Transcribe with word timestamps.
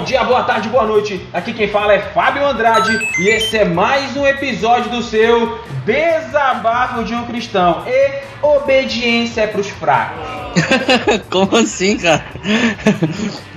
Bom 0.00 0.06
dia, 0.06 0.24
boa 0.24 0.42
tarde, 0.44 0.66
boa 0.70 0.86
noite. 0.86 1.20
Aqui 1.30 1.52
quem 1.52 1.68
fala 1.68 1.92
é 1.92 1.98
Fábio 1.98 2.42
Andrade 2.46 3.06
e 3.18 3.28
esse 3.28 3.58
é 3.58 3.66
mais 3.66 4.16
um 4.16 4.26
episódio 4.26 4.90
do 4.90 5.02
seu 5.02 5.58
Desabafo 5.92 7.04
de 7.04 7.14
um 7.14 7.24
Cristão. 7.24 7.84
E 7.86 8.22
obediência 8.42 9.42
é 9.42 9.46
pros 9.46 9.68
fracos. 9.68 10.40
Como 11.30 11.56
assim, 11.56 11.96
cara? 11.98 12.24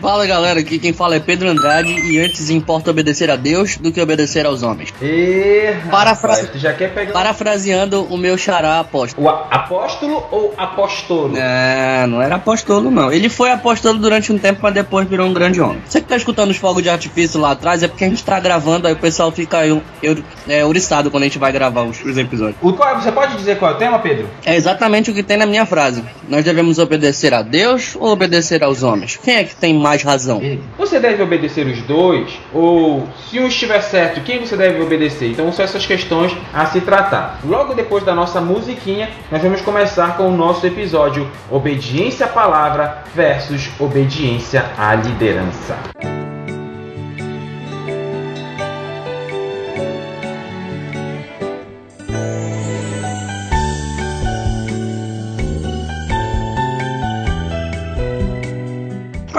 fala 0.02 0.28
galera, 0.28 0.60
aqui 0.60 0.78
quem 0.78 0.92
fala 0.92 1.16
é 1.16 1.20
Pedro 1.20 1.50
Andrade 1.50 1.94
e 1.94 2.20
antes 2.20 2.50
importa 2.50 2.92
obedecer 2.92 3.32
a 3.32 3.36
Deus 3.36 3.78
do 3.78 3.92
que 3.92 4.02
obedecer 4.02 4.46
aos 4.46 4.62
homens. 4.62 4.94
E 5.02 5.74
Parafra... 5.90 6.34
rapaz, 6.34 6.50
tu 6.50 6.60
já 6.60 6.74
quer 6.74 6.94
pegar 6.94 7.14
Parafraseando 7.14 8.04
o 8.04 8.18
meu 8.18 8.38
xará 8.38 8.80
apóstolo. 8.80 9.26
o 9.26 9.30
apóstolo 9.30 10.24
ou 10.30 10.54
apostolo? 10.58 11.38
É, 11.38 12.06
não 12.06 12.22
era 12.22 12.36
apóstolo 12.36 12.92
não. 12.92 13.12
Ele 13.12 13.30
foi 13.30 13.52
apóstolo 13.52 13.98
durante 13.98 14.32
um 14.32 14.38
tempo, 14.38 14.60
mas 14.62 14.74
depois 14.74 15.08
virou 15.08 15.28
um 15.28 15.34
grande 15.34 15.62
homem. 15.62 15.82
Você 15.88 16.02
que 16.02 16.08
tá 16.08 16.18
escutando 16.18 16.52
os 16.52 16.58
fogos 16.58 16.84
de 16.84 16.90
artifício 16.90 17.40
lá 17.40 17.52
atrás 17.52 17.82
é 17.82 17.88
porque 17.88 18.04
a 18.04 18.10
gente 18.10 18.24
tá 18.24 18.40
gravando, 18.40 18.88
aí 18.88 18.94
o 18.94 18.98
pessoal 18.98 19.32
fica 19.32 19.66
eu, 19.66 19.82
eu, 20.02 20.18
é, 20.48 20.66
ouriçado 20.66 21.10
quando 21.10 21.24
a 21.24 21.28
gente 21.28 21.40
vai 21.40 21.52
gravar 21.52 21.84
os, 21.84 22.04
os 22.04 22.18
episódios. 22.24 22.58
O 22.62 22.74
qual, 22.74 23.00
você 23.00 23.12
pode 23.12 23.36
dizer 23.36 23.58
qual 23.58 23.72
é 23.72 23.76
o 23.76 23.78
tema, 23.78 24.00
Pedro? 24.00 24.28
É 24.46 24.56
exatamente 24.56 25.12
o 25.12 25.14
que 25.14 25.24
tem 25.24 25.38
na 25.38 25.46
minha 25.46 25.66
frase. 25.66 26.04
Nós 26.28 26.44
devemos 26.44 26.80
obedecer 26.80 27.34
a 27.34 27.42
Deus 27.42 27.96
ou 28.00 28.12
obedecer 28.12 28.64
aos 28.64 28.84
homens? 28.84 29.18
Quem 29.18 29.36
é 29.36 29.44
que 29.44 29.56
tem 29.56 29.74
mais 29.74 30.04
razão? 30.04 30.42
Você 30.78 31.00
deve 31.00 31.22
obedecer 31.22 31.66
os 31.68 31.82
dois? 31.84 32.40
Ou 32.54 33.08
se 33.30 33.40
um 33.40 33.48
estiver 33.48 33.82
certo, 33.82 34.22
quem 34.22 34.40
você 34.40 34.56
deve 34.56 34.82
obedecer? 34.82 35.32
Então 35.32 35.52
são 35.52 35.64
essas 35.64 35.86
questões 35.86 36.36
a 36.54 36.66
se 36.66 36.82
tratar. 36.82 37.40
Logo 37.44 37.74
depois 37.74 38.04
da 38.04 38.16
nossa 38.16 38.42
musiquinha, 38.42 39.10
nós 39.32 39.42
vamos 39.42 39.62
começar 39.62 40.18
com 40.18 40.28
o 40.28 40.36
nosso 40.36 40.66
episódio 40.66 41.30
Obediência 41.50 42.26
à 42.26 42.30
Palavra 42.30 43.04
versus 43.16 43.70
Obediência 43.80 44.66
à 44.78 44.96
Liderança. 44.96 46.33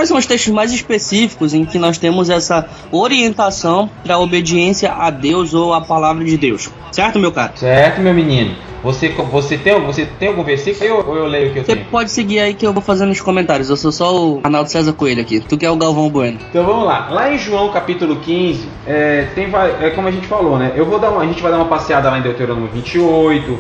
Quais 0.05 0.11
são 0.11 0.19
os 0.19 0.27
textos 0.27 0.53
mais 0.53 0.71
específicos 0.71 1.55
em 1.55 1.65
que 1.65 1.79
nós 1.79 1.97
temos 1.97 2.29
essa 2.29 2.69
orientação 2.93 3.89
para 4.05 4.19
obediência 4.19 4.93
a 4.93 5.09
Deus 5.09 5.55
ou 5.55 5.73
à 5.73 5.81
palavra 5.81 6.23
de 6.23 6.37
Deus? 6.37 6.69
Certo, 6.93 7.19
meu 7.19 7.33
cara? 7.33 7.53
Certo, 7.57 8.03
meu 8.03 8.13
menino? 8.13 8.55
Você, 8.83 9.09
você, 9.09 9.57
tem, 9.57 9.81
você 9.81 10.05
tem 10.05 10.29
algum 10.29 10.45
versículo 10.45 10.91
ou 10.91 10.99
eu, 11.01 11.09
ou 11.09 11.17
eu 11.17 11.27
leio 11.27 11.49
o 11.49 11.53
que 11.55 11.59
eu 11.61 11.65
Você 11.65 11.75
tenho? 11.75 11.87
pode 11.87 12.11
seguir 12.11 12.39
aí 12.41 12.53
que 12.53 12.67
eu 12.67 12.73
vou 12.75 12.83
fazendo 12.83 13.09
nos 13.09 13.21
comentários. 13.23 13.71
Eu 13.71 13.79
sou 13.79 13.91
só 13.91 14.15
o 14.15 14.41
Arnaldo 14.45 14.69
César 14.71 14.93
Coelho 14.93 15.23
aqui. 15.23 15.41
Tu 15.41 15.57
que 15.57 15.65
é 15.65 15.71
o 15.71 15.77
Galvão 15.77 16.11
Bueno. 16.11 16.39
Então 16.51 16.67
vamos 16.67 16.85
lá. 16.85 17.09
Lá 17.11 17.33
em 17.33 17.39
João 17.39 17.71
capítulo 17.71 18.17
15, 18.17 18.69
é, 18.87 19.29
tem, 19.35 19.47
é 19.81 19.89
como 19.89 20.07
a 20.09 20.11
gente 20.11 20.27
falou, 20.27 20.59
né? 20.59 20.73
Eu 20.77 20.85
vou 20.85 20.99
dar 20.99 21.09
uma, 21.13 21.23
a 21.23 21.27
gente 21.27 21.41
vai 21.41 21.51
dar 21.51 21.57
uma 21.57 21.65
passeada 21.69 22.11
lá 22.11 22.19
em 22.19 22.23
Deuteronômio 22.23 22.69
28. 22.75 23.59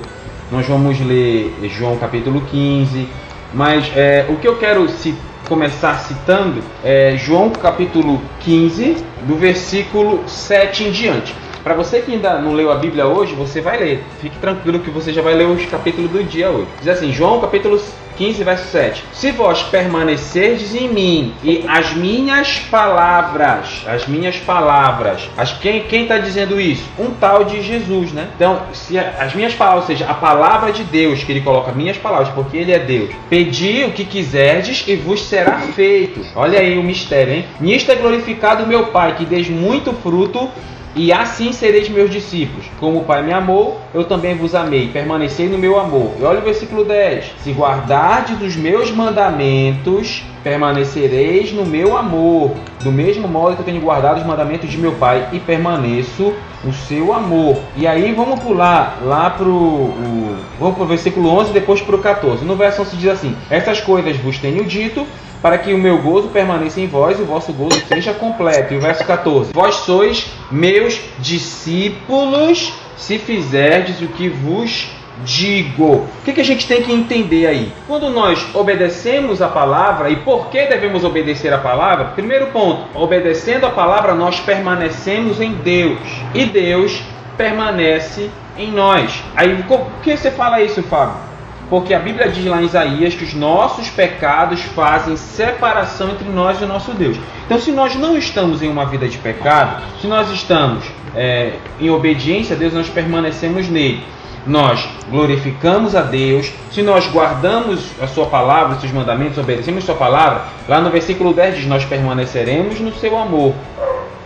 Nós 0.53 0.67
vamos 0.67 1.01
ler 1.01 1.55
João 1.75 1.97
capítulo 1.97 2.43
15. 2.51 3.09
Mas 3.55 3.91
é, 3.97 4.27
o 4.29 4.37
que 4.37 4.47
eu 4.47 4.57
quero 4.59 4.87
ci- 4.91 5.15
começar 5.49 5.99
citando 6.01 6.63
é 6.83 7.17
João 7.17 7.51
capítulo 7.51 8.21
15, 8.41 8.97
do 9.27 9.37
versículo 9.37 10.29
7 10.29 10.85
em 10.85 10.91
diante. 10.91 11.35
Para 11.63 11.75
você 11.75 12.01
que 12.01 12.13
ainda 12.13 12.39
não 12.39 12.53
leu 12.53 12.71
a 12.71 12.77
Bíblia 12.77 13.07
hoje, 13.07 13.35
você 13.35 13.61
vai 13.61 13.79
ler. 13.79 14.05
Fique 14.21 14.39
tranquilo 14.39 14.81
que 14.81 14.91
você 14.91 15.13
já 15.13 15.23
vai 15.23 15.35
ler 15.35 15.47
os 15.47 15.65
capítulos 15.67 16.11
do 16.11 16.23
dia 16.23 16.51
hoje. 16.51 16.69
Diz 16.79 16.89
assim, 16.89 17.11
João 17.11 17.41
capítulo 17.41 17.81
15, 18.17 18.45
verso 18.45 18.71
7. 18.71 19.05
Se 19.13 19.31
vós 19.33 19.63
permanecerdes 19.63 20.75
em 20.75 20.89
mim 20.89 21.35
e 21.43 21.65
as 21.69 21.93
minhas 21.95 22.59
palavras, 22.59 23.83
as 23.87 24.07
minhas 24.07 24.37
palavras, 24.37 25.29
as, 25.37 25.53
quem 25.53 26.03
está 26.03 26.19
dizendo 26.19 26.61
isso? 26.61 26.85
Um 26.99 27.11
tal 27.11 27.45
de 27.45 27.63
Jesus, 27.63 28.13
né? 28.13 28.29
Então, 28.35 28.63
se 28.73 28.99
as 28.99 29.35
minhas 29.35 29.55
palavras, 29.55 29.85
ou 29.85 29.87
seja, 29.89 30.11
a 30.11 30.15
palavra 30.15 30.73
de 30.73 30.85
Deus, 30.85 31.23
que 31.23 31.33
ele 31.33 31.41
coloca 31.41 31.73
minhas 31.73 31.97
palavras, 31.97 32.29
porque 32.31 32.57
ele 32.57 32.73
é 32.73 32.79
Deus. 32.79 33.11
Pedi 33.29 33.85
o 33.85 33.93
que 33.93 34.05
quiserdes 34.05 34.85
e 34.87 34.97
vos 34.97 35.23
será 35.23 35.59
feito. 35.59 36.25
Olha 36.35 36.59
aí 36.61 36.79
o 36.79 36.83
mistério, 36.83 37.35
hein? 37.35 37.45
Nisto 37.61 37.91
é 37.91 37.95
glorificado 37.95 38.67
meu 38.67 38.87
Pai, 38.87 39.15
que 39.17 39.25
deis 39.25 39.49
muito 39.49 39.93
fruto 39.93 40.51
e 40.97 41.13
assim 41.13 41.53
sereis 41.53 41.89
meus 41.89 42.11
discípulos. 42.11 42.67
Como 42.79 43.01
o 43.01 43.05
Pai 43.05 43.23
me 43.23 43.33
amou, 43.33 43.81
eu 43.93 44.05
também 44.05 44.37
vos 44.37 44.55
amei. 44.55 44.89
Permanecei 44.89 45.49
no 45.49 45.59
meu 45.59 45.79
amor. 45.79 46.13
E 46.19 46.25
olha 46.25 46.39
o 46.39 46.43
versículo 46.43 46.85
10. 46.85 47.33
Se 47.43 47.53
guardardes 47.53 48.41
os 48.41 48.57
meus 48.57 48.91
mandamentos, 48.91 50.25
permanecereis 50.43 51.53
no 51.53 51.67
meu 51.67 51.97
amor. 51.97 52.53
Do 52.83 52.93
mesmo 52.93 53.27
modo 53.27 53.57
que 53.57 53.63
eu 53.63 53.67
tenho 53.67 53.81
guardado 53.81 54.19
os 54.19 54.27
mandamentos 54.27 54.71
de 54.71 54.79
meu 54.79 54.93
Pai 54.93 55.29
e 55.33 55.41
permaneço 55.41 56.33
no 56.63 56.73
seu 56.73 57.13
amor. 57.13 57.59
E 57.77 57.87
aí 57.87 58.13
vamos 58.13 58.41
pular 58.41 58.99
lá 59.03 59.31
pro, 59.31 59.51
o, 59.51 60.37
vamos 60.59 60.77
pro 60.77 60.87
versículo 60.87 61.29
11 61.29 61.51
e 61.51 61.55
depois 61.55 61.83
pro 61.83 61.99
14. 61.99 62.45
No 62.45 62.57
verso 62.57 62.83
11 62.83 62.97
diz 62.97 63.11
assim: 63.11 63.37
Essas 63.51 63.81
coisas 63.81 64.17
vos 64.19 64.39
tenho 64.39 64.65
dito 64.65 65.07
para 65.45 65.59
que 65.59 65.75
o 65.75 65.79
meu 65.79 65.99
gozo 65.99 66.29
permaneça 66.29 66.81
em 66.81 66.87
vós 66.87 67.19
e 67.19 67.23
o 67.23 67.27
vosso 67.27 67.53
gozo 67.53 67.79
seja 67.87 68.15
completo. 68.15 68.73
E 68.73 68.79
o 68.79 68.81
verso 68.81 69.05
14: 69.05 69.53
Vós 69.53 69.75
sois 69.75 70.33
meus 70.51 70.99
discípulos 71.19 72.73
se 72.97 73.19
fizerdes 73.19 74.01
o 74.01 74.09
que 74.09 74.27
vos 74.27 74.89
digo. 75.23 75.97
O 75.97 76.09
que, 76.25 76.33
que 76.33 76.41
a 76.41 76.45
gente 76.45 76.67
tem 76.67 76.81
que 76.81 76.91
entender 76.91 77.47
aí? 77.47 77.71
Quando 77.87 78.09
nós 78.09 78.43
obedecemos 78.55 79.43
a 79.43 79.49
palavra, 79.49 80.09
e 80.09 80.17
por 80.17 80.47
que 80.47 80.65
devemos 80.65 81.05
obedecer 81.05 81.53
a 81.53 81.59
palavra? 81.59 82.07
Primeiro 82.15 82.47
ponto: 82.47 82.87
obedecendo 82.95 83.67
a 83.67 83.71
palavra, 83.71 84.15
nós 84.15 84.41
permanecemos 84.41 85.43
em 85.43 85.53
Deus 85.53 86.01
e 86.33 86.47
Deus 86.47 87.03
permanece 87.37 88.31
em 88.57 88.73
nós. 88.73 89.23
Aí, 89.37 89.63
por 89.69 89.89
que 90.03 90.17
você 90.17 90.31
fala 90.31 90.63
isso, 90.63 90.83
Fábio? 90.85 91.34
Porque 91.75 91.93
a 91.93 91.99
Bíblia 91.99 92.29
diz 92.29 92.45
lá 92.45 92.63
em 92.63 92.67
Isaías 92.67 93.15
que 93.15 93.25
os 93.25 93.35
nossos 93.35 93.91
pecados 93.91 94.61
fazem 94.61 95.17
separação 95.17 96.11
entre 96.11 96.29
nós 96.29 96.61
e 96.61 96.65
o 96.65 96.69
nosso 96.69 96.93
Deus. 96.93 97.17
Então, 97.45 97.59
se 97.59 97.73
nós 97.73 97.97
não 97.97 98.17
estamos 98.17 98.63
em 98.63 98.69
uma 98.69 98.87
vida 98.87 99.09
de 99.09 99.19
pecado, 99.19 99.83
se 100.01 100.07
nós 100.07 100.31
estamos 100.31 100.85
é, 101.17 101.55
em 101.81 101.91
obediência 101.91 102.55
a 102.55 102.59
Deus, 102.61 102.73
nós 102.73 102.89
permanecemos 102.89 103.69
nele. 103.69 104.05
Nós 104.47 104.89
glorificamos 105.11 105.97
a 105.97 106.03
Deus, 106.03 106.53
se 106.71 106.81
nós 106.81 107.09
guardamos 107.09 107.81
a 108.01 108.07
Sua 108.07 108.27
palavra, 108.27 108.77
os 108.77 108.81
seus 108.81 108.93
mandamentos, 108.93 109.37
obedecemos 109.37 109.83
Sua 109.83 109.97
palavra, 109.97 110.45
lá 110.69 110.81
no 110.81 110.91
versículo 110.91 111.35
10 111.35 111.57
diz: 111.57 111.67
Nós 111.67 111.85
permaneceremos 111.85 112.79
no 112.79 112.95
seu 112.95 113.19
amor. 113.19 113.53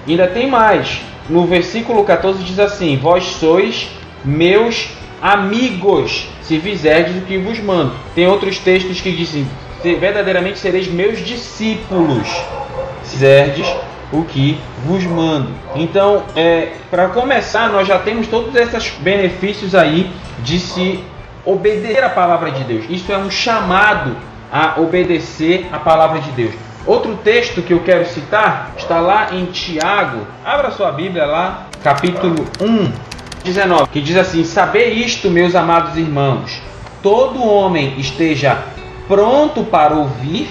Ainda 0.06 0.26
tem 0.26 0.50
mais, 0.50 1.00
no 1.30 1.47
versículo 1.47 2.04
14 2.04 2.44
diz 2.44 2.59
assim: 2.59 2.98
Vós 2.98 3.25
sois 3.25 3.88
meus 4.22 4.98
amigos, 5.20 6.28
se 6.42 6.58
fizerdes 6.60 7.16
o 7.16 7.26
que 7.26 7.38
vos 7.38 7.58
mando. 7.60 7.92
Tem 8.14 8.26
outros 8.26 8.58
textos 8.58 9.00
que 9.00 9.12
dizem: 9.12 9.46
"Se 9.82 9.94
verdadeiramente 9.94 10.58
sereis 10.58 10.88
meus 10.88 11.24
discípulos, 11.24 12.26
se 13.02 13.10
fizerdes 13.10 13.66
o 14.12 14.24
que 14.24 14.58
vos 14.84 15.04
mando. 15.04 15.50
Então, 15.74 16.24
é, 16.34 16.72
para 16.90 17.08
começar, 17.08 17.70
nós 17.70 17.86
já 17.86 17.98
temos 17.98 18.26
todos 18.26 18.54
esses 18.54 18.90
benefícios 19.00 19.74
aí 19.74 20.10
de 20.42 20.58
se 20.58 21.04
obedecer 21.44 22.02
a 22.02 22.08
palavra 22.08 22.50
de 22.50 22.64
Deus. 22.64 22.84
Isso 22.88 23.12
é 23.12 23.18
um 23.18 23.30
chamado 23.30 24.16
a 24.50 24.80
obedecer 24.80 25.66
a 25.72 25.78
palavra 25.78 26.20
de 26.20 26.30
Deus. 26.32 26.54
Outro 26.86 27.16
texto 27.16 27.60
que 27.60 27.72
eu 27.72 27.80
quero 27.80 28.06
citar 28.06 28.72
está 28.78 28.98
lá 28.98 29.28
em 29.32 29.44
Tiago. 29.46 30.26
Abra 30.44 30.70
sua 30.70 30.90
Bíblia 30.90 31.26
lá, 31.26 31.66
capítulo 31.82 32.47
1, 32.60 32.92
19, 33.48 33.89
que 33.91 34.00
diz 34.00 34.16
assim: 34.16 34.45
Saber 34.45 34.92
isto, 34.92 35.30
meus 35.30 35.54
amados 35.54 35.97
irmãos, 35.97 36.60
todo 37.03 37.42
homem 37.42 37.95
esteja 37.98 38.59
pronto 39.06 39.65
para 39.65 39.95
ouvir, 39.95 40.48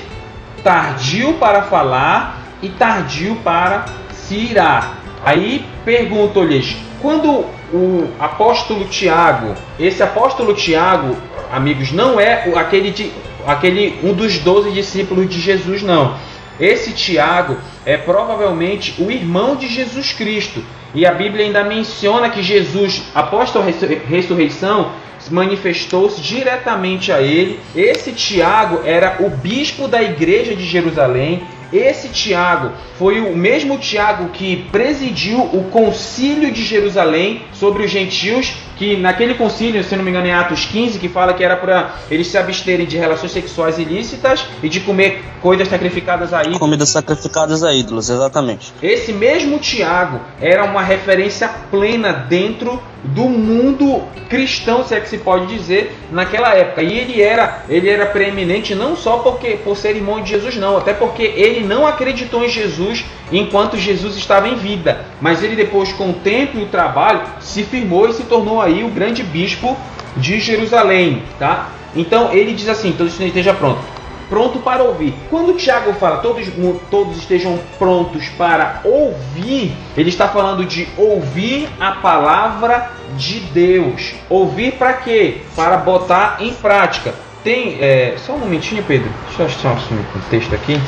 tardio 0.63 1.33
para 1.33 1.61
falar 1.63 2.41
e 2.61 2.69
tardio 2.69 3.35
para 3.43 3.85
se 4.11 4.35
irar. 4.35 4.97
Aí 5.23 5.65
pergunto-lhes: 5.85 6.75
quando 7.01 7.45
o 7.71 8.09
apóstolo 8.19 8.85
Tiago, 8.85 9.53
esse 9.79 10.01
apóstolo 10.01 10.53
Tiago, 10.53 11.15
amigos, 11.51 11.91
não 11.91 12.19
é 12.19 12.51
aquele, 12.55 12.91
de, 12.91 13.11
aquele 13.45 13.99
um 14.03 14.13
dos 14.13 14.39
doze 14.39 14.71
discípulos 14.71 15.29
de 15.29 15.39
Jesus, 15.39 15.83
não. 15.83 16.15
Esse 16.59 16.91
Tiago 16.91 17.57
é 17.85 17.97
provavelmente 17.97 18.95
o 18.99 19.11
irmão 19.11 19.55
de 19.55 19.67
Jesus 19.67 20.11
Cristo. 20.11 20.63
E 20.97 21.05
a 21.05 21.11
Bíblia 21.11 21.45
ainda 21.45 21.63
menciona 21.63 22.27
que 22.27 22.41
Jesus, 22.41 23.03
após 23.13 23.55
a 23.55 23.61
ressu- 23.61 23.85
ressurreição, 24.09 24.93
manifestou-se 25.29 26.19
diretamente 26.19 27.11
a 27.11 27.21
ele. 27.21 27.59
Esse 27.75 28.11
Tiago 28.13 28.81
era 28.83 29.17
o 29.19 29.29
bispo 29.29 29.87
da 29.87 30.01
igreja 30.01 30.55
de 30.55 30.65
Jerusalém, 30.65 31.43
Esse 31.71 32.07
Tiago 32.07 32.71
foi 32.97 33.19
o 33.19 33.35
mesmo 33.35 33.77
Tiago 33.77 34.29
que 34.29 34.65
presidiu 34.71 35.37
o 35.53 35.65
concílio 35.69 36.49
de 36.49 36.63
Jerusalém 36.63 37.41
sobre 37.51 37.83
os 37.83 37.91
gentios, 37.91 38.53
que 38.77 38.95
naquele 38.95 39.33
concílio, 39.33 39.83
se 39.83 39.95
não 39.95 40.03
me 40.03 40.11
engano, 40.11 40.27
em 40.27 40.33
Atos 40.33 40.65
15, 40.65 40.99
que 40.99 41.09
fala 41.09 41.33
que 41.33 41.43
era 41.43 41.55
para 41.55 41.95
eles 42.09 42.27
se 42.27 42.37
absterem 42.37 42.85
de 42.85 42.97
relações 42.97 43.31
sexuais 43.31 43.79
ilícitas 43.79 44.45
e 44.61 44.69
de 44.69 44.79
comer 44.81 45.23
coisas 45.41 45.67
sacrificadas 45.67 46.33
a 46.33 46.41
ídolos. 46.41 46.59
Comidas 46.59 46.89
sacrificadas 46.89 47.63
a 47.63 47.73
ídolos, 47.73 48.09
exatamente. 48.09 48.73
Esse 48.81 49.11
mesmo 49.11 49.59
Tiago 49.59 50.19
era 50.39 50.63
uma 50.63 50.83
referência 50.83 51.49
plena 51.71 52.13
dentro 52.13 52.81
do 53.03 53.23
mundo 53.23 54.03
cristão, 54.29 54.83
se 54.83 54.93
é 54.93 54.99
que 54.99 55.07
se 55.07 55.17
pode 55.17 55.47
dizer, 55.47 55.95
naquela 56.11 56.53
época. 56.53 56.81
E 56.81 56.97
ele 56.97 57.21
era, 57.21 57.63
ele 57.69 57.89
era 57.89 58.05
preeminente 58.05 58.75
não 58.75 58.95
só 58.95 59.19
porque 59.19 59.51
por 59.63 59.77
ser 59.77 59.95
irmão 59.95 60.21
de 60.21 60.29
Jesus, 60.29 60.55
não, 60.55 60.77
até 60.77 60.93
porque 60.93 61.23
ele 61.23 61.65
não 61.65 61.87
acreditou 61.87 62.43
em 62.43 62.49
Jesus 62.49 63.05
enquanto 63.31 63.77
Jesus 63.77 64.15
estava 64.15 64.47
em 64.47 64.55
vida, 64.55 65.05
mas 65.21 65.43
ele 65.43 65.55
depois 65.55 65.91
com 65.93 66.11
o 66.11 66.13
tempo 66.13 66.57
e 66.57 66.63
o 66.63 66.67
trabalho 66.67 67.21
se 67.39 67.63
firmou 67.63 68.07
e 68.07 68.13
se 68.13 68.23
tornou 68.23 68.61
aí 68.61 68.83
o 68.83 68.89
grande 68.89 69.23
bispo 69.23 69.77
de 70.15 70.39
Jerusalém, 70.39 71.23
tá? 71.37 71.69
Então 71.95 72.33
ele 72.33 72.53
diz 72.53 72.69
assim, 72.69 72.91
todo 72.91 73.07
isso 73.07 73.23
esteja 73.23 73.53
pronto 73.53 73.97
pronto 74.29 74.59
para 74.59 74.83
ouvir. 74.83 75.13
Quando 75.29 75.57
Tiago 75.57 75.93
fala 75.93 76.17
todos, 76.17 76.47
todos 76.89 77.17
estejam 77.17 77.59
prontos 77.77 78.27
para 78.29 78.81
ouvir, 78.83 79.75
ele 79.95 80.09
está 80.09 80.27
falando 80.27 80.65
de 80.65 80.87
ouvir 80.97 81.69
a 81.79 81.93
palavra 81.93 82.91
de 83.15 83.39
Deus. 83.39 84.13
Ouvir 84.29 84.73
para 84.73 84.93
quê? 84.93 85.41
Para 85.55 85.77
botar 85.77 86.37
em 86.39 86.53
prática. 86.53 87.13
Tem. 87.43 87.77
É, 87.79 88.15
só 88.17 88.33
um 88.33 88.39
momentinho, 88.39 88.83
Pedro. 88.83 89.09
Deixa 89.27 89.43
eu 89.43 89.45
achar 89.45 89.71
um 89.71 90.29
texto 90.29 90.53
aqui. 90.53 90.79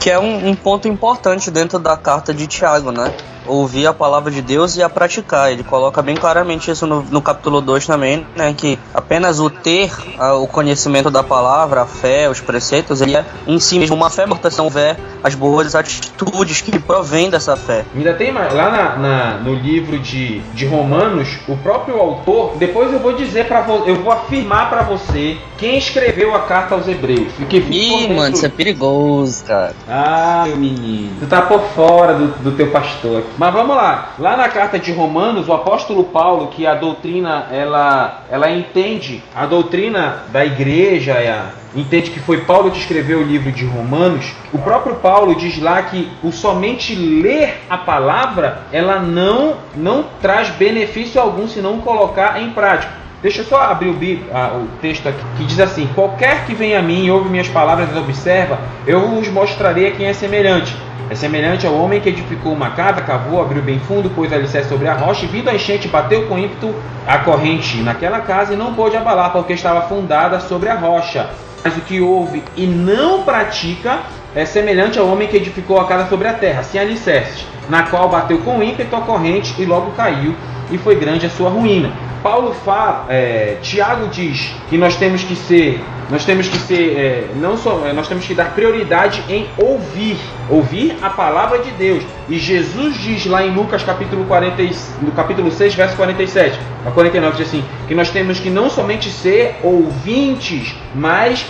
Que 0.00 0.10
é 0.10 0.18
um, 0.18 0.48
um 0.48 0.54
ponto 0.54 0.88
importante 0.88 1.50
dentro 1.50 1.78
da 1.78 1.96
carta 1.96 2.32
de 2.32 2.46
Tiago, 2.46 2.90
né? 2.90 3.12
ouvir 3.46 3.86
a 3.86 3.92
palavra 3.92 4.30
de 4.30 4.42
Deus 4.42 4.76
e 4.76 4.82
a 4.82 4.88
praticar. 4.88 5.52
Ele 5.52 5.62
coloca 5.62 6.02
bem 6.02 6.16
claramente 6.16 6.70
isso 6.70 6.86
no, 6.86 7.02
no 7.02 7.20
capítulo 7.20 7.60
2 7.60 7.86
também, 7.86 8.26
né? 8.36 8.54
Que 8.56 8.78
apenas 8.92 9.40
o 9.40 9.50
ter 9.50 9.92
a, 10.18 10.34
o 10.34 10.46
conhecimento 10.46 11.10
da 11.10 11.22
palavra, 11.22 11.82
a 11.82 11.86
fé, 11.86 12.28
os 12.28 12.40
preceitos, 12.40 13.00
ele 13.00 13.16
é 13.16 13.24
em 13.46 13.58
si 13.58 13.78
mesmo 13.78 13.96
uma 13.96 14.10
fé 14.10 14.26
morta 14.26 14.50
se 14.50 14.58
não 14.58 14.66
houver 14.66 14.96
as 15.22 15.34
boas 15.34 15.74
atitudes 15.74 16.60
que 16.60 16.78
provém 16.78 17.30
dessa 17.30 17.56
fé. 17.56 17.84
Ainda 17.94 18.14
tem 18.14 18.32
mais, 18.32 18.52
lá 18.52 18.70
na, 18.70 18.96
na, 18.96 19.38
no 19.38 19.54
livro 19.54 19.98
de, 19.98 20.40
de 20.54 20.66
Romanos, 20.66 21.38
o 21.48 21.56
próprio 21.56 21.98
autor, 21.98 22.56
depois 22.56 22.92
eu 22.92 22.98
vou 22.98 23.14
dizer 23.14 23.46
para 23.46 23.62
você, 23.62 23.90
eu 23.90 23.96
vou 24.02 24.12
afirmar 24.12 24.68
para 24.68 24.82
você 24.82 25.38
quem 25.56 25.78
escreveu 25.78 26.34
a 26.34 26.40
carta 26.40 26.74
aos 26.74 26.86
Hebreus. 26.88 27.32
Porque 27.36 27.58
Ih, 27.58 28.12
mano, 28.12 28.34
isso 28.34 28.44
é 28.44 28.48
perigoso, 28.48 29.44
cara. 29.44 29.73
Ah, 29.88 30.44
meu 30.46 30.56
menino, 30.56 31.16
tu 31.20 31.26
tá 31.26 31.42
por 31.42 31.60
fora 31.74 32.14
do, 32.14 32.28
do 32.42 32.52
teu 32.52 32.70
pastor 32.70 33.18
aqui. 33.18 33.28
Mas 33.36 33.52
vamos 33.52 33.76
lá. 33.76 34.14
Lá 34.18 34.36
na 34.36 34.48
carta 34.48 34.78
de 34.78 34.92
Romanos, 34.92 35.48
o 35.48 35.52
apóstolo 35.52 36.04
Paulo, 36.04 36.48
que 36.48 36.66
a 36.66 36.74
doutrina 36.74 37.46
ela, 37.50 38.22
ela 38.30 38.50
entende, 38.50 39.22
a 39.34 39.44
doutrina 39.44 40.24
da 40.32 40.44
igreja 40.44 41.12
é 41.12 41.64
entende 41.76 42.10
que 42.10 42.20
foi 42.20 42.42
Paulo 42.42 42.70
que 42.70 42.78
escreveu 42.78 43.18
o 43.18 43.24
livro 43.24 43.50
de 43.50 43.64
Romanos, 43.64 44.32
o 44.52 44.58
próprio 44.58 44.94
Paulo 44.96 45.34
diz 45.34 45.60
lá 45.60 45.82
que 45.82 46.08
o 46.22 46.30
somente 46.30 46.94
ler 46.94 47.62
a 47.68 47.76
palavra, 47.76 48.62
ela 48.72 49.00
não 49.00 49.56
não 49.74 50.04
traz 50.22 50.50
benefício 50.50 51.20
algum 51.20 51.48
se 51.48 51.60
não 51.60 51.80
colocar 51.80 52.40
em 52.40 52.50
prática. 52.50 53.03
Deixa 53.24 53.40
eu 53.40 53.46
só 53.46 53.58
abrir 53.62 53.88
o, 53.88 53.94
o, 53.94 54.68
texto 54.82 55.08
aqui 55.08 55.24
que 55.38 55.44
diz 55.46 55.58
assim: 55.58 55.88
Qualquer 55.94 56.44
que 56.44 56.54
venha 56.54 56.78
a 56.78 56.82
mim 56.82 57.06
e 57.06 57.10
ouve 57.10 57.30
minhas 57.30 57.48
palavras 57.48 57.88
e 57.90 57.98
observa, 57.98 58.58
eu 58.86 59.00
vos 59.08 59.26
mostrarei 59.28 59.88
a 59.88 59.92
quem 59.92 60.04
é 60.04 60.12
semelhante. 60.12 60.76
É 61.08 61.14
semelhante 61.14 61.66
ao 61.66 61.74
homem 61.74 62.02
que 62.02 62.10
edificou 62.10 62.52
uma 62.52 62.72
casa, 62.72 63.00
cavou, 63.00 63.40
abriu 63.40 63.62
bem 63.62 63.78
fundo, 63.78 64.10
pôs 64.10 64.30
alicerce 64.30 64.68
sobre 64.68 64.88
a 64.88 64.92
rocha, 64.92 65.24
e 65.24 65.28
vindo 65.28 65.48
a 65.48 65.54
enchente, 65.54 65.88
bateu 65.88 66.26
com 66.26 66.38
ímpeto 66.38 66.74
a 67.06 67.16
corrente 67.16 67.78
naquela 67.78 68.20
casa 68.20 68.52
e 68.52 68.58
não 68.58 68.74
pôde 68.74 68.94
abalar, 68.94 69.32
porque 69.32 69.54
estava 69.54 69.88
fundada 69.88 70.38
sobre 70.40 70.68
a 70.68 70.74
rocha. 70.74 71.30
Mas 71.64 71.74
o 71.78 71.80
que 71.80 72.02
ouve 72.02 72.44
e 72.54 72.66
não 72.66 73.22
pratica 73.22 74.00
é 74.34 74.44
semelhante 74.44 74.98
ao 74.98 75.08
homem 75.08 75.28
que 75.28 75.38
edificou 75.38 75.80
a 75.80 75.86
casa 75.86 76.10
sobre 76.10 76.28
a 76.28 76.34
terra, 76.34 76.62
sem 76.62 76.78
alicerces, 76.78 77.46
na 77.70 77.84
qual 77.84 78.06
bateu 78.06 78.36
com 78.40 78.62
ímpeto 78.62 78.94
a 78.94 79.00
corrente 79.00 79.54
e 79.58 79.64
logo 79.64 79.92
caiu, 79.92 80.34
e 80.70 80.76
foi 80.76 80.94
grande 80.94 81.24
a 81.24 81.30
sua 81.30 81.48
ruína. 81.48 81.90
Paulo 82.24 82.54
fala, 82.54 83.04
é, 83.10 83.58
Tiago 83.60 84.08
diz 84.08 84.50
que 84.70 84.78
nós 84.78 84.96
temos 84.96 85.22
que 85.22 85.36
ser, 85.36 85.78
nós 86.10 86.24
temos 86.24 86.48
que 86.48 86.56
ser, 86.56 86.96
é, 86.96 87.28
não 87.36 87.58
só, 87.58 87.82
é, 87.84 87.92
nós 87.92 88.08
temos 88.08 88.26
que 88.26 88.32
dar 88.32 88.54
prioridade 88.54 89.22
em 89.28 89.46
ouvir, 89.58 90.16
ouvir 90.48 90.96
a 91.02 91.10
palavra 91.10 91.58
de 91.58 91.70
Deus. 91.72 92.02
E 92.26 92.38
Jesus 92.38 92.96
diz 92.96 93.26
lá 93.26 93.44
em 93.44 93.50
Lucas 93.50 93.82
capítulo 93.82 94.24
40, 94.24 94.62
no 95.02 95.12
capítulo 95.12 95.52
6, 95.52 95.74
verso 95.74 95.96
47 95.96 96.58
a 96.86 96.90
49 96.90 97.36
diz 97.36 97.46
assim, 97.46 97.62
que 97.86 97.94
nós 97.94 98.08
temos 98.08 98.40
que 98.40 98.48
não 98.48 98.70
somente 98.70 99.10
ser 99.10 99.56
ouvintes, 99.62 100.74
mas 100.94 101.42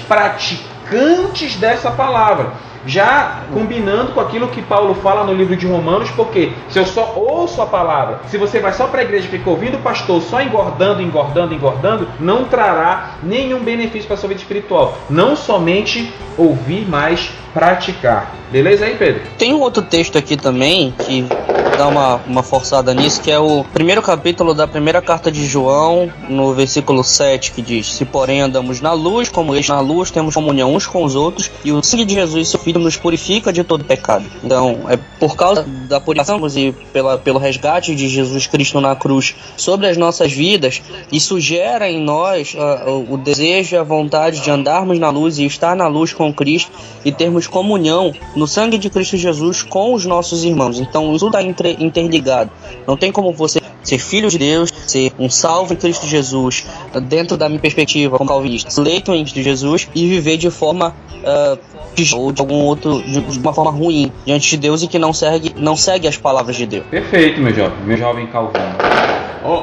praticantes 0.94 1.56
dessa 1.56 1.90
palavra 1.90 2.52
já 2.86 3.44
combinando 3.52 4.12
com 4.12 4.20
aquilo 4.20 4.48
que 4.48 4.60
Paulo 4.60 4.94
fala 4.96 5.24
no 5.24 5.32
livro 5.32 5.56
de 5.56 5.66
Romanos, 5.66 6.10
porque 6.10 6.52
se 6.68 6.78
eu 6.78 6.84
só 6.84 7.14
ouço 7.16 7.62
a 7.62 7.66
palavra, 7.66 8.20
se 8.28 8.36
você 8.36 8.60
vai 8.60 8.74
só 8.74 8.86
para 8.86 9.00
a 9.00 9.04
igreja 9.04 9.26
e 9.26 9.30
fica 9.30 9.48
ouvindo 9.48 9.78
o 9.78 9.80
pastor 9.80 10.20
só 10.20 10.42
engordando, 10.42 11.00
engordando, 11.00 11.54
engordando, 11.54 12.06
não 12.20 12.44
trará 12.44 13.14
nenhum 13.22 13.60
benefício 13.60 14.06
para 14.06 14.16
a 14.16 14.18
sua 14.18 14.28
vida 14.28 14.42
espiritual. 14.42 14.98
Não 15.08 15.34
somente 15.34 16.12
ouvir, 16.36 16.86
mas 16.86 17.30
praticar. 17.54 18.34
Beleza 18.52 18.84
aí, 18.84 18.96
Pedro? 18.96 19.22
Tem 19.38 19.54
um 19.54 19.60
outro 19.60 19.82
texto 19.82 20.18
aqui 20.18 20.36
também 20.36 20.92
que 21.06 21.26
dá 21.76 21.88
uma, 21.88 22.16
uma 22.26 22.42
forçada 22.42 22.94
nisso, 22.94 23.20
que 23.20 23.30
é 23.30 23.38
o 23.38 23.64
primeiro 23.64 24.00
capítulo 24.02 24.54
da 24.54 24.66
primeira 24.66 25.02
carta 25.02 25.30
de 25.30 25.46
João, 25.46 26.10
no 26.28 26.54
versículo 26.54 27.02
7, 27.02 27.52
que 27.52 27.62
diz: 27.62 27.92
Se 27.92 28.04
porém 28.04 28.40
andamos 28.40 28.80
na 28.80 28.92
luz, 28.92 29.28
como 29.28 29.54
este 29.54 29.70
na 29.70 29.80
luz, 29.80 30.10
temos 30.10 30.34
comunhão 30.34 30.74
uns 30.74 30.86
com 30.86 31.04
os 31.04 31.14
outros, 31.14 31.50
e 31.64 31.72
o 31.72 31.82
sangue 31.82 32.04
de 32.04 32.14
Jesus, 32.14 32.48
seu 32.48 32.60
Filho, 32.60 32.80
nos 32.80 32.96
purifica 32.96 33.52
de 33.52 33.64
todo 33.64 33.84
pecado. 33.84 34.24
Então, 34.42 34.80
é 34.88 34.96
por 35.18 35.36
causa 35.36 35.64
da 35.88 36.00
purificação 36.00 36.40
e 36.56 36.72
pela, 36.92 37.18
pelo 37.18 37.38
resgate 37.38 37.94
de 37.94 38.08
Jesus 38.08 38.46
Cristo 38.46 38.80
na 38.80 38.94
cruz 38.94 39.34
sobre 39.56 39.86
as 39.86 39.96
nossas 39.96 40.32
vidas, 40.32 40.82
isso 41.10 41.40
gera 41.40 41.90
em 41.90 42.00
nós 42.00 42.54
uh, 42.54 43.12
o 43.12 43.16
desejo 43.16 43.74
e 43.74 43.78
a 43.78 43.82
vontade 43.82 44.40
de 44.40 44.50
andarmos 44.50 44.98
na 44.98 45.10
luz 45.10 45.38
e 45.38 45.44
estar 45.44 45.74
na 45.74 45.86
luz 45.86 46.12
com 46.12 46.32
Cristo 46.32 46.70
e 47.04 47.12
termos 47.12 47.46
comunhão 47.46 48.12
no 48.36 48.46
sangue 48.46 48.78
de 48.78 48.90
Cristo 48.90 49.16
Jesus 49.16 49.62
com 49.62 49.94
os 49.94 50.04
nossos 50.04 50.44
irmãos. 50.44 50.78
Então, 50.78 51.14
isso 51.14 51.26
está 51.26 51.42
interligado. 51.70 52.50
Não 52.86 52.96
tem 52.96 53.12
como 53.12 53.32
você 53.32 53.60
ser 53.82 53.98
filho 53.98 54.30
de 54.30 54.38
Deus, 54.38 54.70
ser 54.86 55.12
um 55.18 55.28
salvo 55.28 55.74
em 55.74 55.76
Cristo 55.76 56.06
Jesus, 56.06 56.66
dentro 57.02 57.36
da 57.36 57.48
minha 57.48 57.60
perspectiva 57.60 58.16
como 58.16 58.28
calvinista, 58.28 58.80
leito 58.80 59.12
em 59.12 59.22
Cristo 59.22 59.42
Jesus 59.42 59.88
e 59.94 60.08
viver 60.08 60.36
de 60.36 60.50
forma 60.50 60.94
uh, 61.22 61.58
ou 62.16 62.32
de 62.32 62.40
algum 62.40 62.56
outro 62.56 63.02
de 63.02 63.38
uma 63.38 63.52
forma 63.52 63.70
ruim 63.70 64.10
diante 64.26 64.50
de 64.50 64.56
Deus 64.56 64.82
e 64.82 64.88
que 64.88 64.98
não 64.98 65.12
segue 65.12 65.54
não 65.56 65.76
segue 65.76 66.08
as 66.08 66.16
palavras 66.16 66.56
de 66.56 66.66
Deus. 66.66 66.84
Perfeito, 66.90 67.40
meu 67.40 67.54
jovem, 67.54 67.84
meu 67.84 67.96
jovem 67.96 68.26
calvino. 68.26 68.64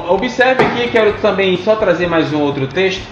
Observe 0.08 0.64
aqui, 0.64 0.88
quero 0.90 1.12
também 1.20 1.58
só 1.58 1.74
trazer 1.74 2.06
mais 2.06 2.32
um 2.32 2.40
outro 2.40 2.68
texto 2.68 3.02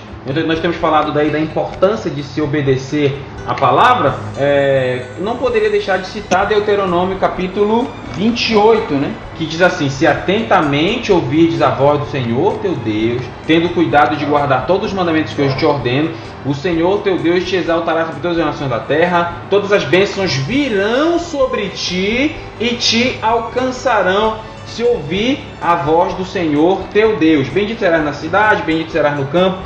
nós 0.47 0.61
temos 0.61 0.77
falado 0.77 1.13
daí 1.13 1.31
da 1.31 1.41
importância 1.41 2.11
de 2.11 2.23
se 2.23 2.43
obedecer 2.43 3.19
a 3.47 3.55
palavra, 3.55 4.15
é, 4.37 5.07
não 5.19 5.37
poderia 5.37 5.71
deixar 5.71 5.97
de 5.97 6.07
citar 6.07 6.47
Deuteronômio 6.47 7.17
capítulo 7.17 7.89
28, 8.13 8.95
né? 8.95 9.15
Que 9.37 9.47
diz 9.47 9.63
assim: 9.63 9.89
Se 9.89 10.07
atentamente 10.07 11.11
ouvirdes 11.11 11.63
a 11.63 11.71
voz 11.71 12.01
do 12.01 12.07
Senhor 12.07 12.59
teu 12.59 12.75
Deus, 12.75 13.23
tendo 13.47 13.71
cuidado 13.71 14.15
de 14.17 14.27
guardar 14.27 14.67
todos 14.67 14.89
os 14.89 14.93
mandamentos 14.93 15.33
que 15.33 15.41
hoje 15.41 15.57
te 15.57 15.65
ordeno, 15.65 16.11
o 16.45 16.55
Senhor 16.55 17.01
teu 17.01 17.19
Deus 17.19 17.45
te 17.49 17.57
exaltará 17.57 18.05
sobre 18.05 18.21
todas 18.21 18.39
as 18.39 18.45
nações 18.45 18.71
da 18.71 18.79
terra, 18.79 19.45
todas 19.49 19.73
as 19.73 19.85
bênçãos 19.85 20.35
virão 20.35 21.19
sobre 21.19 21.71
ti 21.71 22.37
e 22.61 22.69
te 22.75 23.19
alcançarão 23.23 24.39
se 24.67 24.85
ouvir 24.85 25.41
a 25.61 25.77
voz 25.77 26.13
do 26.15 26.27
Senhor 26.27 26.83
teu 26.93 27.17
Deus. 27.17 27.49
Bendito 27.49 27.81
serás 27.81 28.05
na 28.05 28.13
cidade, 28.13 28.63
bendito 28.63 28.93
serás 28.93 29.17
no 29.17 29.25
campo 29.27 29.59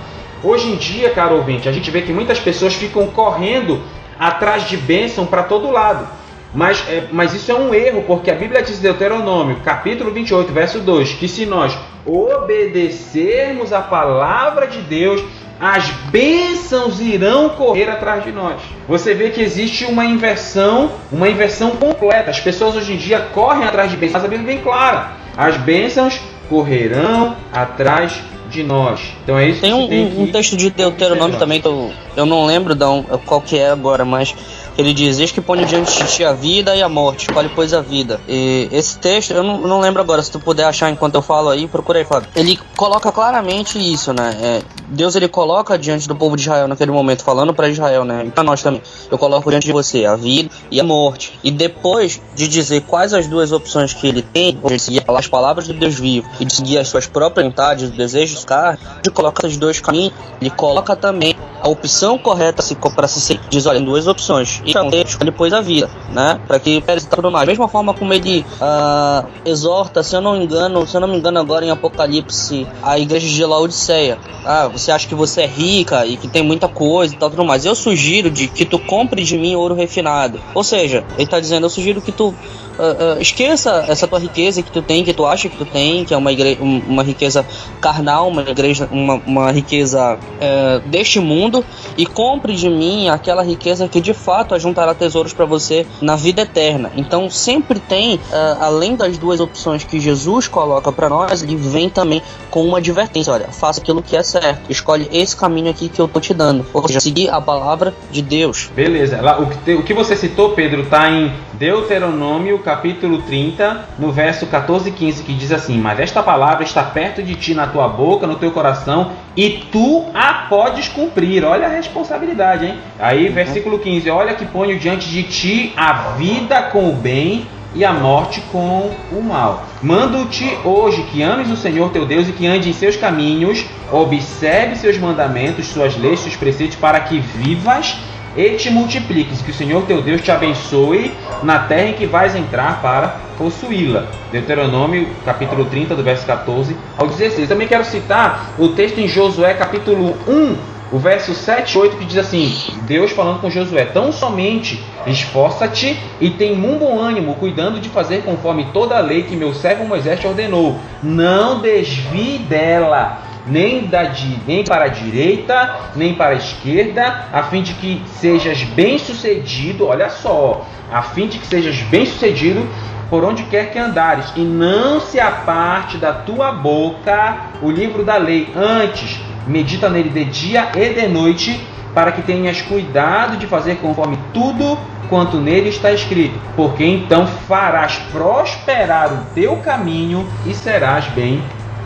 Hoje 0.44 0.68
em 0.68 0.76
dia, 0.76 1.08
caro 1.08 1.36
ouvinte, 1.36 1.70
a 1.70 1.72
gente 1.72 1.90
vê 1.90 2.02
que 2.02 2.12
muitas 2.12 2.38
pessoas 2.38 2.74
ficam 2.74 3.06
correndo 3.06 3.80
atrás 4.18 4.68
de 4.68 4.76
bênção 4.76 5.24
para 5.24 5.42
todo 5.42 5.70
lado. 5.70 6.06
Mas, 6.52 6.84
é, 6.86 7.04
mas 7.10 7.32
isso 7.32 7.50
é 7.50 7.54
um 7.54 7.74
erro, 7.74 8.04
porque 8.06 8.30
a 8.30 8.34
Bíblia 8.34 8.62
diz 8.62 8.78
em 8.78 8.82
Deuteronômio, 8.82 9.56
capítulo 9.64 10.12
28, 10.12 10.52
verso 10.52 10.80
2, 10.80 11.14
que 11.14 11.26
se 11.26 11.46
nós 11.46 11.76
obedecermos 12.04 13.72
a 13.72 13.80
palavra 13.80 14.66
de 14.66 14.80
Deus, 14.82 15.24
as 15.58 15.88
bênçãos 16.10 17.00
irão 17.00 17.48
correr 17.48 17.88
atrás 17.88 18.22
de 18.22 18.30
nós. 18.30 18.60
Você 18.86 19.14
vê 19.14 19.30
que 19.30 19.40
existe 19.40 19.86
uma 19.86 20.04
inversão, 20.04 20.92
uma 21.10 21.28
inversão 21.28 21.70
completa. 21.70 22.30
As 22.30 22.38
pessoas 22.38 22.76
hoje 22.76 22.92
em 22.92 22.96
dia 22.98 23.28
correm 23.32 23.64
atrás 23.64 23.90
de 23.90 23.96
bênçãos, 23.96 24.22
mas 24.22 24.24
a 24.26 24.28
Bíblia 24.28 24.52
é 24.52 24.54
bem 24.56 24.62
clara. 24.62 25.12
As 25.36 25.56
bênçãos 25.56 26.20
correrão 26.50 27.34
atrás 27.50 28.22
de 28.54 28.62
nós. 28.62 29.00
Então 29.22 29.38
é 29.38 29.48
isso 29.48 29.60
tem 29.60 29.70
que 29.70 29.76
um, 29.76 29.88
tem 29.88 30.18
um 30.18 30.32
texto 30.32 30.56
de 30.56 30.70
Deuteronômio 30.70 31.38
também 31.38 31.60
que 31.60 31.66
eu, 31.66 31.92
eu 32.16 32.24
não 32.24 32.46
lembro 32.46 32.74
de 32.74 32.84
qual 33.26 33.40
que 33.40 33.58
é 33.58 33.70
agora, 33.70 34.04
mas 34.04 34.34
Ele 34.76 34.92
diz: 34.92 35.18
Eis 35.18 35.30
que 35.30 35.40
põe 35.40 35.64
diante 35.64 36.02
de 36.02 36.10
ti 36.10 36.24
a 36.24 36.32
vida 36.32 36.74
e 36.74 36.82
a 36.82 36.88
morte, 36.88 37.28
escolhe 37.28 37.48
pois 37.54 37.72
a 37.72 37.80
vida. 37.80 38.20
E 38.28 38.68
esse 38.72 38.98
texto, 38.98 39.32
eu 39.32 39.42
não, 39.42 39.58
não 39.58 39.80
lembro 39.80 40.02
agora, 40.02 40.22
se 40.22 40.30
tu 40.30 40.40
puder 40.40 40.64
achar 40.64 40.90
enquanto 40.90 41.14
eu 41.14 41.22
falo 41.22 41.48
aí, 41.48 41.66
procura 41.66 41.98
aí, 41.98 42.04
Fábio. 42.04 42.28
Ele 42.34 42.58
coloca 42.76 43.10
claramente 43.12 43.78
isso, 43.78 44.12
né? 44.12 44.36
É, 44.40 44.62
Deus 44.88 45.14
ele 45.14 45.28
coloca 45.28 45.78
diante 45.78 46.08
do 46.08 46.16
povo 46.16 46.36
de 46.36 46.42
Israel 46.42 46.68
naquele 46.68 46.90
momento, 46.90 47.22
falando 47.22 47.54
para 47.54 47.68
Israel, 47.68 48.04
né? 48.04 48.24
E 48.26 48.30
pra 48.30 48.42
nós 48.42 48.62
também. 48.62 48.82
Eu 49.10 49.18
coloco 49.18 49.50
diante 49.50 49.66
de 49.66 49.72
você 49.72 50.04
a 50.04 50.16
vida 50.16 50.50
e 50.70 50.80
a 50.80 50.84
morte. 50.84 51.38
E 51.42 51.50
depois 51.50 52.20
de 52.34 52.48
dizer 52.48 52.82
quais 52.82 53.12
as 53.12 53.26
duas 53.26 53.52
opções 53.52 53.92
que 53.92 54.06
ele 54.06 54.22
tem, 54.22 54.58
de 54.64 54.78
seguir 54.78 55.02
as 55.06 55.28
palavras 55.28 55.66
do 55.66 55.74
Deus 55.74 55.94
vivo 55.94 56.28
e 56.40 56.44
de 56.44 56.54
seguir 56.54 56.78
as 56.78 56.88
suas 56.88 57.06
próprias 57.06 57.46
vontades, 57.46 57.90
desejos, 57.90 58.44
carne, 58.44 58.78
de 59.02 59.10
colocar 59.10 59.46
esses 59.46 59.58
dois 59.58 59.80
caminhos, 59.80 60.12
ele 60.40 60.50
coloca 60.50 60.96
também 60.96 61.34
a 61.62 61.68
opção 61.68 62.18
correta 62.18 62.62
para 62.94 63.08
se 63.08 63.20
seguir. 63.20 63.40
Diz, 63.48 63.66
olha, 63.66 63.80
duas 63.80 64.06
opções. 64.06 64.60
E 64.64 64.70
escolhe 64.70 65.30
depois 65.30 65.52
a 65.52 65.60
vida, 65.60 65.90
né? 66.12 66.40
Para 66.46 66.58
que 66.58 66.80
pereça 66.80 67.08
tudo 67.08 67.30
mais. 67.30 67.46
Da 67.46 67.52
mesma 67.52 67.68
forma 67.68 67.94
como 67.94 68.12
ele 68.12 68.44
uh, 68.60 69.26
exorta, 69.44 70.02
se 70.02 70.16
eu 70.16 70.20
não 70.20 70.40
engano, 70.40 70.86
se 70.86 70.96
eu 70.96 71.00
não 71.00 71.08
me 71.08 71.16
engano 71.16 71.38
agora 71.38 71.64
em 71.64 71.70
Apocalipse, 71.70 72.66
a 72.82 72.98
igreja 72.98 73.28
de 73.28 73.44
Laodiceia. 73.44 74.18
Ah, 74.44 74.68
você 74.68 74.90
acha 74.90 75.08
que 75.08 75.14
você 75.14 75.42
é 75.42 75.46
rica 75.46 76.04
e 76.06 76.16
que 76.16 76.28
tem 76.28 76.42
muita 76.42 76.68
coisa 76.68 77.14
e 77.14 77.16
tal, 77.16 77.30
tudo 77.30 77.44
mais. 77.44 77.64
Eu 77.64 77.74
sugiro 77.74 78.30
de 78.30 78.46
que 78.46 78.64
tu 78.64 78.78
compre 78.78 79.22
de 79.22 79.38
mim 79.38 79.54
ouro 79.54 79.74
refinado. 79.74 80.40
Ou 80.54 80.62
seja, 80.62 81.04
ele 81.14 81.24
está 81.24 81.40
dizendo, 81.40 81.64
eu 81.64 81.70
sugiro 81.70 82.00
que 82.00 82.12
tu 82.12 82.34
Uh, 82.74 83.16
uh, 83.16 83.22
esqueça 83.22 83.84
essa 83.86 84.04
tua 84.08 84.18
riqueza 84.18 84.60
que 84.60 84.70
tu 84.70 84.82
tem, 84.82 85.04
que 85.04 85.12
tu 85.12 85.24
acha 85.24 85.48
que 85.48 85.56
tu 85.56 85.64
tem, 85.64 86.04
que 86.04 86.12
é 86.12 86.16
uma, 86.16 86.32
igre 86.32 86.58
uma 86.60 87.04
riqueza 87.04 87.46
carnal, 87.80 88.26
uma, 88.26 88.42
igreja, 88.42 88.88
uma, 88.90 89.14
uma 89.24 89.52
riqueza 89.52 90.18
uh, 90.18 90.88
deste 90.88 91.20
mundo, 91.20 91.64
e 91.96 92.06
compre 92.06 92.54
de 92.54 92.68
mim 92.68 93.08
aquela 93.08 93.42
riqueza 93.42 93.88
que 93.88 94.00
de 94.00 94.14
fato 94.14 94.54
ajuntará 94.54 94.94
tesouros 94.94 95.32
para 95.32 95.44
você 95.44 95.86
na 96.00 96.16
vida 96.16 96.42
eterna. 96.42 96.90
Então 96.96 97.28
sempre 97.30 97.78
tem, 97.78 98.20
além 98.60 98.96
das 98.96 99.18
duas 99.18 99.40
opções 99.40 99.84
que 99.84 99.98
Jesus 99.98 100.48
coloca 100.48 100.92
para 100.92 101.08
nós, 101.08 101.42
ele 101.42 101.56
vem 101.56 101.88
também 101.88 102.22
com 102.50 102.64
uma 102.64 102.78
advertência: 102.78 103.32
olha, 103.32 103.48
faça 103.48 103.80
aquilo 103.80 104.02
que 104.02 104.16
é 104.16 104.22
certo, 104.22 104.70
escolhe 104.70 105.08
esse 105.12 105.36
caminho 105.36 105.70
aqui 105.70 105.88
que 105.88 106.00
eu 106.00 106.08
tô 106.08 106.20
te 106.20 106.32
dando, 106.32 106.64
ou 106.72 106.86
seja, 106.86 107.00
seguir 107.00 107.30
a 107.30 107.40
palavra 107.40 107.94
de 108.10 108.22
Deus. 108.22 108.70
Beleza, 108.74 109.20
Lá, 109.20 109.40
o, 109.40 109.46
que 109.46 109.56
te, 109.58 109.72
o 109.72 109.82
que 109.82 109.94
você 109.94 110.16
citou, 110.16 110.50
Pedro, 110.50 110.86
tá 110.86 111.10
em 111.10 111.32
Deuteronômio 111.54 112.58
capítulo 112.58 113.22
30, 113.22 113.88
no 113.98 114.12
verso 114.12 114.46
14 114.46 114.90
e 114.90 114.92
15, 114.92 115.22
que 115.22 115.32
diz 115.32 115.50
assim: 115.50 115.78
Mas 115.78 115.98
esta 115.98 116.22
palavra 116.22 116.62
está 116.62 116.82
perto 116.82 117.22
de 117.22 117.34
ti, 117.34 117.54
na 117.54 117.66
tua 117.66 117.88
boca, 117.88 118.26
no 118.26 118.36
teu 118.36 118.50
coração, 118.50 119.12
e 119.36 119.64
tu 119.70 120.04
a 120.12 120.46
podes 120.48 120.88
cumprir. 120.88 121.44
Olha 121.44 121.66
a 121.66 121.70
responsabilidade, 121.84 122.66
hein? 122.66 122.78
Aí, 122.98 123.28
versículo 123.28 123.78
15: 123.78 124.10
Olha 124.10 124.34
que 124.34 124.44
ponho 124.44 124.78
diante 124.78 125.08
de 125.08 125.22
ti 125.22 125.72
a 125.76 125.92
vida 126.16 126.62
com 126.64 126.88
o 126.88 126.92
bem 126.92 127.46
e 127.74 127.84
a 127.84 127.92
morte 127.92 128.40
com 128.52 128.94
o 129.12 129.20
mal. 129.20 129.66
Mando-te 129.82 130.56
hoje 130.64 131.02
que 131.04 131.22
ames 131.22 131.50
o 131.50 131.56
Senhor 131.56 131.90
teu 131.90 132.06
Deus 132.06 132.28
e 132.28 132.32
que 132.32 132.46
ande 132.46 132.70
em 132.70 132.72
seus 132.72 132.96
caminhos, 132.96 133.66
observe 133.90 134.76
seus 134.76 134.96
mandamentos, 134.96 135.66
suas 135.66 135.96
leis, 135.96 136.20
seus 136.20 136.36
preceitos, 136.36 136.76
para 136.76 137.00
que 137.00 137.18
vivas 137.18 137.96
e 138.36 138.50
te 138.50 138.70
multipliques, 138.70 139.42
que 139.42 139.50
o 139.50 139.54
Senhor 139.54 139.82
teu 139.84 140.02
Deus 140.02 140.20
te 140.20 140.30
abençoe 140.30 141.12
na 141.42 141.60
terra 141.60 141.88
em 141.88 141.92
que 141.94 142.06
vais 142.06 142.34
entrar 142.34 142.80
para 142.80 143.16
possuí-la. 143.36 144.06
Deuteronômio, 144.32 145.08
capítulo 145.24 145.64
30, 145.64 145.94
do 145.94 146.02
verso 146.02 146.24
14 146.26 146.76
ao 146.96 147.06
16. 147.06 147.48
Também 147.48 147.68
quero 147.68 147.84
citar 147.84 148.54
o 148.58 148.68
texto 148.68 148.98
em 148.98 149.08
Josué, 149.08 149.54
capítulo 149.54 150.16
1, 150.26 150.56
o 150.94 150.98
verso 150.98 151.34
7 151.34 151.74
e 151.74 151.78
8, 151.78 151.96
que 151.96 152.04
diz 152.04 152.16
assim: 152.16 152.54
Deus 152.82 153.10
falando 153.10 153.40
com 153.40 153.50
Josué: 153.50 153.84
Tão 153.84 154.12
somente 154.12 154.80
esforça-te 155.04 155.98
e 156.20 156.30
tem 156.30 156.54
um 156.54 156.78
bom 156.78 157.00
ânimo, 157.00 157.34
cuidando 157.34 157.80
de 157.80 157.88
fazer 157.88 158.22
conforme 158.22 158.68
toda 158.72 158.96
a 158.96 159.00
lei 159.00 159.24
que 159.24 159.34
meu 159.34 159.52
servo 159.52 159.84
Moisés 159.84 160.20
te 160.20 160.28
ordenou. 160.28 160.78
Não 161.02 161.60
desvie 161.60 162.38
dela 162.38 163.22
nem, 163.44 163.86
da, 163.86 164.08
nem 164.46 164.62
para 164.62 164.84
a 164.84 164.88
direita, 164.88 165.80
nem 165.96 166.14
para 166.14 166.30
a 166.30 166.38
esquerda, 166.38 167.26
a 167.32 167.42
fim 167.42 167.62
de 167.62 167.74
que 167.74 168.00
sejas 168.20 168.62
bem-sucedido, 168.62 169.88
olha 169.88 170.08
só, 170.08 170.64
a 170.92 171.02
fim 171.02 171.26
de 171.26 171.38
que 171.38 171.46
sejas 171.48 171.76
bem-sucedido 171.90 172.64
por 173.10 173.24
onde 173.24 173.42
quer 173.44 173.72
que 173.72 173.78
andares, 173.80 174.32
e 174.36 174.42
não 174.42 175.00
se 175.00 175.18
aparte 175.18 175.98
da 175.98 176.12
tua 176.12 176.52
boca 176.52 177.50
o 177.60 177.70
livro 177.70 178.04
da 178.04 178.16
lei, 178.16 178.48
antes 178.54 179.20
medita 179.46 179.88
nele 179.88 180.10
de 180.10 180.24
dia 180.24 180.68
e 180.74 180.88
de 180.90 181.08
noite, 181.08 181.60
para 181.94 182.12
que 182.12 182.22
tenhas 182.22 182.60
cuidado 182.62 183.36
de 183.36 183.46
fazer 183.46 183.76
conforme 183.76 184.18
tudo 184.32 184.78
quanto 185.08 185.36
nele 185.36 185.68
está 185.68 185.92
escrito, 185.92 186.38
porque 186.56 186.84
então 186.84 187.26
farás 187.26 187.96
prosperar 188.10 189.12
o 189.12 189.34
teu 189.34 189.56
caminho 189.58 190.26
e 190.46 190.54
serás 190.54 191.06
bem 191.08 191.42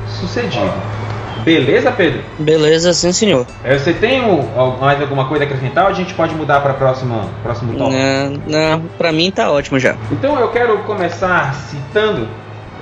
sucedido. 0.06 0.72
Beleza, 1.44 1.90
Pedro? 1.92 2.22
Beleza, 2.38 2.92
sim, 2.92 3.12
senhor. 3.12 3.46
É, 3.64 3.78
você 3.78 3.92
tem 3.92 4.20
mais 4.80 5.00
alguma 5.00 5.28
coisa 5.28 5.44
a 5.44 5.46
acrescentar 5.46 5.84
ou 5.84 5.90
a 5.90 5.94
gente 5.94 6.12
pode 6.14 6.34
mudar 6.34 6.60
para 6.60 6.74
próximo 6.74 7.28
próximo 7.42 7.72
tópico? 7.74 7.96
Não, 7.96 8.30
não, 8.46 8.80
para 8.98 9.12
mim 9.12 9.30
tá 9.30 9.50
ótimo 9.50 9.78
já. 9.78 9.96
Então 10.10 10.38
eu 10.38 10.48
quero 10.48 10.78
começar 10.78 11.54
citando. 11.54 12.28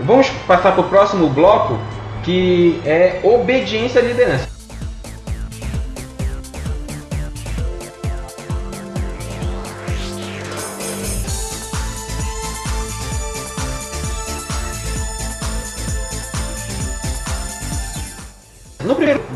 Vamos 0.03 0.29
passar 0.47 0.73
para 0.73 0.81
o 0.81 0.85
próximo 0.85 1.29
bloco 1.29 1.79
que 2.23 2.81
é 2.85 3.21
obediência 3.23 4.01
à 4.01 4.05
liderança. 4.05 4.56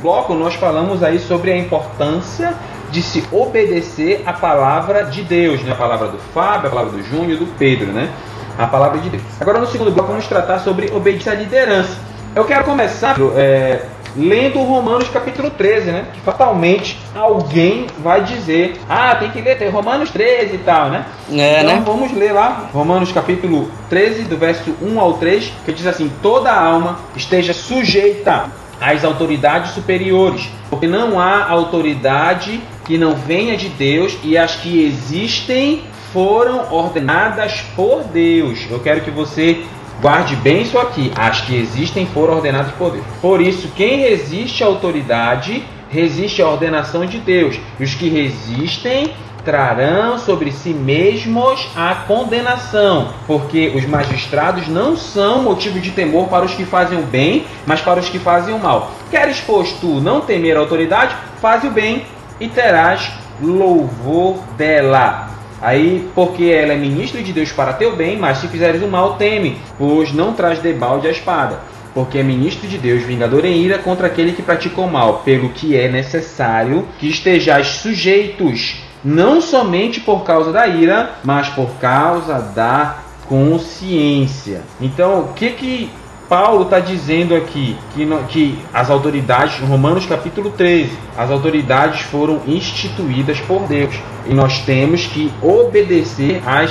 Bloco, 0.00 0.34
nós 0.34 0.54
falamos 0.54 1.02
aí 1.02 1.18
sobre 1.18 1.52
a 1.52 1.56
importância 1.56 2.54
de 2.90 3.02
se 3.02 3.24
obedecer 3.30 4.22
à 4.26 4.32
palavra 4.32 5.04
de 5.04 5.22
Deus, 5.22 5.62
né? 5.62 5.72
a 5.72 5.76
palavra 5.76 6.08
do 6.08 6.18
Fábio, 6.18 6.66
a 6.66 6.70
palavra 6.70 6.92
do 6.92 7.02
Júnior, 7.02 7.38
do 7.38 7.46
Pedro, 7.58 7.92
né? 7.92 8.10
A 8.58 8.66
palavra 8.66 8.98
de 8.98 9.08
Deus. 9.08 9.22
Agora, 9.40 9.58
no 9.60 9.66
segundo 9.66 9.90
bloco, 9.92 10.10
vamos 10.10 10.26
tratar 10.26 10.58
sobre 10.58 10.90
obediência 10.92 11.32
à 11.32 11.34
liderança. 11.34 11.96
Eu 12.34 12.44
quero 12.44 12.64
começar 12.64 13.16
é, 13.36 13.86
lendo 14.16 14.58
Romanos 14.60 15.08
capítulo 15.08 15.50
13, 15.50 15.90
né? 15.90 16.06
Que 16.12 16.20
fatalmente 16.20 16.98
alguém 17.14 17.86
vai 18.00 18.22
dizer: 18.22 18.78
Ah, 18.88 19.14
tem 19.14 19.30
que 19.30 19.40
ler 19.40 19.56
tem 19.56 19.70
Romanos 19.70 20.10
13 20.10 20.54
e 20.54 20.58
tal, 20.58 20.90
né? 20.90 21.06
É, 21.32 21.62
então 21.62 21.76
né? 21.76 21.82
vamos 21.84 22.12
ler 22.12 22.32
lá 22.32 22.68
Romanos 22.72 23.12
capítulo 23.12 23.70
13, 23.88 24.24
do 24.24 24.36
verso 24.36 24.74
1 24.82 25.00
ao 25.00 25.14
3, 25.14 25.52
que 25.64 25.72
diz 25.72 25.86
assim: 25.86 26.10
Toda 26.22 26.52
alma 26.52 26.98
esteja 27.16 27.52
sujeita 27.52 28.46
às 28.80 29.04
autoridades 29.04 29.72
superiores, 29.72 30.48
porque 30.68 30.86
não 30.86 31.20
há 31.20 31.48
autoridade 31.48 32.60
que 32.84 32.96
não 32.96 33.14
venha 33.14 33.56
de 33.56 33.68
Deus 33.68 34.16
e 34.24 34.36
as 34.38 34.56
que 34.56 34.84
existem 34.84 35.82
foram 36.12 36.72
ordenadas 36.72 37.62
por 37.76 38.02
Deus. 38.04 38.66
Eu 38.70 38.80
quero 38.80 39.02
que 39.02 39.10
você 39.10 39.64
guarde 40.00 40.34
bem 40.36 40.62
isso 40.62 40.78
aqui. 40.78 41.12
As 41.14 41.40
que 41.40 41.54
existem 41.54 42.06
foram 42.06 42.34
ordenadas 42.34 42.72
por 42.72 42.90
Deus. 42.90 43.04
Por 43.20 43.40
isso, 43.40 43.68
quem 43.76 44.00
resiste 44.00 44.64
à 44.64 44.66
autoridade 44.66 45.62
resiste 45.90 46.40
à 46.40 46.48
ordenação 46.48 47.04
de 47.04 47.18
Deus. 47.18 47.58
Os 47.78 47.94
que 47.94 48.08
resistem 48.08 49.12
trarão 49.44 50.18
sobre 50.18 50.52
si 50.52 50.70
mesmos 50.70 51.68
a 51.76 51.94
condenação, 52.06 53.08
porque 53.26 53.72
os 53.74 53.84
magistrados 53.86 54.68
não 54.68 54.96
são 54.96 55.42
motivo 55.42 55.80
de 55.80 55.90
temor 55.90 56.28
para 56.28 56.44
os 56.44 56.54
que 56.54 56.64
fazem 56.64 56.98
o 56.98 57.02
bem, 57.02 57.44
mas 57.66 57.80
para 57.80 58.00
os 58.00 58.08
que 58.08 58.18
fazem 58.18 58.54
o 58.54 58.58
mal. 58.58 58.92
Queres, 59.10 59.40
pois, 59.40 59.72
tu 59.72 60.00
não 60.00 60.20
temer 60.20 60.56
a 60.56 60.60
autoridade, 60.60 61.16
faz 61.40 61.64
o 61.64 61.70
bem 61.70 62.04
e 62.38 62.48
terás 62.48 63.10
louvor 63.42 64.38
dela. 64.56 65.30
Aí, 65.60 66.08
porque 66.14 66.44
ela 66.44 66.72
é 66.72 66.76
ministra 66.76 67.22
de 67.22 67.32
Deus 67.32 67.52
para 67.52 67.74
teu 67.74 67.94
bem, 67.94 68.16
mas 68.16 68.38
se 68.38 68.48
fizeres 68.48 68.82
o 68.82 68.88
mal, 68.88 69.16
teme, 69.16 69.58
pois 69.78 70.12
não 70.12 70.32
traz 70.32 70.58
debalde 70.58 71.06
a 71.06 71.10
espada. 71.10 71.60
Porque 71.92 72.18
é 72.18 72.22
ministro 72.22 72.68
de 72.68 72.78
Deus, 72.78 73.02
vingador 73.02 73.44
em 73.44 73.56
ira 73.56 73.78
contra 73.78 74.06
aquele 74.06 74.32
que 74.32 74.42
pratica 74.42 74.80
o 74.80 74.90
mal, 74.90 75.22
pelo 75.24 75.50
que 75.50 75.76
é 75.76 75.88
necessário 75.88 76.86
que 76.98 77.08
estejais 77.08 77.66
sujeitos 77.66 78.89
não 79.04 79.40
somente 79.40 80.00
por 80.00 80.24
causa 80.24 80.52
da 80.52 80.66
ira, 80.66 81.12
mas 81.24 81.48
por 81.48 81.70
causa 81.80 82.40
da 82.54 82.96
consciência. 83.28 84.62
Então, 84.80 85.20
o 85.20 85.32
que 85.34 85.50
que 85.50 85.90
Paulo 86.28 86.62
está 86.62 86.78
dizendo 86.78 87.34
aqui? 87.34 87.76
Que, 87.94 88.06
que 88.28 88.58
as 88.72 88.88
autoridades, 88.88 89.58
Romanos 89.60 90.06
capítulo 90.06 90.50
13, 90.50 90.90
as 91.16 91.30
autoridades 91.30 92.02
foram 92.02 92.40
instituídas 92.46 93.40
por 93.40 93.66
Deus. 93.66 93.94
E 94.26 94.34
nós 94.34 94.60
temos 94.60 95.06
que 95.06 95.32
obedecer 95.42 96.40
às, 96.46 96.70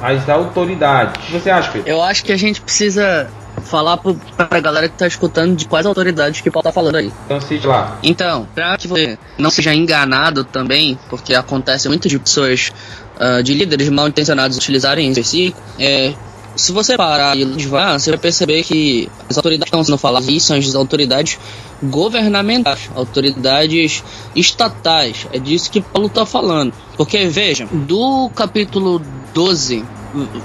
às 0.00 0.28
autoridades. 0.28 1.14
O 1.22 1.26
que 1.26 1.32
você 1.32 1.50
acha, 1.50 1.70
Pedro? 1.70 1.88
Eu 1.88 2.02
acho 2.02 2.24
que 2.24 2.32
a 2.32 2.36
gente 2.36 2.60
precisa 2.60 3.30
falar 3.62 3.96
pro, 3.96 4.14
pra 4.14 4.60
galera 4.60 4.88
que 4.88 4.96
tá 4.96 5.06
escutando 5.06 5.56
de 5.56 5.66
quais 5.66 5.86
autoridades 5.86 6.40
que 6.40 6.50
Paulo 6.50 6.64
tá 6.64 6.72
falando 6.72 6.96
aí. 6.96 7.12
Então 7.26 7.40
cite 7.40 7.66
lá. 7.66 7.98
Então, 8.02 8.48
pra 8.54 8.76
que 8.76 8.88
você 8.88 9.18
não 9.38 9.50
seja 9.50 9.74
enganado 9.74 10.44
também, 10.44 10.98
porque 11.08 11.34
acontece 11.34 11.88
muito 11.88 12.08
de 12.08 12.18
pessoas 12.18 12.72
uh, 13.18 13.42
de 13.42 13.54
líderes 13.54 13.88
mal 13.88 14.08
intencionados 14.08 14.56
utilizarem 14.56 15.08
esse 15.08 15.20
versículo, 15.20 15.64
é, 15.78 16.14
se 16.56 16.72
você 16.72 16.96
parar 16.96 17.36
e 17.36 17.44
levar, 17.44 17.98
você 17.98 18.10
vai 18.10 18.18
perceber 18.18 18.62
que 18.62 19.08
as 19.28 19.36
autoridades 19.36 19.70
que 19.70 19.76
estão 19.76 19.84
sendo 19.84 19.98
faladas 19.98 20.28
aí 20.28 20.40
são 20.40 20.56
as 20.56 20.74
autoridades 20.74 21.38
governamentais, 21.82 22.90
autoridades 22.94 24.02
estatais. 24.34 25.26
É 25.32 25.38
disso 25.38 25.70
que 25.70 25.80
Paulo 25.80 26.08
está 26.08 26.26
falando. 26.26 26.72
Porque, 26.96 27.26
veja, 27.28 27.66
do 27.66 28.30
capítulo 28.34 29.00
12 29.32 29.84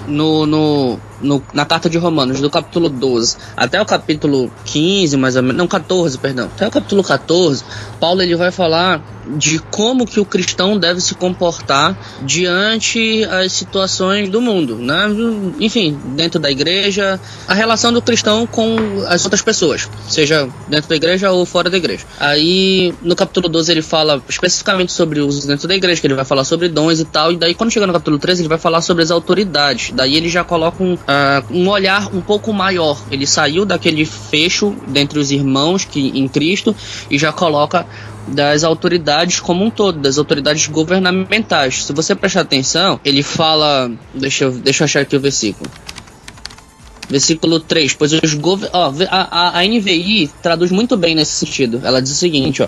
no, 0.08 0.46
no, 0.46 1.00
no, 1.22 1.42
na 1.54 1.66
carta 1.66 1.90
de 1.90 1.98
Romanos, 1.98 2.42
do 2.42 2.50
capítulo 2.50 2.90
12 2.90 3.38
até 3.56 3.82
o 3.82 3.86
capítulo 3.86 4.52
15, 4.66 5.18
mais 5.18 5.36
ou 5.36 5.44
menos, 5.44 5.58
não, 5.58 5.68
14, 5.68 6.18
perdão, 6.18 6.46
até 6.46 6.68
o 6.68 6.72
capítulo 6.72 7.04
14, 7.04 7.64
Paulo 8.00 8.22
ele 8.22 8.36
vai 8.36 8.52
falar 8.52 9.02
de 9.28 9.60
como 9.60 10.06
que 10.06 10.20
o 10.20 10.26
cristão 10.26 10.78
deve 10.78 11.02
se 11.02 11.16
comportar 11.16 11.98
diante 12.22 13.24
as 13.26 13.52
situações 13.52 14.30
do 14.30 14.40
mundo, 14.40 14.76
né? 14.76 15.08
Enfim, 15.60 15.98
dentro 16.16 16.40
da 16.40 16.52
igreja, 16.52 17.20
a 17.48 17.54
relação 17.54 17.92
do 17.92 18.02
cristão 18.02 18.46
com 18.46 18.76
as 19.08 19.24
outras 19.24 19.42
pessoas, 19.42 19.90
seja 20.08 20.48
dentro 20.68 20.90
da 20.90 20.96
igreja 20.96 21.32
ou 21.32 21.46
fora 21.46 21.70
da 21.70 21.78
igreja. 21.78 22.06
Aí, 22.20 22.94
no 23.02 23.16
capítulo 23.16 23.50
12 23.50 23.72
ele 23.72 23.82
fala 23.82 24.22
especificamente 24.30 24.92
sobre 24.92 25.20
os 25.20 25.46
dentro 25.46 25.68
da 25.68 25.76
igreja, 25.76 26.00
que 26.00 26.08
ele 26.08 26.14
vai 26.14 26.26
falar 26.26 26.44
sobre 26.44 26.70
dons 26.70 27.00
e 27.00 27.06
tal, 27.06 27.32
e 27.32 27.38
daí 27.38 27.54
quando 27.54 27.72
chega 27.72 27.88
no 27.88 27.94
capítulo 27.94 28.20
13 28.20 28.42
ele 28.42 28.50
vai 28.50 28.58
falar 28.58 28.82
sobre 28.82 29.04
as 29.04 29.12
autoridades. 29.12 29.92
Daí 29.92 30.16
ele 30.16 30.30
já 30.30 30.44
coloca 30.44 30.84
um, 30.84 30.98
uh, 31.06 31.54
um 31.54 31.70
olhar 31.70 32.14
um 32.14 32.22
pouco 32.22 32.52
maior. 32.54 33.02
Ele 33.12 33.26
saiu 33.26 33.66
daquele 33.66 34.06
fecho 34.06 34.76
dentre 34.88 35.20
os 35.20 35.32
irmãos 35.32 35.86
que 35.86 36.00
em 36.00 36.28
Cristo 36.28 36.76
e 37.10 37.18
já 37.18 37.32
coloca 37.32 37.86
das 38.28 38.64
autoridades 38.64 39.40
como 39.40 39.64
um 39.64 39.70
todo, 39.70 40.00
das 40.00 40.18
autoridades 40.18 40.68
governamentais. 40.68 41.86
Se 41.86 41.94
você 41.94 42.16
prestar 42.16 42.42
atenção, 42.42 43.00
ele 43.06 43.22
fala. 43.22 43.92
Deixa 44.14 44.46
eu, 44.46 44.52
deixa 44.52 44.84
eu 44.84 44.86
achar 44.86 45.02
aqui 45.02 45.16
o 45.16 45.20
versículo. 45.20 45.70
Versículo 47.08 47.60
3, 47.60 47.94
pois 47.94 48.14
os 48.14 48.34
gover... 48.34 48.68
ó, 48.74 48.92
a, 49.12 49.60
a, 49.60 49.60
a 49.60 49.64
NVI 49.64 50.32
traduz 50.42 50.72
muito 50.72 50.98
bem 50.98 51.14
nesse 51.14 51.34
sentido. 51.34 51.80
Ela 51.84 52.02
diz 52.02 52.12
o 52.12 52.16
seguinte, 52.16 52.64
ó 52.64 52.68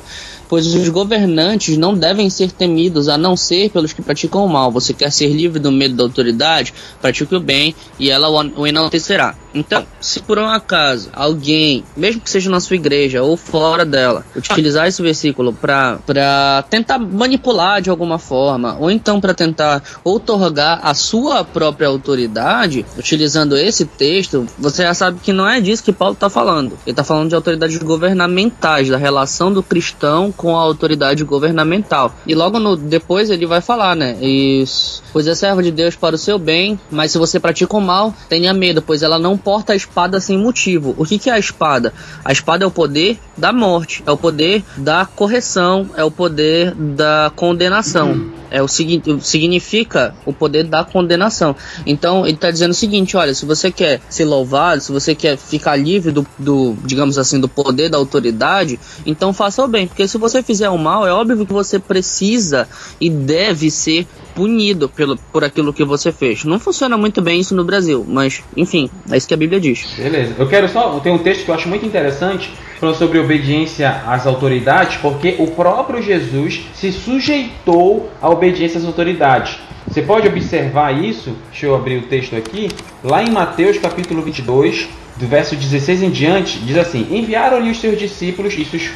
pois 0.50 0.68
os 0.68 0.90
governantes 0.90 1.78
não 1.78 1.94
devem 1.94 2.30
ser 2.30 2.52
temidos 2.52 3.08
a 3.10 3.18
não 3.18 3.36
ser 3.36 3.70
pelos 3.70 3.94
que 3.94 4.02
praticam 4.02 4.46
o 4.46 4.50
mal. 4.50 4.72
Você 4.72 4.94
quer 4.94 5.12
ser 5.12 5.28
livre 5.28 5.60
do 5.60 5.72
medo 5.72 5.96
da 5.96 6.04
autoridade? 6.04 6.74
Pratique 7.02 7.36
o 7.36 7.40
bem 7.40 7.76
e 8.00 8.10
ela 8.10 8.30
o 8.30 8.66
enaltecerá. 8.68 9.36
Então, 9.54 9.86
se 10.00 10.20
por 10.20 10.38
um 10.38 10.48
acaso 10.48 11.10
alguém, 11.14 11.84
mesmo 11.96 12.22
que 12.22 12.30
seja 12.30 12.50
na 12.50 12.60
sua 12.60 12.76
igreja 12.76 13.24
ou 13.24 13.36
fora 13.36 13.84
dela, 13.84 14.24
utilizar 14.36 14.88
esse 14.88 15.02
versículo 15.02 15.52
para 15.52 16.64
tentar 16.70 17.00
manipular 17.00 17.82
de 17.82 17.90
alguma 17.90 18.20
forma, 18.20 18.78
ou 18.80 18.92
então 18.92 19.20
para 19.20 19.34
tentar 19.34 19.82
outorgar 20.04 20.80
a 20.84 20.94
sua 20.94 21.44
própria 21.44 21.88
autoridade, 21.88 22.86
utilizando 22.98 23.58
esse 23.58 23.86
texto, 23.86 24.46
você 24.60 24.84
já 24.84 24.94
sabe 24.94 25.20
que 25.24 25.34
não 25.34 25.48
é 25.48 25.60
disso 25.60 25.84
que 25.84 25.92
Paulo 25.92 26.14
está 26.14 26.30
falando. 26.30 26.74
Ele 26.86 26.92
está 26.92 27.04
falando 27.04 27.30
de 27.30 27.36
autoridades 27.36 27.78
governamentais, 27.78 28.90
da 28.90 28.98
relação 28.98 29.52
do 29.52 29.64
cristão 29.64 30.32
com 30.38 30.56
a 30.56 30.62
autoridade 30.62 31.24
governamental. 31.24 32.14
E 32.26 32.34
logo 32.34 32.60
no, 32.60 32.78
depois 32.78 33.30
ele 33.30 33.46
vai 33.46 33.60
falar, 33.60 33.96
né? 33.96 34.16
Isso, 34.22 35.04
pois 35.12 35.28
é 35.28 35.36
servo 35.36 35.62
de 35.62 35.72
Deus 35.72 35.96
para 35.96 36.16
o 36.16 36.18
seu 36.18 36.38
bem, 36.38 36.80
mas 36.90 37.12
se 37.12 37.18
você 37.18 37.40
pratica 37.40 37.76
o 37.76 37.82
mal, 37.82 38.14
tenha 38.30 38.54
medo, 38.54 38.82
pois 38.82 39.02
ela 39.02 39.20
não 39.20 39.38
porta 39.38 39.74
a 39.74 39.76
espada 39.76 40.20
sem 40.20 40.38
motivo. 40.38 40.96
O 40.98 41.06
que, 41.06 41.18
que 41.18 41.30
é 41.30 41.34
a 41.34 41.40
espada? 41.40 41.94
A 42.24 42.32
espada 42.32 42.64
é 42.64 42.68
o 42.68 42.72
poder 42.72 43.20
da 43.36 43.52
morte, 43.52 44.04
é 44.06 44.12
o 44.12 44.18
poder 44.18 44.64
da 44.78 45.06
correção, 45.06 45.90
é 45.96 46.04
o 46.04 46.12
poder 46.12 46.74
da 46.76 47.32
condenação. 47.36 48.38
É 48.50 48.62
o 48.62 48.68
seguinte, 48.68 49.18
significa 49.22 50.16
o 50.26 50.34
poder 50.34 50.64
da 50.64 50.84
condenação. 50.84 51.56
Então 51.86 52.26
ele 52.26 52.36
está 52.36 52.52
dizendo 52.52 52.72
o 52.72 52.76
seguinte: 52.76 53.18
olha, 53.18 53.34
se 53.34 53.46
você 53.46 53.72
quer 53.72 54.02
ser 54.10 54.26
louvado, 54.26 54.82
se 54.82 54.92
você 54.92 55.14
quer 55.14 55.38
ficar 55.38 55.76
livre 55.76 56.12
do, 56.12 56.26
do, 56.38 56.76
digamos 56.84 57.18
assim, 57.18 57.40
do 57.40 57.48
poder 57.48 57.90
da 57.90 57.98
autoridade, 57.98 58.80
então 59.06 59.34
faça 59.34 59.64
o 59.64 59.68
bem. 59.68 59.88
Porque 59.88 60.08
se 60.08 60.18
você 60.18 60.42
fizer 60.42 60.70
o 60.70 60.78
mal, 60.78 61.06
é 61.08 61.12
óbvio 61.12 61.46
que 61.46 61.54
você 61.54 61.80
precisa 61.80 62.68
e 63.00 63.10
deve 63.10 63.70
ser 63.70 64.08
punido 64.38 64.88
pelo, 64.88 65.18
por 65.34 65.44
aquilo 65.44 65.74
que 65.74 65.84
você 65.84 66.12
fez. 66.12 66.46
Não 66.46 66.60
funciona 66.60 66.96
muito 66.96 67.24
bem 67.24 67.40
isso 67.40 67.56
no 67.56 67.64
Brasil, 67.64 68.06
mas 68.08 68.44
enfim, 68.56 68.88
é 69.10 69.18
isso 69.18 69.28
que 69.28 69.34
a 69.34 69.38
Bíblia 69.38 69.60
diz. 69.60 69.96
Beleza. 69.98 70.36
Eu 70.38 70.48
quero 70.48 70.70
só. 70.70 71.00
Tem 71.00 71.12
um 71.12 71.18
texto 71.18 71.44
que 71.44 71.50
eu 71.50 71.56
acho 71.56 71.68
muito 71.68 71.84
interessante 71.84 72.52
falando 72.80 72.96
sobre 72.96 73.18
obediência 73.18 73.90
às 74.06 74.28
autoridades, 74.28 74.98
porque 74.98 75.36
o 75.40 75.48
próprio 75.48 76.04
Jesus 76.04 76.62
se 76.76 76.92
sujeitou 76.92 78.12
à 78.22 78.30
obediência 78.30 78.78
às 78.78 78.86
autoridades. 78.86 79.58
Você 79.88 80.04
pode 80.04 80.28
observar 80.28 81.04
isso, 81.04 81.36
deixa 81.50 81.66
eu 81.66 81.76
abrir 81.76 81.98
o 81.98 82.04
texto 82.04 82.36
aqui, 82.36 82.70
lá 83.04 83.24
em 83.24 83.32
Mateus 83.32 83.80
capítulo 83.80 84.22
22, 84.22 84.88
do 85.16 85.26
verso 85.26 85.56
16 85.56 86.04
em 86.04 86.10
diante, 86.12 86.60
diz 86.60 86.78
assim: 86.78 87.08
Enviaram-lhe 87.10 87.72
os 87.72 87.80
seus 87.80 87.98
discípulos, 87.98 88.54
isso 88.54 88.76
os, 88.76 88.92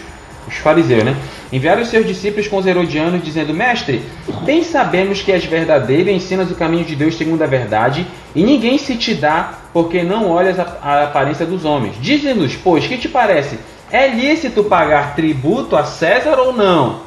os 0.47 0.55
fariseus, 0.57 1.03
né? 1.03 1.15
Enviaram 1.51 1.83
seus 1.85 2.05
discípulos 2.05 2.47
com 2.47 2.57
os 2.57 2.65
herodianos, 2.65 3.23
dizendo: 3.23 3.53
Mestre, 3.53 4.03
bem 4.43 4.63
sabemos 4.63 5.21
que 5.21 5.31
és 5.31 5.45
verdadeiro 5.45 6.09
e 6.09 6.13
ensinas 6.13 6.49
o 6.49 6.55
caminho 6.55 6.85
de 6.85 6.95
Deus 6.95 7.15
segundo 7.15 7.41
a 7.43 7.47
verdade, 7.47 8.05
e 8.35 8.43
ninguém 8.43 8.77
se 8.77 8.95
te 8.95 9.13
dá, 9.13 9.53
porque 9.73 10.03
não 10.03 10.29
olhas 10.29 10.59
a, 10.59 10.77
a 10.81 11.03
aparência 11.03 11.45
dos 11.45 11.65
homens. 11.65 11.95
Dize-nos, 11.99 12.55
pois, 12.55 12.87
que 12.87 12.97
te 12.97 13.09
parece? 13.09 13.59
É 13.91 14.07
lícito 14.07 14.63
pagar 14.63 15.15
tributo 15.15 15.75
a 15.75 15.83
César 15.83 16.39
ou 16.39 16.53
não? 16.53 17.01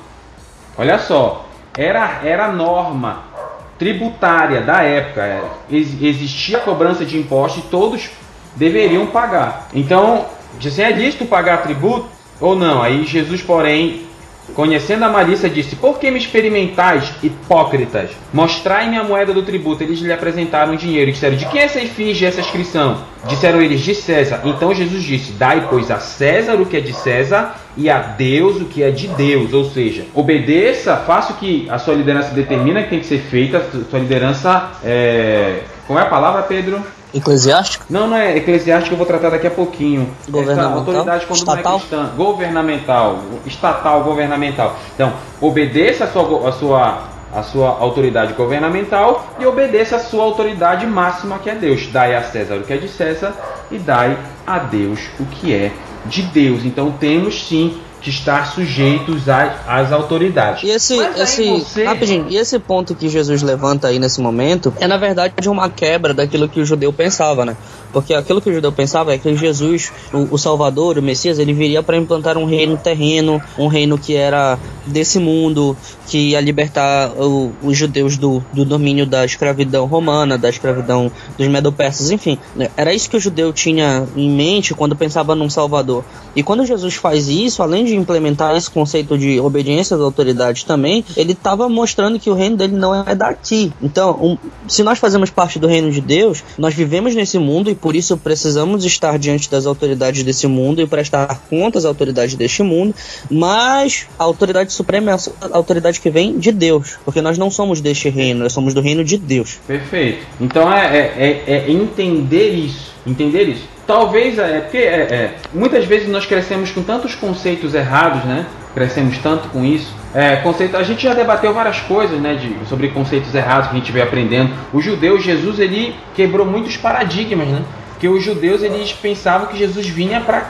Olha 0.76 0.98
só, 0.98 1.48
era, 1.76 2.20
era 2.22 2.52
norma 2.52 3.34
tributária 3.78 4.60
da 4.60 4.82
época. 4.82 5.22
É, 5.22 5.42
existia 5.70 6.58
cobrança 6.58 7.04
de 7.04 7.18
impostos 7.18 7.64
e 7.64 7.66
todos 7.68 8.10
deveriam 8.54 9.06
pagar. 9.06 9.68
Então, 9.74 10.26
assim, 10.58 10.82
é 10.82 10.90
lícito 10.90 11.26
pagar 11.26 11.62
tributo 11.62 12.13
ou 12.40 12.56
não? 12.56 12.82
Aí 12.82 13.04
Jesus, 13.04 13.42
porém, 13.42 14.04
Conhecendo 14.52 15.04
a 15.04 15.08
malícia, 15.08 15.48
disse: 15.48 15.74
Por 15.74 15.98
que 15.98 16.10
me 16.10 16.18
experimentais, 16.18 17.12
hipócritas? 17.22 18.10
Mostrai-me 18.32 18.96
a 18.98 19.02
moeda 19.02 19.32
do 19.32 19.42
tributo. 19.42 19.82
Eles 19.82 20.00
lhe 20.00 20.12
apresentaram 20.12 20.76
dinheiro 20.76 21.10
e 21.10 21.12
disseram: 21.14 21.36
De 21.36 21.46
quem 21.46 21.60
é 21.60 21.64
essa 21.64 21.80
efígie 21.80 22.26
essa 22.26 22.40
inscrição? 22.40 22.98
Disseram 23.26 23.62
eles: 23.62 23.80
De 23.80 23.94
César. 23.94 24.42
Então 24.44 24.74
Jesus 24.74 25.02
disse: 25.02 25.32
Dai, 25.32 25.66
pois, 25.70 25.90
a 25.90 25.98
César 25.98 26.56
o 26.56 26.66
que 26.66 26.76
é 26.76 26.80
de 26.80 26.92
César 26.92 27.56
e 27.74 27.88
a 27.88 27.98
Deus 27.98 28.60
o 28.60 28.66
que 28.66 28.82
é 28.82 28.90
de 28.90 29.08
Deus. 29.08 29.54
Ou 29.54 29.64
seja, 29.64 30.04
obedeça, 30.14 30.94
faça 30.98 31.32
o 31.32 31.36
que 31.36 31.66
a 31.70 31.78
sua 31.78 31.94
liderança 31.94 32.34
determina 32.34 32.82
que 32.82 32.90
tem 32.90 33.00
que 33.00 33.06
ser 33.06 33.20
feita. 33.20 33.66
Sua 33.90 33.98
liderança 33.98 34.72
é. 34.84 35.60
Como 35.86 35.98
é 35.98 36.02
a 36.02 36.06
palavra, 36.06 36.42
Pedro? 36.42 36.82
Eclesiástico? 37.14 37.86
Não, 37.88 38.08
não 38.08 38.16
é 38.16 38.36
eclesiástico, 38.36 38.94
eu 38.94 38.98
vou 38.98 39.06
tratar 39.06 39.30
daqui 39.30 39.46
a 39.46 39.50
pouquinho. 39.50 40.08
Governamental? 40.28 40.70
Essa 40.70 40.78
autoridade 40.78 41.26
quando 41.26 41.38
estatal? 41.38 41.62
não 41.62 41.76
é 41.76 41.78
cristã. 41.78 42.10
Governamental. 42.16 43.18
Estatal, 43.46 44.02
governamental. 44.02 44.76
Então, 44.94 45.12
obedeça 45.40 46.04
a 46.04 46.08
sua, 46.08 46.48
a 46.48 46.52
sua, 46.52 46.98
a 47.32 47.42
sua 47.44 47.68
autoridade 47.78 48.32
governamental 48.32 49.26
e 49.38 49.46
obedeça 49.46 49.96
a 49.96 50.00
sua 50.00 50.24
autoridade 50.24 50.86
máxima 50.86 51.38
que 51.38 51.48
é 51.48 51.54
Deus. 51.54 51.86
Dai 51.92 52.16
a 52.16 52.22
César 52.22 52.56
o 52.56 52.64
que 52.64 52.72
é 52.72 52.76
de 52.76 52.88
César 52.88 53.32
e 53.70 53.78
dai 53.78 54.18
a 54.44 54.58
Deus 54.58 55.00
o 55.20 55.24
que 55.24 55.54
é 55.54 55.70
de 56.06 56.22
Deus. 56.22 56.64
Então 56.64 56.90
temos 56.90 57.46
sim 57.46 57.80
de 58.04 58.10
estar 58.10 58.52
sujeitos 58.52 59.22
às, 59.30 59.90
autoridades. 59.90 60.62
E 60.62 60.70
esse, 60.70 60.94
esse 61.16 61.48
você... 61.48 61.84
rapidinho, 61.84 62.26
e 62.28 62.36
esse 62.36 62.58
ponto 62.58 62.94
que 62.94 63.08
Jesus 63.08 63.42
levanta 63.42 63.88
aí 63.88 63.98
nesse 63.98 64.20
momento 64.20 64.74
é 64.78 64.86
na 64.86 64.98
verdade 64.98 65.48
uma 65.48 65.70
quebra 65.70 66.12
daquilo 66.12 66.46
que 66.46 66.60
o 66.60 66.66
judeu 66.66 66.92
pensava, 66.92 67.46
né? 67.46 67.56
Porque 67.94 68.12
aquilo 68.12 68.40
que 68.40 68.50
o 68.50 68.52
judeu 68.52 68.72
pensava 68.72 69.14
é 69.14 69.18
que 69.18 69.34
Jesus, 69.36 69.92
o, 70.12 70.34
o 70.34 70.38
Salvador, 70.38 70.98
o 70.98 71.02
Messias, 71.02 71.38
ele 71.38 71.52
viria 71.52 71.80
para 71.80 71.96
implantar 71.96 72.36
um 72.36 72.44
reino 72.44 72.76
terreno, 72.76 73.40
um 73.56 73.68
reino 73.68 73.96
que 73.96 74.16
era 74.16 74.58
desse 74.84 75.20
mundo, 75.20 75.76
que 76.08 76.30
ia 76.30 76.40
libertar 76.40 77.12
o, 77.16 77.52
os 77.62 77.78
judeus 77.78 78.16
do, 78.16 78.42
do 78.52 78.64
domínio 78.64 79.06
da 79.06 79.24
escravidão 79.24 79.86
romana, 79.86 80.36
da 80.36 80.48
escravidão 80.48 81.10
dos 81.38 81.46
medo-persas, 81.46 82.10
enfim. 82.10 82.36
Era 82.76 82.92
isso 82.92 83.08
que 83.08 83.16
o 83.16 83.20
judeu 83.20 83.52
tinha 83.52 84.06
em 84.16 84.28
mente 84.28 84.74
quando 84.74 84.96
pensava 84.96 85.34
num 85.36 85.48
Salvador. 85.48 86.04
E 86.34 86.42
quando 86.42 86.66
Jesus 86.66 86.94
faz 86.94 87.28
isso, 87.28 87.62
além 87.62 87.84
de 87.84 87.94
implementar 87.94 88.56
esse 88.56 88.68
conceito 88.68 89.16
de 89.16 89.38
obediência 89.38 89.96
às 89.96 90.02
autoridades 90.02 90.64
também, 90.64 91.04
ele 91.16 91.32
estava 91.32 91.68
mostrando 91.68 92.18
que 92.18 92.28
o 92.28 92.34
reino 92.34 92.56
dele 92.56 92.76
não 92.76 92.92
é 92.92 93.14
daqui. 93.14 93.72
Então, 93.80 94.18
um, 94.20 94.38
se 94.66 94.82
nós 94.82 94.98
fazemos 94.98 95.30
parte 95.30 95.60
do 95.60 95.68
reino 95.68 95.92
de 95.92 96.00
Deus, 96.00 96.42
nós 96.58 96.74
vivemos 96.74 97.14
nesse 97.14 97.38
mundo 97.38 97.70
e 97.70 97.74
por 97.84 97.94
isso 97.94 98.16
precisamos 98.16 98.82
estar 98.86 99.18
diante 99.18 99.50
das 99.50 99.66
autoridades 99.66 100.22
desse 100.22 100.46
mundo 100.46 100.80
e 100.80 100.86
prestar 100.86 101.38
contas 101.50 101.84
às 101.84 101.90
autoridades 101.90 102.34
deste 102.34 102.62
mundo, 102.62 102.94
mas 103.30 104.08
a 104.18 104.24
autoridade 104.24 104.72
suprema 104.72 105.10
é 105.10 105.14
a 105.14 105.54
autoridade 105.54 106.00
que 106.00 106.08
vem 106.08 106.38
de 106.38 106.50
Deus, 106.50 106.96
porque 107.04 107.20
nós 107.20 107.36
não 107.36 107.50
somos 107.50 107.82
deste 107.82 108.08
reino, 108.08 108.40
nós 108.42 108.54
somos 108.54 108.72
do 108.72 108.80
reino 108.80 109.04
de 109.04 109.18
Deus. 109.18 109.58
Perfeito. 109.66 110.24
Então 110.40 110.72
é, 110.72 110.96
é, 110.96 111.42
é, 111.46 111.52
é 111.56 111.70
entender 111.70 112.54
isso. 112.54 112.94
Entender 113.06 113.50
isso. 113.50 113.68
Talvez 113.86 114.38
é 114.38 114.60
porque 114.60 114.78
é, 114.78 114.80
é, 114.80 115.34
muitas 115.52 115.84
vezes 115.84 116.08
nós 116.08 116.24
crescemos 116.24 116.70
com 116.70 116.82
tantos 116.82 117.14
conceitos 117.14 117.74
errados, 117.74 118.24
né? 118.24 118.46
Crescemos 118.74 119.16
tanto 119.18 119.48
com 119.48 119.64
isso. 119.64 119.94
É, 120.14 120.36
conceito, 120.36 120.76
a 120.76 120.82
gente 120.82 121.02
já 121.02 121.14
debateu 121.14 121.54
várias 121.54 121.80
coisas, 121.80 122.20
né, 122.20 122.34
de, 122.34 122.68
sobre 122.68 122.88
conceitos 122.88 123.34
errados 123.34 123.68
que 123.68 123.76
a 123.76 123.78
gente 123.78 123.92
veio 123.92 124.04
aprendendo. 124.04 124.52
Os 124.72 124.84
judeus, 124.84 125.22
Jesus, 125.22 125.58
ele 125.58 125.94
quebrou 126.14 126.44
muitos 126.44 126.76
paradigmas, 126.76 127.48
né? 127.48 127.62
Que 127.98 128.08
os 128.08 128.22
judeus, 128.22 128.62
eles 128.62 128.92
pensavam 128.92 129.46
que 129.46 129.56
Jesus 129.56 129.88
vinha 129.88 130.20
para 130.20 130.44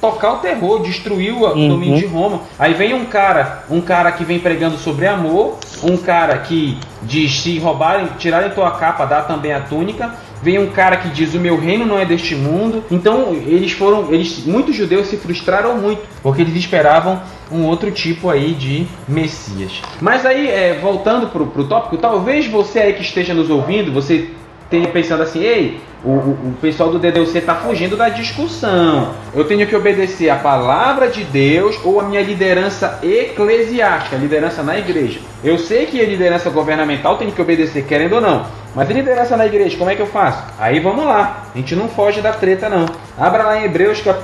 tocar 0.00 0.32
o 0.32 0.36
terror, 0.38 0.80
destruir 0.80 1.32
o 1.32 1.44
uhum. 1.44 1.68
domínio 1.68 1.98
de 1.98 2.06
Roma. 2.06 2.40
Aí 2.58 2.72
vem 2.72 2.94
um 2.94 3.04
cara, 3.04 3.64
um 3.68 3.80
cara 3.80 4.10
que 4.12 4.24
vem 4.24 4.38
pregando 4.38 4.78
sobre 4.78 5.06
amor, 5.06 5.58
um 5.82 5.96
cara 5.96 6.38
que 6.38 6.78
diz 7.02 7.40
se 7.40 7.58
roubarem, 7.58 8.08
tirarem 8.18 8.50
tua 8.50 8.70
capa, 8.72 9.04
dá 9.04 9.22
também 9.22 9.52
a 9.52 9.60
túnica. 9.60 10.14
Vem 10.42 10.58
um 10.58 10.68
cara 10.68 10.96
que 10.96 11.10
diz 11.10 11.34
o 11.34 11.38
meu 11.38 11.60
reino 11.60 11.84
não 11.84 11.98
é 11.98 12.06
deste 12.06 12.34
mundo. 12.34 12.82
Então 12.90 13.34
eles 13.34 13.72
foram, 13.72 14.10
eles, 14.10 14.44
muitos 14.46 14.74
judeus 14.74 15.08
se 15.08 15.18
frustraram 15.18 15.76
muito 15.76 16.02
porque 16.22 16.40
eles 16.40 16.56
esperavam 16.56 17.20
um 17.50 17.66
outro 17.66 17.90
tipo 17.90 18.30
aí 18.30 18.52
de 18.52 18.86
Messias. 19.08 19.82
Mas 20.00 20.24
aí, 20.24 20.48
é, 20.48 20.78
voltando 20.80 21.28
para 21.28 21.42
o 21.42 21.64
tópico, 21.66 21.96
talvez 21.96 22.46
você 22.46 22.78
aí 22.80 22.92
que 22.92 23.02
esteja 23.02 23.34
nos 23.34 23.50
ouvindo, 23.50 23.92
você 23.92 24.30
tenha 24.70 24.86
pensado 24.88 25.22
assim, 25.22 25.40
ei, 25.40 25.80
o, 26.02 26.10
o, 26.10 26.54
pessoal 26.62 26.90
do 26.90 26.98
DDC 26.98 27.38
está 27.38 27.56
fugindo 27.56 27.96
da 27.96 28.08
discussão. 28.08 29.12
Eu 29.34 29.44
tenho 29.44 29.66
que 29.66 29.76
obedecer 29.76 30.30
a 30.30 30.36
palavra 30.36 31.08
de 31.08 31.24
Deus 31.24 31.78
ou 31.84 32.00
a 32.00 32.04
minha 32.04 32.22
liderança 32.22 33.00
eclesiástica, 33.02 34.16
liderança 34.16 34.62
na 34.62 34.78
igreja. 34.78 35.20
Eu 35.44 35.58
sei 35.58 35.86
que 35.86 36.00
a 36.00 36.06
liderança 36.06 36.48
governamental 36.48 37.18
tem 37.18 37.30
que 37.30 37.42
obedecer, 37.42 37.84
querendo 37.84 38.14
ou 38.14 38.20
não. 38.20 38.46
Mas 38.74 38.88
a 38.88 38.92
liderança 38.94 39.36
na 39.36 39.44
igreja, 39.44 39.76
como 39.76 39.90
é 39.90 39.96
que 39.96 40.02
eu 40.02 40.06
faço? 40.06 40.42
Aí 40.58 40.78
vamos 40.80 41.04
lá. 41.04 41.48
A 41.54 41.58
gente 41.58 41.74
não 41.74 41.88
foge 41.88 42.20
da 42.20 42.32
treta, 42.32 42.68
não. 42.68 42.86
Abra 43.18 43.42
lá 43.42 43.60
em 43.60 43.64
Hebreus, 43.64 44.00
cap... 44.00 44.20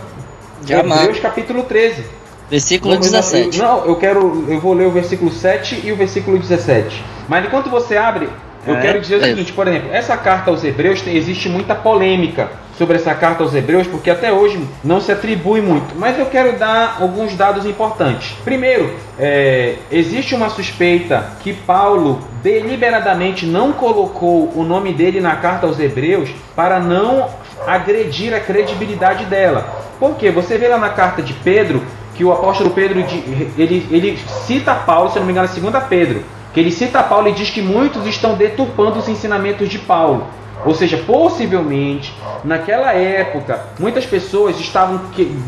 Hebreus 0.67 1.19
capítulo 1.19 1.65
13. 1.65 2.05
Versículo 2.51 2.93
vamos 2.95 3.11
17. 3.11 3.59
Não, 3.59 3.85
eu 3.85 3.97
quero. 3.97 4.45
Eu 4.49 4.61
vou 4.61 4.73
ler 4.73 4.87
o 4.87 4.91
versículo 4.91 5.33
7 5.33 5.83
e 5.85 5.93
o 5.93 5.97
versículo 5.97 6.39
17. 6.39 7.05
Mas 7.29 7.45
enquanto 7.45 7.69
você 7.69 7.97
abre, 7.97 8.29
eu 8.67 8.77
é, 8.77 8.81
quero 8.81 9.01
dizer 9.01 9.17
o 9.17 9.25
é 9.25 9.29
seguinte, 9.29 9.53
por 9.53 9.69
exemplo, 9.69 9.89
essa 9.93 10.17
carta 10.17 10.51
aos 10.51 10.65
Hebreus 10.65 11.01
tem, 11.01 11.17
existe 11.17 11.49
muita 11.49 11.75
polêmica 11.75 12.51
sobre 12.77 12.97
essa 12.97 13.15
carta 13.15 13.43
aos 13.43 13.55
Hebreus, 13.55 13.87
porque 13.87 14.11
até 14.11 14.33
hoje 14.33 14.61
não 14.85 15.01
se 15.01 15.11
atribui 15.11 15.61
muito. 15.61 15.95
Mas 15.97 16.19
eu 16.19 16.27
quero 16.27 16.59
dar 16.59 16.99
alguns 17.01 17.35
dados 17.35 17.65
importantes. 17.65 18.37
Primeiro, 18.45 18.95
é, 19.19 19.77
existe 19.91 20.35
uma 20.35 20.51
suspeita 20.51 21.33
que 21.41 21.53
Paulo 21.53 22.21
deliberadamente 22.43 23.47
não 23.47 23.73
colocou 23.73 24.53
o 24.55 24.63
nome 24.63 24.93
dele 24.93 25.21
na 25.21 25.37
carta 25.37 25.67
aos 25.67 25.79
Hebreus 25.79 26.31
para 26.55 26.79
não 26.81 27.29
agredir 27.67 28.35
a 28.35 28.41
credibilidade 28.41 29.25
dela. 29.25 29.85
Porque 29.99 30.31
você 30.31 30.59
vê 30.59 30.69
lá 30.69 30.77
na 30.77 30.91
carta 30.91 31.23
de 31.23 31.33
Pedro 31.33 31.83
que 32.17 32.25
o 32.25 32.33
apóstolo 32.33 32.71
Pedro 32.71 32.99
ele, 33.59 33.87
ele 33.91 34.19
cita 34.47 34.75
Paulo, 34.75 35.11
se 35.11 35.19
não 35.19 35.27
me 35.27 35.33
engano, 35.33 35.49
2 35.49 35.85
Pedro 35.85 36.25
que 36.57 36.61
ele 36.61 36.73
cita 36.73 37.03
Paulo 37.03 37.29
e 37.29 37.33
diz 37.33 37.51
que 37.51 37.61
muitos 37.61 38.07
estão 38.07 38.35
deturpando 38.35 38.99
os 38.99 39.07
ensinamentos 39.11 39.69
de 39.69 39.79
Paulo. 39.79 40.27
Ou 40.65 40.75
seja, 40.75 40.97
possivelmente, 40.97 42.15
naquela 42.43 42.95
época, 42.95 43.63
muitas 43.79 44.07
pessoas 44.07 44.59
estavam 44.59 45.03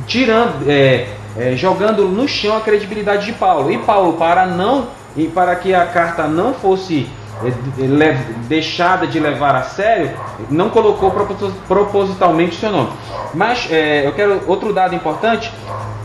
tirando, 0.07 0.68
é, 0.68 1.09
é, 1.35 1.57
jogando 1.57 2.04
no 2.04 2.28
chão 2.28 2.54
a 2.54 2.61
credibilidade 2.61 3.24
de 3.24 3.33
Paulo. 3.33 3.72
E 3.72 3.78
Paulo, 3.78 4.18
para 4.18 4.44
não, 4.44 4.88
e 5.16 5.26
para 5.26 5.57
que 5.57 5.74
a 5.74 5.87
carta 5.87 6.28
não 6.28 6.52
fosse 6.52 7.07
é, 7.07 7.09
deixada 8.48 9.07
de 9.07 9.20
levar 9.20 9.55
a 9.55 9.62
sério, 9.62 10.11
não 10.51 10.70
colocou 10.70 11.12
propositalmente 11.66 12.57
seu 12.57 12.70
nome. 12.70 12.90
Mas 13.35 13.68
é, 13.70 14.07
eu 14.07 14.12
quero 14.12 14.42
outro 14.46 14.72
dado 14.72 14.94
importante 14.94 15.53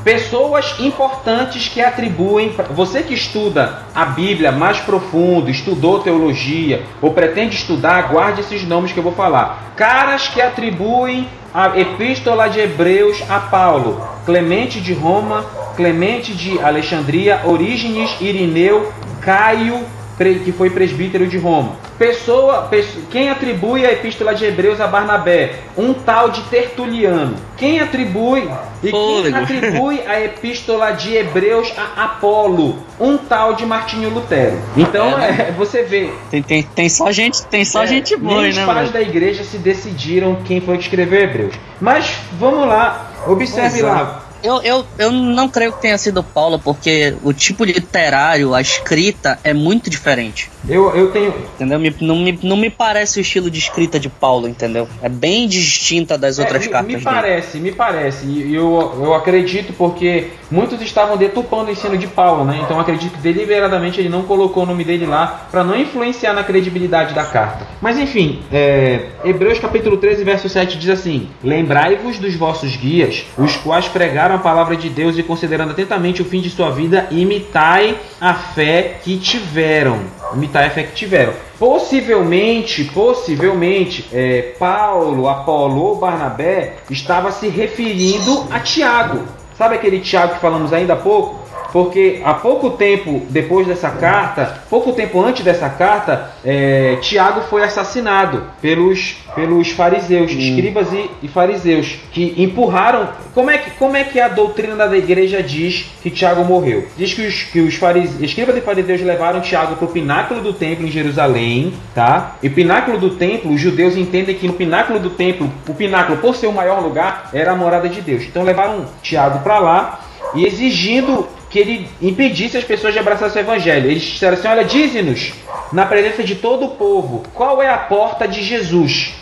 Pessoas 0.04 0.76
importantes 0.82 1.70
que 1.70 1.82
atribuem. 1.82 2.54
Você 2.72 3.04
que 3.04 3.14
estuda 3.14 3.84
a 3.96 4.04
Bíblia 4.04 4.52
mais 4.52 4.78
profundo, 4.80 5.50
estudou 5.50 6.02
teologia 6.02 6.84
ou 7.02 7.14
pretende 7.14 7.56
estudar, 7.56 8.10
guarde 8.10 8.42
esses 8.42 8.64
nomes 8.68 8.92
que 8.92 9.00
eu 9.00 9.04
vou 9.04 9.14
falar. 9.14 9.72
Caras 9.78 10.28
que 10.28 10.42
atribuem 10.42 11.30
a 11.54 11.80
Epístola 11.80 12.50
de 12.50 12.60
Hebreus 12.60 13.24
a 13.30 13.40
Paulo: 13.40 14.06
Clemente 14.26 14.82
de 14.82 14.94
Roma, 14.94 15.46
Clemente 15.78 16.34
de 16.34 16.60
Alexandria, 16.60 17.42
Orígenes, 17.46 18.14
Irineu, 18.20 18.92
Caio, 19.22 19.86
que 20.18 20.52
foi 20.52 20.70
presbítero 20.70 21.28
de 21.28 21.38
Roma. 21.38 21.76
Pessoa, 21.98 22.70
quem 23.10 23.30
atribui 23.30 23.86
a 23.86 23.92
epístola 23.92 24.34
de 24.34 24.46
Hebreus 24.46 24.80
a 24.80 24.88
Barnabé? 24.88 25.56
Um 25.78 25.94
tal 25.94 26.30
de 26.30 26.42
Tertuliano. 26.44 27.36
Quem 27.58 27.80
atribui 27.80 28.50
e 28.84 28.92
quem 28.92 29.34
atribui 29.34 30.02
a 30.06 30.22
epístola 30.22 30.92
de 30.92 31.16
Hebreus 31.16 31.74
a 31.78 32.04
Apolo? 32.04 32.78
Um 33.00 33.18
tal 33.18 33.54
de 33.54 33.66
Martinho 33.66 34.10
Lutero. 34.10 34.58
Então 34.76 35.18
é, 35.18 35.32
né? 35.32 35.46
é, 35.50 35.52
você 35.52 35.84
vê. 35.84 36.12
Tem, 36.30 36.42
tem, 36.42 36.64
tem 36.64 36.90
só 36.90 37.12
gente, 37.12 37.44
tem 37.46 37.66
só 37.66 37.84
é, 37.84 37.88
gente 37.88 38.16
boa, 38.16 38.42
nem 38.42 38.54
né? 38.54 38.62
Os 38.62 38.66
pais 38.66 38.92
da 38.92 39.02
igreja 39.02 39.44
se 39.44 39.58
decidiram 39.58 40.38
quem 40.44 40.62
foi 40.62 40.78
que 40.78 40.84
escreveu 40.84 41.22
Hebreus. 41.22 41.56
Mas 41.80 42.18
vamos 42.40 42.68
lá, 42.68 43.12
observe 43.28 43.80
é. 43.80 43.84
lá. 43.84 44.23
Eu, 44.44 44.62
eu, 44.62 44.86
eu 45.00 45.10
não 45.10 45.48
creio 45.48 45.72
que 45.72 45.82
tenha 45.82 45.98
sido 45.98 46.22
Paulo, 46.22 46.60
porque 46.60 47.16
o 47.24 47.32
tipo 47.32 47.64
literário, 47.64 48.54
a 48.54 48.60
escrita 48.60 49.40
é 49.42 49.54
muito 49.54 49.90
diferente. 49.90 50.52
Eu, 50.68 50.94
eu 50.96 51.12
tenho. 51.12 51.34
Entendeu? 51.56 51.80
Me, 51.80 51.96
não, 52.02 52.16
me, 52.18 52.40
não 52.44 52.58
me 52.58 52.70
parece 52.70 53.20
o 53.20 53.22
estilo 53.22 53.50
de 53.50 53.60
escrita 53.60 53.98
de 53.98 54.10
Paulo, 54.10 54.48
entendeu? 54.48 54.88
É 55.02 55.08
bem 55.08 55.48
distinta 55.48 56.18
das 56.18 56.40
é, 56.40 56.42
outras 56.42 56.66
me, 56.66 56.72
cartas. 56.72 56.94
Me 56.94 57.02
parece, 57.02 57.58
dele. 57.58 57.64
me 57.64 57.72
parece. 57.76 58.26
E 58.26 58.54
eu, 58.54 58.94
eu 59.02 59.14
acredito 59.14 59.74
porque 59.74 60.32
muitos 60.52 60.82
estavam 60.82 61.16
deturpando 61.16 61.70
o 61.70 61.72
ensino 61.72 61.98
de 61.98 62.08
Paulo, 62.08 62.44
né? 62.44 62.60
Então 62.64 62.80
acredito 62.80 63.14
que 63.14 63.22
deliberadamente 63.22 64.00
ele 64.00 64.10
não 64.10 64.24
colocou 64.24 64.64
o 64.64 64.66
nome 64.66 64.84
dele 64.84 65.06
lá 65.06 65.48
para 65.50 65.64
não 65.64 65.76
influenciar 65.76 66.34
na 66.34 66.44
credibilidade 66.44 67.14
da 67.14 67.24
carta. 67.24 67.66
Mas 67.82 67.98
enfim, 67.98 68.42
é, 68.52 69.08
Hebreus 69.24 69.60
capítulo 69.60 69.98
13, 69.98 70.24
verso 70.24 70.50
7 70.50 70.78
diz 70.78 70.90
assim: 70.90 71.30
Lembrai-vos 71.44 72.20
dos 72.20 72.36
vossos 72.36 72.76
guias, 72.76 73.26
os 73.38 73.56
quais 73.58 73.88
pregaram 73.88 74.33
a 74.36 74.40
palavra 74.40 74.76
de 74.76 74.90
Deus 74.90 75.18
e 75.18 75.24
considerando 75.24 75.72
atentamente 75.72 76.22
o 76.22 76.26
fim 76.26 76.42
de 76.42 76.50
sua 76.50 76.70
vida, 76.70 77.08
imitai 77.12 77.98
a 78.20 78.34
fé 78.34 79.00
que 79.04 79.18
tiveram 79.18 80.00
imitar 80.36 80.66
a 80.66 80.70
fé 80.70 80.84
que 80.84 80.94
tiveram. 80.94 81.34
Possivelmente, 81.60 82.86
possivelmente, 82.86 84.08
é, 84.12 84.54
Paulo, 84.60 85.30
Apolo 85.30 85.82
ou 85.82 85.96
Barnabé 85.96 86.78
estava 86.90 87.32
se 87.32 87.48
referindo 87.48 88.48
a 88.50 88.60
Tiago. 88.60 89.24
Sabe 89.58 89.76
aquele 89.76 90.00
Tiago 90.00 90.36
que 90.36 90.42
falamos 90.42 90.74
ainda 90.74 90.94
há 90.94 90.98
pouco? 90.98 91.43
Porque 91.74 92.22
há 92.24 92.36
pouco 92.36 92.70
tempo 92.70 93.24
depois 93.32 93.66
dessa 93.66 93.90
carta, 93.90 94.62
pouco 94.70 94.94
tempo 94.94 95.20
antes 95.20 95.44
dessa 95.44 95.68
carta, 95.68 96.30
é, 96.46 96.98
Tiago 97.02 97.42
foi 97.50 97.64
assassinado 97.64 98.44
pelos, 98.62 99.18
pelos 99.34 99.72
fariseus, 99.72 100.32
hum. 100.32 100.38
escribas 100.38 100.94
e, 100.94 101.10
e, 101.24 101.28
fariseus, 101.28 101.98
que 102.12 102.36
empurraram. 102.38 103.10
Como 103.34 103.50
é 103.50 103.58
que, 103.58 103.72
como 103.72 103.98
é 103.98 104.04
que 104.04 104.20
a 104.20 104.28
doutrina 104.28 104.88
da 104.88 104.96
igreja 104.96 105.42
diz 105.42 105.90
que 106.04 106.12
Tiago 106.12 106.46
morreu? 106.46 106.88
Diz 106.96 107.12
que 107.16 107.26
os, 107.26 107.42
que 107.42 107.60
os 107.60 107.74
fariseus, 107.74 108.22
escribas 108.22 108.56
e 108.56 108.62
fariseus 108.62 109.02
levaram 109.02 109.42
Tiago 109.42 109.76
para 109.76 109.86
o 109.86 109.92
pináculo 109.92 110.42
do 110.42 110.54
templo 110.54 110.86
em 110.86 110.92
Jerusalém, 110.92 111.74
tá? 111.96 112.36
E 112.44 112.50
pináculo 112.52 113.00
do 113.00 113.16
templo, 113.16 113.52
os 113.52 113.60
judeus 113.60 113.98
entendem 113.98 114.36
que 114.36 114.46
no 114.46 114.54
pináculo 114.54 115.00
do 115.00 115.10
templo, 115.10 115.52
o 115.68 115.74
pináculo, 115.74 116.20
por 116.20 116.36
ser 116.36 116.46
o 116.46 116.54
maior 116.54 116.84
lugar, 116.84 117.32
era 117.34 117.54
a 117.54 117.56
morada 117.56 117.90
de 117.90 118.00
Deus. 118.00 118.22
Então 118.26 118.44
levaram 118.44 118.86
Tiago 119.02 119.40
para 119.40 119.58
lá 119.58 120.00
e 120.36 120.46
exigindo 120.46 121.28
que 121.54 121.60
ele 121.60 121.88
impedisse 122.02 122.58
as 122.58 122.64
pessoas 122.64 122.94
de 122.94 123.00
abraçar 123.00 123.32
o 123.32 123.40
evangelho. 123.40 123.92
Eles 123.92 124.02
disseram 124.02 124.34
assim: 124.34 124.48
Olha, 124.48 124.64
dize-nos, 124.64 125.34
na 125.72 125.86
presença 125.86 126.24
de 126.24 126.34
todo 126.34 126.66
o 126.66 126.70
povo, 126.70 127.22
qual 127.32 127.62
é 127.62 127.70
a 127.70 127.78
porta 127.78 128.28
de 128.28 128.42
Jesus? 128.42 129.14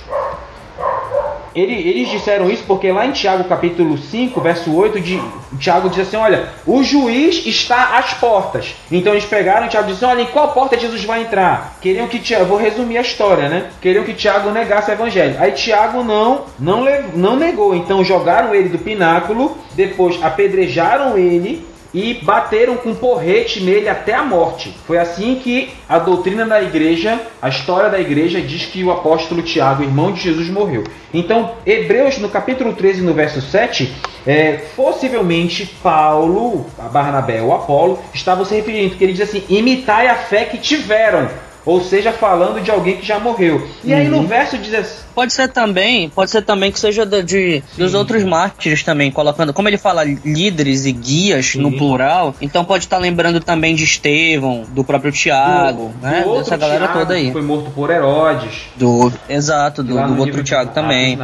Ele, 1.53 1.73
eles 1.73 2.07
disseram 2.07 2.49
isso 2.49 2.63
porque 2.65 2.89
lá 2.89 3.05
em 3.05 3.11
Tiago 3.11 3.43
capítulo 3.43 3.97
5, 3.97 4.39
verso 4.39 4.73
8, 4.73 5.01
de, 5.01 5.21
Tiago 5.59 5.89
diz 5.89 6.07
assim: 6.07 6.15
Olha, 6.15 6.47
o 6.65 6.81
juiz 6.81 7.45
está 7.45 7.97
às 7.97 8.13
portas. 8.13 8.75
Então 8.89 9.11
eles 9.11 9.25
pegaram, 9.25 9.67
Tiago 9.67 9.91
disse: 9.91 10.05
Olha, 10.05 10.21
em 10.21 10.27
qual 10.27 10.53
porta 10.53 10.79
Jesus 10.79 11.03
vai 11.03 11.23
entrar? 11.23 11.79
Queriam 11.81 12.07
que 12.07 12.17
Tiago, 12.17 12.45
vou 12.45 12.57
resumir 12.57 12.97
a 12.97 13.01
história, 13.01 13.49
né? 13.49 13.65
Queriam 13.81 14.05
que 14.05 14.13
Tiago 14.13 14.51
negasse 14.51 14.89
o 14.89 14.93
evangelho. 14.93 15.35
Aí 15.37 15.51
Tiago 15.51 16.01
não, 16.01 16.45
não, 16.57 16.85
não 17.13 17.35
negou. 17.35 17.75
Então 17.75 18.05
jogaram 18.05 18.55
ele 18.55 18.69
do 18.69 18.77
pináculo, 18.79 19.57
depois 19.75 20.17
apedrejaram 20.23 21.17
ele 21.17 21.69
e 21.93 22.15
bateram 22.23 22.77
com 22.77 22.95
porrete 22.95 23.61
nele 23.61 23.89
até 23.89 24.13
a 24.13 24.23
morte. 24.23 24.73
Foi 24.85 24.97
assim 24.97 25.35
que 25.35 25.69
a 25.87 25.99
doutrina 25.99 26.45
da 26.45 26.61
igreja, 26.61 27.19
a 27.41 27.49
história 27.49 27.89
da 27.89 27.99
igreja 27.99 28.41
diz 28.41 28.65
que 28.65 28.83
o 28.83 28.91
apóstolo 28.91 29.41
Tiago, 29.41 29.83
irmão 29.83 30.11
de 30.11 30.21
Jesus, 30.21 30.49
morreu. 30.49 30.83
Então, 31.13 31.51
Hebreus, 31.65 32.17
no 32.17 32.29
capítulo 32.29 32.73
13, 32.73 33.01
no 33.01 33.13
verso 33.13 33.41
7, 33.41 33.93
é, 34.25 34.53
possivelmente 34.75 35.65
Paulo, 35.83 36.65
a 36.79 36.83
Barnabé 36.83 37.41
ou 37.41 37.53
Apolo, 37.53 37.99
estavam 38.13 38.45
se 38.45 38.55
referindo, 38.55 38.95
que 38.95 39.03
ele 39.03 39.13
diz 39.13 39.21
assim: 39.21 39.43
imitai 39.49 40.07
a 40.07 40.15
fé 40.15 40.45
que 40.45 40.57
tiveram. 40.57 41.27
Ou 41.65 41.81
seja, 41.83 42.11
falando 42.11 42.61
de 42.61 42.71
alguém 42.71 42.97
que 42.97 43.05
já 43.05 43.19
morreu. 43.19 43.67
E 43.83 43.93
aí 43.93 44.07
no 44.07 44.17
Uhum. 44.17 44.27
verso 44.27 44.57
17. 44.57 45.01
Pode 45.13 45.33
ser 45.33 45.49
também, 45.49 46.07
pode 46.09 46.31
ser 46.31 46.41
também 46.41 46.71
que 46.71 46.79
seja 46.79 47.05
da- 47.05 47.19
de, 47.21 47.61
dos 47.77 47.93
outros 47.93 48.23
mártires 48.23 48.81
também, 48.81 49.11
colocando, 49.11 49.51
como 49.53 49.67
ele 49.67 49.77
fala 49.77 50.03
líderes 50.05 50.85
e 50.85 50.91
guias 50.93 51.53
no 51.55 51.69
Sim. 51.69 51.77
plural, 51.77 52.33
então 52.41 52.63
pode 52.63 52.85
estar 52.85 52.97
lembrando 52.97 53.41
também 53.41 53.75
de 53.75 53.83
Estevão, 53.83 54.63
do 54.69 54.83
próprio 54.85 55.11
Tiago, 55.11 55.89
do- 55.99 56.01
né? 56.07 56.21
do 56.21 56.29
outro 56.29 56.43
Dessa 56.45 56.55
galera 56.57 56.85
Tiago, 56.85 56.99
toda 56.99 57.13
que 57.13 57.19
aí. 57.25 57.31
Foi 57.33 57.41
morto 57.41 57.69
por 57.71 57.89
Herodes. 57.89 58.67
Do, 58.77 59.11
exato, 59.27 59.83
do, 59.83 59.93
do 59.95 60.07
no 60.07 60.19
outro 60.19 60.37
de 60.37 60.43
Tiago 60.43 60.71
também. 60.73 61.19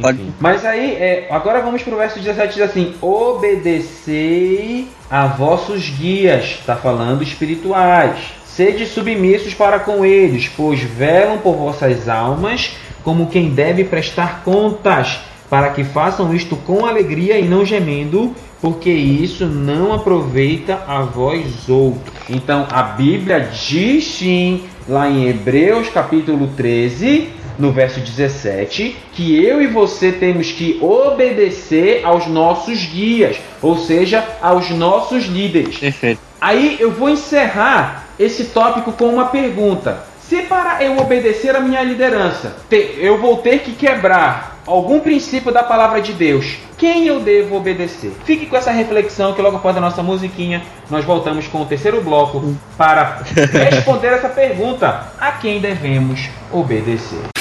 Pode- 0.00 0.20
Mas 0.40 0.64
aí, 0.64 0.92
é, 0.94 1.26
agora 1.30 1.60
vamos 1.60 1.82
pro 1.82 1.96
verso 1.98 2.18
17, 2.18 2.54
diz 2.54 2.62
assim: 2.62 2.94
Obedecei 3.02 4.88
a 5.10 5.26
vossos 5.26 5.88
guias, 5.90 6.44
está 6.44 6.76
falando 6.76 7.22
espirituais. 7.22 8.16
Sede 8.58 8.86
submissos 8.86 9.54
para 9.54 9.78
com 9.78 10.04
eles, 10.04 10.48
pois 10.48 10.80
velam 10.80 11.38
por 11.38 11.54
vossas 11.54 12.08
almas, 12.08 12.72
como 13.04 13.28
quem 13.28 13.50
deve 13.50 13.84
prestar 13.84 14.42
contas, 14.42 15.20
para 15.48 15.70
que 15.70 15.84
façam 15.84 16.34
isto 16.34 16.56
com 16.56 16.84
alegria 16.84 17.38
e 17.38 17.46
não 17.46 17.64
gemendo, 17.64 18.34
porque 18.60 18.90
isso 18.90 19.46
não 19.46 19.92
aproveita 19.92 20.82
a 20.88 21.02
vós 21.02 21.68
outros. 21.68 22.12
Então 22.28 22.66
a 22.68 22.82
Bíblia 22.82 23.48
diz 23.48 24.04
sim, 24.04 24.64
lá 24.88 25.08
em 25.08 25.28
Hebreus 25.28 25.88
capítulo 25.90 26.48
13, 26.56 27.28
no 27.60 27.70
verso 27.70 28.00
17, 28.00 28.96
que 29.12 29.36
eu 29.40 29.62
e 29.62 29.68
você 29.68 30.10
temos 30.10 30.50
que 30.50 30.80
obedecer 30.82 32.00
aos 32.04 32.26
nossos 32.26 32.84
guias, 32.86 33.36
ou 33.62 33.78
seja, 33.78 34.26
aos 34.42 34.68
nossos 34.70 35.26
líderes. 35.26 35.78
Perfeito. 35.78 36.20
Aí 36.40 36.76
eu 36.80 36.90
vou 36.90 37.08
encerrar 37.08 38.07
esse 38.18 38.44
tópico 38.46 38.92
com 38.92 39.06
uma 39.06 39.26
pergunta. 39.26 40.04
Se 40.20 40.42
para 40.42 40.82
eu 40.82 40.98
obedecer 40.98 41.56
a 41.56 41.60
minha 41.60 41.82
liderança, 41.82 42.56
eu 42.70 43.18
vou 43.18 43.38
ter 43.38 43.60
que 43.60 43.72
quebrar 43.72 44.58
algum 44.66 45.00
princípio 45.00 45.50
da 45.50 45.62
palavra 45.62 46.02
de 46.02 46.12
Deus, 46.12 46.58
quem 46.76 47.06
eu 47.06 47.20
devo 47.20 47.56
obedecer? 47.56 48.12
Fique 48.24 48.46
com 48.46 48.56
essa 48.56 48.70
reflexão 48.70 49.32
que 49.32 49.40
logo 49.40 49.56
após 49.56 49.76
a 49.76 49.80
nossa 49.80 50.02
musiquinha 50.02 50.62
nós 50.90 51.04
voltamos 51.04 51.48
com 51.48 51.62
o 51.62 51.66
terceiro 51.66 52.02
bloco 52.02 52.54
para 52.76 53.22
responder 53.72 54.08
essa 54.08 54.28
pergunta: 54.28 55.06
a 55.18 55.32
quem 55.32 55.60
devemos 55.60 56.28
obedecer? 56.52 57.37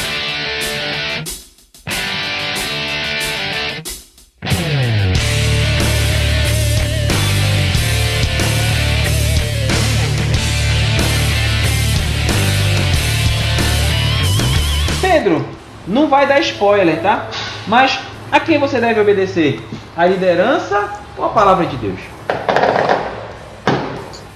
Não 16.08 16.10
vai 16.10 16.26
dar 16.26 16.39
spoiler, 16.39 17.02
tá? 17.02 17.28
Mas 17.67 18.00
a 18.32 18.39
quem 18.39 18.58
você 18.58 18.80
deve 18.80 19.00
obedecer? 19.00 19.62
A 19.96 20.06
liderança 20.06 20.89
ou 21.17 21.26
a 21.26 21.30
palavra 21.30 21.65
de 21.65 21.76
Deus? 21.76 22.00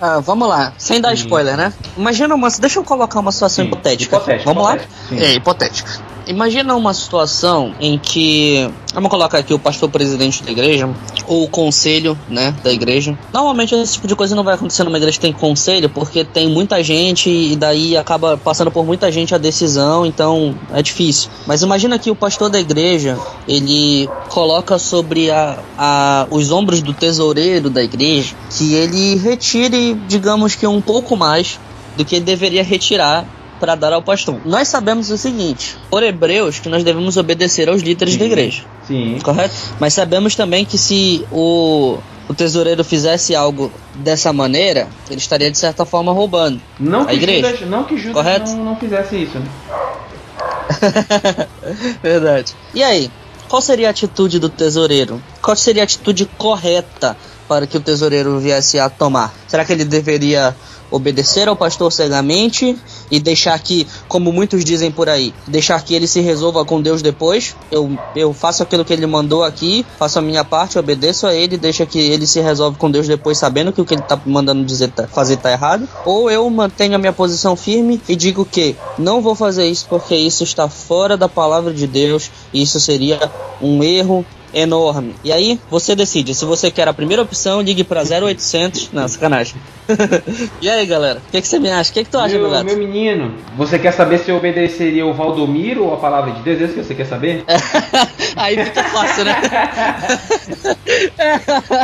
Ah, 0.02 0.20
vamos 0.20 0.50
lá, 0.50 0.74
sem 0.78 1.00
dar 1.00 1.10
Sim. 1.10 1.24
spoiler, 1.24 1.56
né? 1.56 1.72
Imagina 1.96 2.36
uma. 2.36 2.50
Deixa 2.50 2.80
eu 2.80 2.84
colocar 2.84 3.20
uma 3.20 3.32
situação 3.32 3.64
Sim, 3.64 3.70
hipotética. 3.70 4.16
hipotética, 4.16 4.52
vamos 4.54 4.64
hipotética, 4.64 4.94
sim. 5.08 5.16
lá? 5.16 5.26
É, 5.26 5.34
hipotética. 5.34 6.01
Imagina 6.28 6.76
uma 6.76 6.94
situação 6.94 7.74
em 7.80 7.98
que. 7.98 8.70
Vamos 8.94 9.10
colocar 9.10 9.38
aqui 9.38 9.54
o 9.54 9.60
pastor 9.60 9.90
presidente 9.90 10.44
da 10.44 10.52
igreja, 10.52 10.90
ou 11.26 11.46
o 11.46 11.48
conselho, 11.48 12.18
né, 12.28 12.54
da 12.62 12.72
igreja. 12.74 13.18
Normalmente 13.34 13.74
esse 13.74 13.94
tipo 13.94 14.08
de 14.08 14.16
coisa 14.16 14.36
não 14.36 14.44
vai 14.44 14.56
acontecer 14.56 14.84
numa 14.84 14.98
igreja 14.98 15.14
que 15.14 15.22
tem 15.22 15.32
conselho, 15.32 15.90
porque 15.90 16.26
tem 16.26 16.50
muita 16.50 16.84
gente 16.84 17.30
e 17.30 17.56
daí 17.56 17.96
acaba 17.96 18.38
passando 18.38 18.70
por 18.70 18.86
muita 18.86 19.10
gente 19.10 19.34
a 19.34 19.38
decisão, 19.38 20.06
então 20.06 20.54
é 20.74 20.82
difícil. 20.82 21.30
Mas 21.48 21.62
imagina 21.62 21.98
que 21.98 22.12
o 22.12 22.16
pastor 22.16 22.50
da 22.50 22.60
igreja, 22.60 23.18
ele 23.48 24.10
coloca 24.28 24.78
sobre 24.78 25.32
a, 25.32 25.58
a, 25.78 26.28
os 26.30 26.52
ombros 26.52 26.82
do 26.82 26.94
tesoureiro 26.94 27.70
da 27.70 27.82
igreja 27.82 28.36
que 28.58 28.74
ele 28.74 29.16
retire, 29.16 29.94
digamos 30.08 30.54
que 30.54 30.68
um 30.68 30.82
pouco 30.82 31.16
mais 31.16 31.58
do 31.96 32.04
que 32.04 32.20
deveria 32.20 32.64
retirar 32.64 33.26
para 33.62 33.76
dar 33.76 33.94
ao 33.94 34.02
pastor. 34.02 34.42
Nós 34.44 34.68
sabemos 34.68 35.12
o 35.12 35.18
seguinte, 35.20 35.78
por 35.88 36.02
Hebreus, 36.02 36.58
que 36.58 36.68
nós 36.68 36.84
devemos 36.84 37.16
obedecer 37.16 37.70
aos 37.70 37.84
líderes 37.84 38.18
da 38.18 38.26
Sim. 38.26 38.32
igreja, 38.32 38.64
Sim. 38.88 39.20
correto? 39.24 39.54
Mas 39.80 39.94
sabemos 39.94 40.36
também 40.36 40.66
que 40.66 40.80
se 40.80 41.24
o, 41.32 42.00
o 42.28 42.34
tesoureiro 42.34 42.84
fizesse 42.84 43.36
algo 43.36 43.72
dessa 43.94 44.34
maneira, 44.34 44.88
ele 45.10 45.20
estaria 45.20 45.52
de 45.52 45.58
certa 45.60 45.86
forma 45.86 46.12
roubando. 46.12 46.60
Não 46.80 47.08
A 47.08 47.14
igreja. 47.14 47.50
Judas, 47.52 47.70
não, 47.70 47.84
que 47.84 47.98
Judas 47.98 48.14
Correto? 48.14 48.50
não, 48.52 48.66
não 48.66 48.76
fizesse 48.78 49.24
isso. 49.24 49.38
Verdade. 52.02 52.56
E 52.74 52.82
aí, 52.82 53.12
qual 53.48 53.62
seria 53.62 53.88
a 53.88 53.92
atitude 53.92 54.40
do 54.40 54.50
tesoureiro? 54.50 55.22
Qual 55.40 55.56
seria 55.56 55.84
a 55.84 55.86
atitude 55.86 56.26
correta 56.36 57.16
para 57.48 57.68
que 57.68 57.78
o 57.78 57.80
tesoureiro 57.80 58.40
viesse 58.40 58.80
a 58.80 58.90
tomar? 58.90 59.32
Será 59.48 59.64
que 59.64 59.72
ele 59.72 59.86
deveria 59.86 60.56
obedecer 60.92 61.48
ao 61.48 61.56
pastor 61.56 61.92
cegamente 61.92 62.78
e 63.10 63.20
deixar 63.20 63.58
que, 63.60 63.88
como 64.08 64.32
muitos 64.32 64.64
dizem 64.64 64.92
por 64.92 65.10
aí, 65.10 65.34
deixar 65.48 65.82
que 65.84 65.96
ele 65.96 66.06
se 66.06 66.20
resolva 66.20 66.66
com 66.66 66.82
Deus 66.82 67.02
depois? 67.02 67.56
Eu, 67.72 67.98
eu 68.14 68.34
faço 68.34 68.62
aquilo 68.62 68.84
que 68.86 68.94
ele 68.94 69.08
mandou 69.08 69.44
aqui, 69.44 69.86
faço 69.98 70.20
a 70.20 70.22
minha 70.22 70.44
parte, 70.44 70.78
obedeço 70.78 71.26
a 71.26 71.34
ele, 71.34 71.58
deixa 71.58 71.86
que 71.86 71.98
ele 71.98 72.28
se 72.28 72.42
resolve 72.42 72.78
com 72.78 72.92
Deus 72.92 73.08
depois, 73.08 73.38
sabendo 73.38 73.72
que 73.72 73.82
o 73.82 73.86
que 73.86 73.94
ele 73.96 74.04
tá 74.04 74.20
mandando 74.26 74.64
dizer 74.66 74.92
tá- 74.92 75.08
fazer 75.08 75.38
tá 75.38 75.52
errado? 75.52 75.88
Ou 76.04 76.30
eu 76.30 76.48
mantenho 76.50 76.96
a 76.96 77.00
minha 77.00 77.14
posição 77.14 77.56
firme 77.56 78.02
e 78.08 78.16
digo 78.16 78.46
que 78.46 78.76
não 78.98 79.22
vou 79.22 79.36
fazer 79.36 79.68
isso 79.68 79.86
porque 79.90 80.16
isso 80.16 80.44
está 80.44 80.68
fora 80.70 81.18
da 81.18 81.30
palavra 81.30 81.74
de 81.74 81.88
Deus 81.88 82.30
e 82.54 82.62
isso 82.62 82.80
seria 82.80 83.32
um 83.60 83.84
erro 83.84 84.26
enorme. 84.54 85.16
E 85.24 85.32
aí, 85.32 85.60
você 85.70 85.96
decide. 85.96 86.36
Se 86.36 86.46
você 86.46 86.70
quer 86.70 86.88
a 86.88 86.94
primeira 86.94 87.22
opção, 87.22 87.62
ligue 87.62 87.84
para 87.84 88.04
0800. 88.04 88.90
Não, 88.92 89.08
sacanagem. 89.08 89.56
e 90.62 90.70
aí, 90.70 90.86
galera? 90.86 91.22
O 91.28 91.32
que, 91.32 91.42
que 91.42 91.48
você 91.48 91.60
me 91.60 91.70
acha? 91.70 91.92
O 91.92 91.94
que, 91.94 92.04
que 92.04 92.10
tu 92.10 92.18
acha, 92.18 92.38
meu, 92.38 92.50
Meu, 92.64 92.78
menino, 92.78 93.34
você 93.56 93.80
quer 93.80 93.92
saber 93.92 94.20
se 94.20 94.30
eu 94.30 94.38
obedeceria 94.38 95.06
o 95.06 95.14
Valdomiro 95.14 95.86
ou 95.86 95.94
a 95.94 95.98
palavra 95.98 96.32
de 96.32 96.42
Deus? 96.42 96.62
É 96.62 96.66
isso 96.66 96.74
que 96.74 96.84
você 96.84 96.96
quer 96.96 97.06
saber? 97.06 97.44
aí 98.36 98.64
fica 98.64 98.84
fácil, 98.84 99.26
né? 99.26 99.36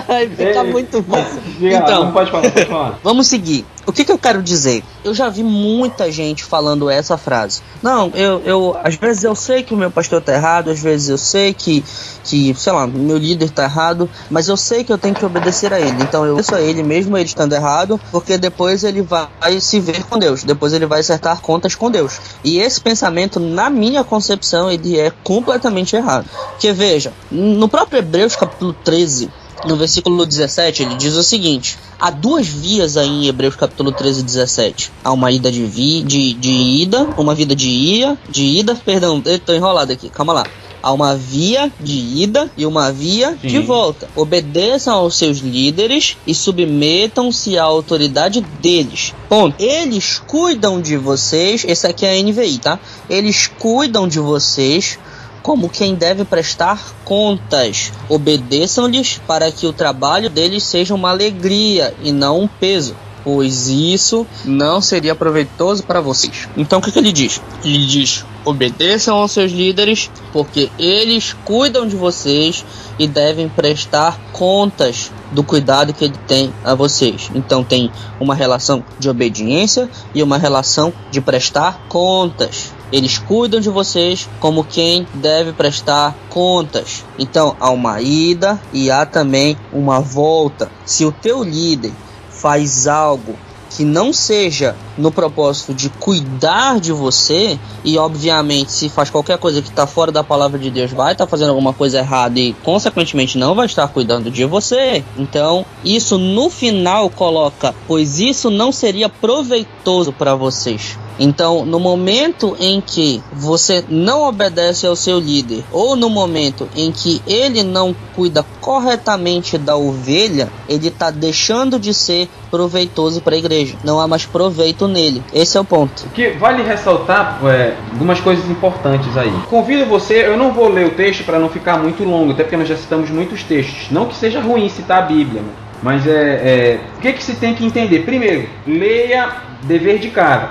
aí 0.08 0.30
fica 0.30 0.64
Ei, 0.64 0.72
muito 0.72 1.04
fácil. 1.04 1.42
Lá, 1.62 1.78
Então, 1.78 2.06
não 2.06 2.12
pode 2.12 2.32
falar, 2.32 2.52
pode 2.52 2.66
falar. 2.66 3.00
Vamos 3.04 3.28
seguir. 3.28 3.66
O 3.86 3.94
que, 3.94 4.04
que 4.04 4.12
eu 4.12 4.18
quero 4.18 4.44
dizer? 4.44 4.84
Eu 5.02 5.14
já 5.14 5.30
vi 5.30 5.44
muita 5.44 6.12
gente 6.12 6.44
falando 6.44 6.90
essa 6.90 7.18
frase. 7.18 7.62
Não, 7.82 8.12
eu, 8.14 8.42
eu 8.44 8.78
às 8.84 8.96
vezes 8.96 9.24
eu 9.24 9.34
sei 9.34 9.64
que 9.64 9.74
o 9.74 9.78
meu 9.78 9.90
pastor 9.90 10.22
tá 10.22 10.34
errado, 10.34 10.70
às 10.70 10.82
vezes 10.82 11.08
eu 11.08 11.18
sei 11.18 11.54
que, 11.54 11.82
que 12.26 12.54
sei 12.54 12.74
lá, 12.74 12.86
meu 12.86 13.18
líder 13.18 13.50
tá 13.50 13.64
errado, 13.64 14.10
mas 14.30 14.50
eu 14.50 14.58
sei 14.58 14.84
que 14.84 14.92
eu 14.92 14.98
tenho 14.98 15.16
que 15.16 15.26
obedecer 15.26 15.72
a 15.72 15.80
ele. 15.80 16.04
Então 16.04 16.26
eu 16.26 16.34
obedeço 16.34 16.54
a 16.54 16.62
ele 16.62 16.84
mesmo 16.84 17.18
ele 17.18 17.28
estando 17.28 17.54
errado, 17.54 17.97
porque 18.12 18.38
depois 18.38 18.84
ele 18.84 19.02
vai 19.02 19.28
se 19.60 19.80
ver 19.80 20.04
com 20.04 20.18
Deus, 20.18 20.44
depois 20.44 20.74
ele 20.74 20.86
vai 20.86 21.00
acertar 21.00 21.42
contas 21.42 21.76
com 21.76 21.90
Deus. 21.90 22.20
E 22.44 22.60
esse 22.60 22.80
pensamento, 22.80 23.40
na 23.40 23.70
minha 23.70 24.04
concepção, 24.04 24.72
ele 24.72 25.00
é 25.00 25.12
completamente 25.24 25.96
errado. 25.96 26.30
Porque 26.52 26.72
veja, 26.72 27.14
no 27.32 27.68
próprio 27.68 28.00
Hebreus 28.00 28.36
capítulo 28.36 28.74
13, 28.84 29.30
no 29.66 29.76
versículo 29.76 30.26
17, 30.26 30.84
ele 30.84 30.96
diz 30.96 31.16
o 31.16 31.24
seguinte: 31.24 31.78
há 32.00 32.10
duas 32.10 32.48
vias 32.48 32.98
aí 32.98 33.08
em 33.08 33.28
Hebreus 33.28 33.56
capítulo 33.56 33.92
13 33.92 34.24
17. 34.24 34.92
Há 35.04 35.12
uma 35.12 35.32
ida 35.32 35.52
de, 35.52 35.66
vi, 35.66 36.04
de, 36.04 36.34
de 36.34 36.52
ida, 36.52 37.04
uma 37.18 37.34
vida 37.34 37.56
de 37.56 37.70
ia, 37.70 38.18
de 38.30 38.44
ida, 38.44 38.76
perdão, 38.76 39.22
tô 39.46 39.54
enrolado 39.54 39.92
aqui, 39.92 40.10
calma 40.10 40.34
lá. 40.34 40.46
Há 40.88 40.94
uma 40.94 41.18
via 41.18 41.70
de 41.82 41.92
ida 42.24 42.50
e 42.56 42.66
uma 42.66 42.94
via 42.94 43.38
de 43.44 43.50
Sim. 43.50 43.60
volta. 43.60 44.08
Obedeçam 44.16 44.96
aos 44.96 45.18
seus 45.18 45.40
líderes 45.40 46.16
e 46.26 46.34
submetam-se 46.34 47.58
à 47.58 47.64
autoridade 47.66 48.40
deles. 48.62 49.14
Ponto. 49.28 49.62
Eles 49.62 50.22
cuidam 50.26 50.80
de 50.80 50.96
vocês. 50.96 51.66
Esse 51.68 51.86
aqui 51.86 52.06
é 52.06 52.18
a 52.18 52.24
NVI, 52.24 52.60
tá? 52.60 52.80
Eles 53.10 53.48
cuidam 53.48 54.08
de 54.08 54.22
vocês 54.22 54.98
como 55.44 55.68
quem 55.68 55.94
deve 55.94 56.24
prestar 56.24 56.96
contas. 57.04 57.92
Obedeçam-lhes 58.08 59.20
para 59.28 59.52
que 59.52 59.68
o 59.68 59.74
trabalho 59.74 60.30
deles 60.30 60.64
seja 60.64 60.96
uma 60.96 61.10
alegria 61.10 61.94
e 62.02 62.14
não 62.14 62.44
um 62.44 62.48
peso, 62.48 62.96
pois 63.28 63.68
isso 63.68 64.26
não 64.46 64.80
seria 64.80 65.14
proveitoso 65.14 65.84
para 65.84 66.00
vocês. 66.00 66.48
Então 66.56 66.80
o 66.80 66.82
que, 66.82 66.94
que 66.94 66.98
ele 66.98 67.12
diz? 67.12 67.42
Ele 67.62 67.86
diz: 67.86 68.24
obedeçam 68.46 69.18
aos 69.18 69.34
seus 69.34 69.52
líderes, 69.52 70.10
porque 70.32 70.70
eles 70.80 71.36
cuidam 71.44 71.86
de 71.86 71.98
vocês 71.98 72.64
e 72.98 73.06
devem 73.06 73.50
prestar 73.50 74.18
contas 74.32 75.12
do 75.34 75.44
cuidado 75.44 75.94
que 75.94 76.06
ele 76.06 76.18
tem 76.26 76.54
a 76.64 76.74
vocês. 76.74 77.30
Então 77.36 77.66
tem 77.66 77.92
uma 78.18 78.34
relação 78.34 78.82
de 78.98 79.10
obediência 79.10 79.90
e 80.16 80.24
uma 80.24 80.38
relação 80.38 80.94
de 81.12 81.20
prestar 81.20 81.82
contas. 81.90 82.72
Eles 82.94 83.18
cuidam 83.18 83.60
de 83.60 83.70
vocês 83.70 84.30
como 84.40 84.64
quem 84.64 85.06
deve 85.16 85.52
prestar 85.52 86.16
contas. 86.30 87.04
Então 87.20 87.58
há 87.60 87.70
uma 87.72 88.00
ida 88.00 88.58
e 88.72 88.90
há 88.90 89.06
também 89.06 89.58
uma 89.74 90.00
volta. 90.00 90.72
Se 90.86 91.04
o 91.04 91.12
teu 91.12 91.44
líder 91.44 91.92
faz 92.38 92.88
algo 92.88 93.36
que 93.70 93.84
não 93.84 94.14
seja 94.14 94.76
no 94.98 95.12
propósito 95.12 95.74
de 95.74 95.90
cuidar 95.90 96.80
de 96.80 96.92
você, 96.92 97.60
e 97.84 97.98
obviamente 97.98 98.72
se 98.72 98.90
faz 98.90 99.10
qualquer 99.10 99.38
coisa 99.38 99.62
que 99.62 99.70
está 99.70 99.86
fora 99.86 100.12
da 100.12 100.24
palavra 100.24 100.58
de 100.58 100.72
Deus, 100.72 100.92
vai 100.92 101.12
estar 101.12 101.26
tá 101.26 101.30
fazendo 101.30 101.50
alguma 101.50 101.74
coisa 101.74 102.00
errada 102.00 102.40
e 102.40 102.54
consequentemente 102.64 103.38
não 103.38 103.54
vai 103.54 103.66
estar 103.66 103.88
cuidando 103.90 104.32
de 104.32 104.46
você. 104.46 105.04
Então, 105.18 105.66
isso 105.84 106.18
no 106.18 106.50
final 106.50 107.10
coloca, 107.10 107.76
pois 107.88 108.20
isso 108.20 108.50
não 108.50 108.72
seria 108.72 109.10
proveitoso 109.10 110.12
para 110.12 110.34
vocês. 110.34 110.98
Então, 111.20 111.66
no 111.66 111.80
momento 111.80 112.56
em 112.60 112.82
que 112.82 113.22
você 113.34 113.84
não 113.90 114.24
obedece 114.24 114.86
ao 114.86 114.96
seu 114.96 115.20
líder, 115.20 115.64
ou 115.72 115.96
no 115.96 116.10
momento 116.10 116.68
em 116.76 116.92
que 116.92 117.22
ele 117.26 117.64
não 117.64 117.96
cuida 118.16 118.46
corretamente 118.62 119.58
da 119.58 119.76
ovelha, 119.76 120.50
ele 120.68 120.88
está 120.88 121.10
deixando 121.10 121.80
de 121.80 121.94
ser 121.94 122.28
proveitoso 122.50 123.22
para 123.22 123.36
a 123.36 123.38
igreja. 123.38 123.76
Não 123.84 124.00
há 124.00 124.08
mais 124.08 124.26
proveito 124.26 124.88
nele. 124.88 125.24
Esse 125.34 125.58
é 125.58 125.62
o 125.62 125.66
ponto. 125.66 126.08
Que 126.14 126.30
vale 126.32 126.64
ressaltar 126.64 127.40
é, 127.46 127.76
algumas 127.92 128.20
coisas 128.20 128.50
importantes 128.50 129.16
aí. 129.18 129.32
Convido 129.50 129.86
você, 129.86 130.26
eu 130.26 130.38
não 130.38 130.52
vou 130.52 130.70
ler 130.70 130.88
o 130.88 130.92
texto 130.92 131.24
para 131.24 131.40
não 131.40 131.50
ficar 131.50 131.78
muito 131.78 132.04
longo, 132.04 132.32
até 132.32 132.44
porque 132.44 132.58
nós 132.58 132.68
já 132.68 132.76
citamos 132.76 133.10
muitos 133.10 133.44
textos. 133.44 133.88
Não 133.92 134.06
que 134.06 134.16
seja 134.16 134.42
ruim 134.42 134.70
citar 134.70 135.04
a 135.04 135.06
Bíblia, 135.06 135.42
mas 135.82 136.08
é, 136.08 136.12
é 136.12 136.80
o 136.98 137.02
que, 137.02 137.14
que 137.14 137.24
se 137.24 137.36
tem 137.36 137.54
que 137.54 137.66
entender? 137.66 138.00
Primeiro, 138.00 138.50
leia 138.66 139.47
dever 139.64 140.00
de 140.00 140.10
casa. 140.10 140.50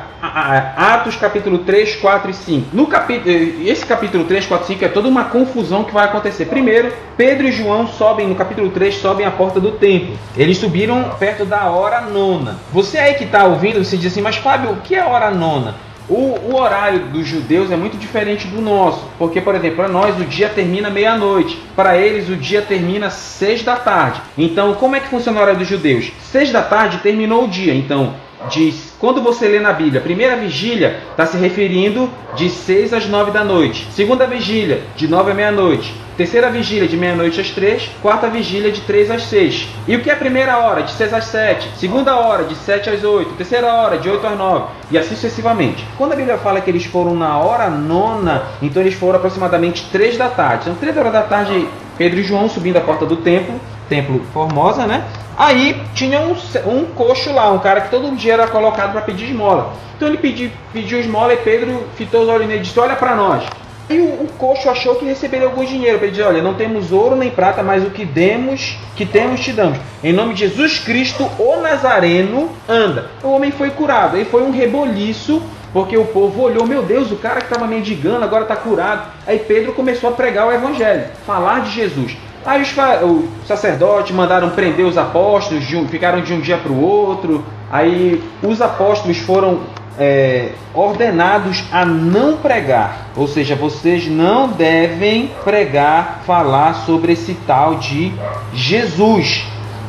Atos 0.77 1.17
capítulo 1.17 1.59
3, 1.59 1.97
4 1.97 2.31
e 2.31 2.35
5. 2.35 2.69
No 2.73 2.87
capítulo, 2.87 3.31
esse 3.65 3.85
capítulo 3.87 4.25
3, 4.25 4.47
4 4.47 4.65
e 4.65 4.69
5 4.75 4.85
é 4.85 4.89
toda 4.89 5.09
uma 5.09 5.25
confusão 5.25 5.85
que 5.85 5.93
vai 5.93 6.05
acontecer. 6.07 6.47
Primeiro, 6.47 6.93
Pedro 7.17 7.47
e 7.47 7.53
João 7.53 7.87
sobem, 7.87 8.27
no 8.27 8.35
capítulo 8.35 8.71
3, 8.71 8.97
sobem 8.97 9.27
à 9.27 9.31
porta 9.31 9.61
do 9.61 9.73
templo. 9.73 10.17
Eles 10.37 10.59
subiram 10.59 11.11
perto 11.19 11.45
da 11.45 11.71
hora 11.71 12.01
nona. 12.01 12.59
Você 12.73 12.99
aí 12.99 13.15
que 13.15 13.25
está 13.25 13.45
ouvindo, 13.45 13.85
você 13.85 13.97
diz 13.97 14.13
assim, 14.13 14.23
mas 14.23 14.37
Fábio, 14.37 14.73
o 14.73 14.77
que 14.77 14.95
é 14.95 15.05
hora 15.05 15.31
nona? 15.31 15.75
O, 16.09 16.53
o, 16.53 16.55
horário 16.55 17.01
dos 17.07 17.27
judeus 17.27 17.73
é 17.73 17.77
muito 17.77 17.97
diferente 17.97 18.47
do 18.47 18.63
nosso, 18.63 19.05
porque, 19.19 19.41
por 19.41 19.57
exemplo, 19.57 19.79
para 19.79 19.89
nós 19.89 20.17
o 20.17 20.25
dia 20.25 20.49
termina 20.49 20.89
meia-noite, 20.89 21.61
para 21.75 21.99
eles 21.99 22.29
o 22.29 22.37
dia 22.37 22.63
termina 22.63 23.11
seis 23.11 23.65
da 23.65 23.75
tarde. 23.75 24.21
Então, 24.39 24.75
como 24.75 24.95
é 24.95 25.01
que 25.01 25.09
funciona 25.09 25.37
o 25.37 25.43
horário 25.43 25.59
dos 25.59 25.69
judeus? 25.69 26.13
Seis 26.21 26.53
da 26.53 26.63
tarde 26.63 26.99
terminou 26.99 27.45
o 27.45 27.49
dia, 27.49 27.75
então 27.75 28.15
diz, 28.49 28.86
quando 28.99 29.23
você 29.23 29.47
lê 29.47 29.61
na 29.61 29.73
Bíblia, 29.73 30.01
primeira 30.01 30.37
vigília 30.37 31.01
está 31.11 31.27
se 31.27 31.37
referindo 31.37 32.09
de 32.35 32.49
6 32.49 32.95
às 32.95 33.07
9 33.07 33.31
da 33.31 33.45
noite, 33.45 33.87
segunda 33.91 34.27
vigília 34.27 34.83
de 34.97 35.07
9 35.07 35.33
à 35.33 35.35
meia-noite, 35.35 35.95
terceira 36.17 36.51
vigília 36.51 36.89
de 36.89 36.97
meia-noite 36.97 37.39
às 37.39 37.51
3, 37.51 37.91
quarta 38.01 38.27
vigília 38.29 38.73
de 38.73 38.81
3 38.81 39.11
às 39.11 39.23
6. 39.25 39.69
E 39.87 39.97
o 39.97 40.01
que 40.01 40.09
é 40.09 40.15
a 40.15 40.17
primeira 40.17 40.59
hora? 40.59 40.83
De 40.83 40.93
6 40.93 41.13
às 41.13 41.25
7, 41.25 41.73
segunda 41.77 42.17
hora 42.17 42.45
de 42.45 42.55
7 42.55 42.89
às 42.89 43.05
8, 43.05 43.35
terceira 43.35 43.67
hora 43.73 43.99
de 43.99 44.09
8 44.09 44.27
às 44.27 44.39
9 44.39 44.65
e 44.91 44.97
assim 44.97 45.15
sucessivamente. 45.15 45.85
Quando 45.99 46.13
a 46.13 46.17
Bíblia 46.17 46.39
fala 46.39 46.61
que 46.61 46.71
eles 46.71 46.87
foram 46.87 47.15
na 47.15 47.39
hora 47.39 47.69
nona, 47.69 48.45
então 48.63 48.83
eles 48.83 48.95
foram 48.95 49.17
aproximadamente 49.19 49.87
3 49.93 50.17
da 50.17 50.31
tarde. 50.31 50.63
Então 50.71 50.75
3 50.75 50.97
horas 50.97 51.13
da 51.13 51.23
tarde, 51.23 51.69
Pedro 51.99 52.21
e 52.21 52.23
João 52.23 52.49
subindo 52.49 52.79
a 52.79 52.81
porta 52.81 53.05
do 53.05 53.17
templo, 53.17 53.61
templo 53.89 54.23
Formosa, 54.33 54.87
né? 54.87 55.05
Aí 55.37 55.83
tinha 55.95 56.21
um, 56.21 56.35
um 56.67 56.85
coxo 56.87 57.33
lá, 57.33 57.51
um 57.51 57.59
cara 57.59 57.83
que 57.83 57.91
todo 57.91 58.17
dia 58.17 58.33
era 58.33 58.47
colocado 58.47 58.93
para 58.93 59.03
pedir 59.03 59.27
esmola. 59.27 59.75
Então 59.97 60.09
ele 60.09 60.17
pediu, 60.19 60.51
pediu 60.73 60.99
esmola 60.99 61.35
e 61.35 61.39
Pedro 61.39 61.85
fitou 61.95 62.23
os 62.23 62.29
olhos 62.29 62.47
nele 62.47 62.61
e 62.61 62.63
disse: 62.63 62.79
Olha 62.81 62.97
para 62.97 63.15
nós. 63.15 63.45
E 63.89 63.99
o, 63.99 64.25
o, 64.25 64.29
coxo 64.37 64.69
achou 64.69 64.97
que 64.97 65.05
receberia 65.05 65.47
algum 65.47 65.65
dinheiro. 65.65 65.99
Ele 65.99 66.11
disse: 66.11 66.23
Olha, 66.23 66.43
não 66.43 66.55
temos 66.55 66.91
ouro 66.91 67.15
nem 67.15 67.31
prata, 67.31 67.63
mas 67.63 67.87
o 67.87 67.91
que 67.91 68.05
demos, 68.05 68.79
que 68.97 69.05
temos, 69.05 69.41
te 69.41 69.53
damos. 69.53 69.79
Em 70.03 70.13
nome 70.13 70.35
de 70.35 70.41
Jesus 70.41 70.79
Cristo, 70.79 71.31
o 71.39 71.61
Nazareno, 71.61 72.51
anda. 72.69 73.11
O 73.23 73.29
homem 73.29 73.51
foi 73.51 73.71
curado. 73.71 74.17
Aí 74.17 74.25
foi 74.25 74.43
um 74.43 74.51
reboliço, 74.51 75.43
porque 75.73 75.97
o 75.97 76.07
povo 76.07 76.43
olhou: 76.43 76.67
Meu 76.67 76.83
Deus, 76.83 77.13
o 77.13 77.17
cara 77.17 77.41
que 77.41 77.47
estava 77.47 77.67
mendigando 77.67 78.25
agora 78.25 78.43
está 78.43 78.57
curado. 78.57 79.07
Aí 79.27 79.39
Pedro 79.39 79.73
começou 79.73 80.11
a 80.11 80.13
pregar 80.13 80.47
o 80.47 80.53
evangelho, 80.53 81.05
falar 81.27 81.61
de 81.61 81.71
Jesus. 81.71 82.17
Aí 82.47 82.63
os, 82.63 82.73
o 83.03 83.29
sacerdote 83.45 84.13
mandaram 84.13 84.51
prender 84.51 84.87
os 84.87 84.97
apóstolos, 84.97 85.65
ficaram 85.91 86.21
de 86.21 86.33
um 86.33 86.41
dia 86.41 86.57
para 86.57 86.71
o 86.71 86.81
outro. 86.81 87.45
Aí 87.71 88.23
os 88.41 88.63
apóstolos 88.63 89.19
foram 89.19 89.63
é, 89.99 90.51
ordenados 90.73 91.65
a 91.73 91.85
não 91.85 92.37
pregar, 92.37 93.09
ou 93.17 93.27
seja, 93.27 93.57
vocês 93.57 94.07
não 94.07 94.49
devem 94.49 95.31
pregar, 95.43 96.23
falar 96.25 96.75
sobre 96.87 97.13
esse 97.13 97.35
tal 97.47 97.77
de 97.77 98.13
Jesus. 98.55 99.45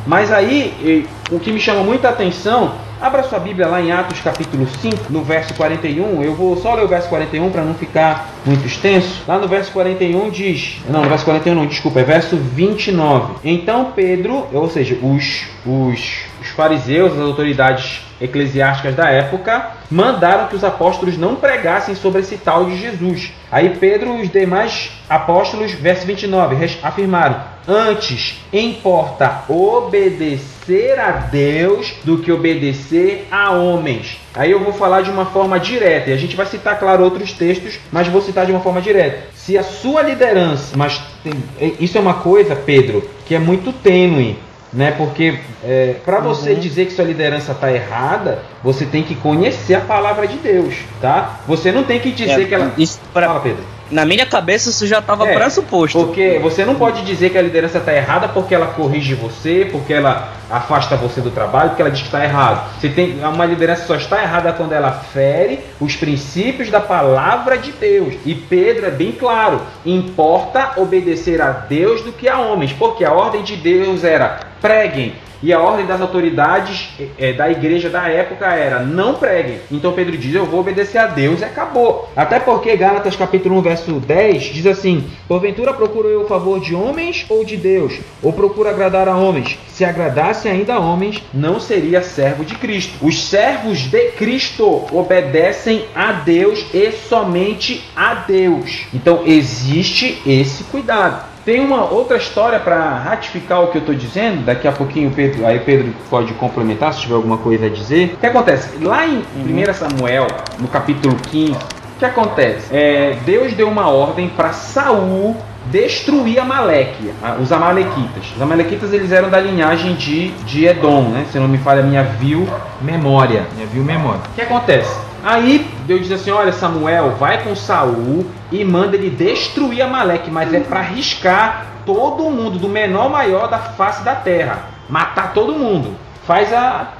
Mas 0.07 0.31
aí 0.31 1.07
o 1.29 1.39
que 1.39 1.51
me 1.51 1.59
chama 1.59 1.83
muita 1.83 2.09
atenção 2.09 2.86
Abra 2.99 3.23
sua 3.23 3.37
Bíblia 3.37 3.67
lá 3.67 3.79
em 3.79 3.91
Atos 3.91 4.21
capítulo 4.21 4.67
5, 4.67 5.11
no 5.11 5.23
verso 5.23 5.53
41. 5.53 6.23
Eu 6.23 6.33
vou 6.33 6.57
só 6.57 6.73
ler 6.73 6.83
o 6.83 6.87
verso 6.87 7.07
41 7.09 7.51
para 7.51 7.63
não 7.63 7.75
ficar 7.75 8.33
muito 8.43 8.65
extenso. 8.65 9.21
Lá 9.27 9.37
no 9.37 9.47
verso 9.47 9.71
41 9.71 10.29
diz: 10.31 10.81
Não, 10.89 11.03
no 11.03 11.09
verso 11.09 11.23
41 11.23 11.53
não, 11.53 11.67
desculpa, 11.67 11.99
é 11.99 12.03
verso 12.03 12.35
29. 12.35 13.35
Então 13.43 13.91
Pedro, 13.95 14.47
ou 14.51 14.67
seja, 14.67 14.97
os, 15.01 15.43
os, 15.63 16.21
os 16.41 16.47
fariseus, 16.55 17.13
as 17.13 17.19
autoridades 17.19 18.06
eclesiásticas 18.19 18.95
da 18.95 19.09
época, 19.09 19.71
mandaram 19.89 20.47
que 20.47 20.55
os 20.55 20.63
apóstolos 20.63 21.17
não 21.17 21.35
pregassem 21.35 21.95
sobre 21.95 22.21
esse 22.21 22.37
tal 22.37 22.65
de 22.65 22.77
Jesus. 22.77 23.31
Aí 23.51 23.77
Pedro 23.77 24.17
e 24.17 24.21
os 24.23 24.29
demais 24.29 24.91
apóstolos, 25.09 25.71
verso 25.71 26.05
29, 26.05 26.57
afirmaram: 26.83 27.41
Antes 27.67 28.41
importa 28.51 29.43
obedecer 29.47 30.99
a 30.99 31.11
Deus 31.11 31.93
do 32.03 32.17
que 32.17 32.31
obedecer 32.31 33.27
a 33.31 33.51
homens. 33.51 34.19
Aí 34.33 34.51
eu 34.51 34.63
vou 34.63 34.73
falar 34.73 35.01
de 35.01 35.09
uma 35.09 35.25
forma 35.25 35.59
direta, 35.59 36.09
e 36.09 36.13
a 36.13 36.17
gente 36.17 36.35
vai 36.35 36.45
citar, 36.45 36.79
claro, 36.79 37.03
outros 37.03 37.33
textos, 37.33 37.79
mas 37.91 38.07
vou 38.07 38.21
citar 38.21 38.45
de 38.45 38.51
uma 38.51 38.61
forma 38.61 38.81
direta. 38.81 39.27
Se 39.33 39.57
a 39.57 39.63
sua 39.63 40.01
liderança, 40.01 40.75
mas 40.75 41.01
tem, 41.23 41.33
isso 41.79 41.97
é 41.97 42.01
uma 42.01 42.15
coisa, 42.15 42.55
Pedro, 42.55 43.09
que 43.25 43.35
é 43.35 43.39
muito 43.39 43.71
tênue 43.71 44.37
né? 44.77 44.91
Porque 44.91 45.39
é, 45.63 45.95
para 46.05 46.19
você 46.19 46.51
uhum. 46.51 46.59
dizer 46.59 46.85
que 46.85 46.93
sua 46.93 47.03
liderança 47.03 47.51
está 47.51 47.73
errada, 47.73 48.43
você 48.63 48.85
tem 48.85 49.01
que 49.01 49.15
conhecer 49.15 49.73
a 49.73 49.81
palavra 49.81 50.27
de 50.27 50.37
Deus, 50.37 50.75
tá? 51.01 51.39
Você 51.47 51.71
não 51.71 51.83
tem 51.83 51.99
que 51.99 52.11
dizer 52.11 52.43
é, 52.43 52.45
que 52.45 52.53
ela. 52.53 52.71
Isso 52.77 52.99
pra... 53.11 53.27
Fala, 53.27 53.39
Pedro. 53.39 53.76
Na 53.89 54.05
minha 54.05 54.25
cabeça 54.25 54.69
isso 54.69 54.85
já 54.85 54.99
estava 54.99 55.27
é, 55.27 55.33
pressuposto. 55.33 55.97
Porque 55.97 56.39
você 56.41 56.65
não 56.65 56.75
pode 56.75 57.03
dizer 57.03 57.29
que 57.29 57.37
a 57.37 57.41
liderança 57.41 57.77
está 57.77 57.93
errada 57.93 58.27
porque 58.27 58.53
ela 58.53 58.67
corrige 58.67 59.13
você, 59.13 59.67
porque 59.71 59.93
ela 59.93 60.33
afasta 60.49 60.95
você 60.95 61.21
do 61.21 61.31
trabalho, 61.31 61.69
porque 61.69 61.81
ela 61.81 61.91
diz 61.91 62.01
que 62.01 62.07
está 62.07 62.23
errado. 62.23 62.69
Você 62.79 62.89
tem 62.89 63.19
uma 63.23 63.45
liderança 63.45 63.85
só 63.85 63.95
está 63.95 64.21
errada 64.21 64.53
quando 64.53 64.73
ela 64.73 64.91
fere 64.91 65.59
os 65.79 65.95
princípios 65.95 66.69
da 66.69 66.79
palavra 66.79 67.57
de 67.57 67.71
Deus. 67.71 68.15
E 68.25 68.35
Pedro 68.35 68.85
é 68.85 68.91
bem 68.91 69.11
claro: 69.11 69.61
importa 69.85 70.73
obedecer 70.77 71.41
a 71.41 71.51
Deus 71.51 72.01
do 72.01 72.11
que 72.11 72.27
a 72.27 72.39
homens, 72.39 72.73
porque 72.73 73.05
a 73.05 73.13
ordem 73.13 73.43
de 73.43 73.55
Deus 73.55 74.03
era 74.03 74.39
preguem 74.61 75.13
e 75.41 75.53
a 75.53 75.59
ordem 75.59 75.85
das 75.85 76.01
autoridades 76.01 76.89
é, 77.17 77.33
da 77.33 77.49
igreja 77.49 77.89
da 77.89 78.07
época 78.07 78.45
era 78.47 78.79
não 78.79 79.15
preguem. 79.15 79.59
Então 79.71 79.93
Pedro 79.93 80.17
diz: 80.17 80.33
Eu 80.33 80.45
vou 80.45 80.59
obedecer 80.59 80.97
a 80.97 81.07
Deus 81.07 81.41
e 81.41 81.45
acabou. 81.45 82.09
Até 82.15 82.39
porque 82.39 82.75
Gálatas 82.75 83.15
capítulo 83.15 83.57
1, 83.57 83.61
verso 83.61 83.91
10 83.93 84.43
diz 84.45 84.65
assim: 84.65 85.05
Porventura 85.27 85.73
procuro 85.73 86.07
eu 86.07 86.21
o 86.21 86.27
favor 86.27 86.59
de 86.59 86.73
homens 86.73 87.25
ou 87.29 87.43
de 87.43 87.57
Deus? 87.57 87.99
Ou 88.21 88.33
procuro 88.33 88.69
agradar 88.69 89.07
a 89.07 89.15
homens? 89.15 89.57
Se 89.67 89.85
agradasse 89.85 90.47
ainda 90.47 90.73
a 90.73 90.79
homens, 90.79 91.21
não 91.33 91.59
seria 91.59 92.01
servo 92.01 92.43
de 92.43 92.55
Cristo. 92.55 93.05
Os 93.05 93.23
servos 93.29 93.79
de 93.79 94.11
Cristo 94.11 94.85
obedecem 94.91 95.85
a 95.93 96.13
Deus 96.13 96.65
e 96.73 96.91
somente 96.91 97.83
a 97.95 98.15
Deus. 98.15 98.87
Então 98.93 99.21
existe 99.25 100.21
esse 100.25 100.63
cuidado. 100.65 101.36
Tem 101.47 101.61
uma 101.61 101.89
outra 101.89 102.17
história 102.17 102.59
para 102.59 102.77
ratificar 102.97 103.63
o 103.63 103.67
que 103.67 103.77
eu 103.77 103.79
estou 103.79 103.95
dizendo. 103.95 104.43
Daqui 104.43 104.67
a 104.67 104.71
pouquinho, 104.73 105.09
Pedro, 105.11 105.45
aí 105.45 105.61
Pedro 105.61 105.93
pode 106.09 106.33
complementar 106.33 106.93
se 106.93 106.99
tiver 106.99 107.15
alguma 107.15 107.37
coisa 107.37 107.67
a 107.67 107.69
dizer. 107.69 108.15
O 108.15 108.17
que 108.17 108.25
acontece? 108.25 108.83
Lá 108.83 109.07
em 109.07 109.19
1 109.33 109.73
Samuel, 109.73 110.27
no 110.59 110.67
capítulo 110.67 111.15
15, 111.15 111.53
o 111.53 111.57
que 111.99 112.03
acontece? 112.03 112.75
É, 112.75 113.15
Deus 113.25 113.53
deu 113.53 113.69
uma 113.69 113.87
ordem 113.87 114.27
para 114.27 114.51
Saul 114.51 115.37
destruir 115.71 116.37
Amaleque, 116.37 117.13
os 117.41 117.49
Amalequitas. 117.49 118.25
Os 118.35 118.41
Amalequitas 118.41 118.91
eles 118.91 119.13
eram 119.13 119.29
da 119.29 119.39
linhagem 119.39 119.95
de, 119.95 120.31
de 120.43 120.65
Edom, 120.65 121.03
né? 121.03 121.27
Se 121.31 121.39
não 121.39 121.47
me 121.47 121.59
falha 121.59 121.79
a 121.79 121.85
minha 121.85 122.03
vil 122.03 122.45
memória. 122.81 123.47
Minha 123.55 123.67
vil 123.67 123.85
memória. 123.85 124.19
O 124.31 124.35
que 124.35 124.41
acontece? 124.41 124.93
Aí 125.23 125.65
Deus 125.87 126.01
diz 126.01 126.11
assim: 126.11 126.31
Olha, 126.31 126.51
Samuel, 126.51 127.11
vai 127.11 127.41
com 127.43 127.55
Saul 127.55 128.25
e 128.51 128.63
manda 128.65 128.97
ele 128.97 129.09
destruir 129.09 129.81
Amaleque, 129.81 130.29
mas 130.29 130.53
é 130.53 130.59
para 130.59 130.81
riscar 130.81 131.65
todo 131.85 132.29
mundo, 132.29 132.59
do 132.59 132.67
menor 132.67 133.03
ao 133.03 133.09
maior 133.09 133.47
da 133.47 133.57
face 133.57 134.03
da 134.03 134.13
terra. 134.13 134.65
Matar 134.89 135.33
todo 135.33 135.53
mundo. 135.53 135.95
Faz 136.25 136.53
a. 136.53 136.91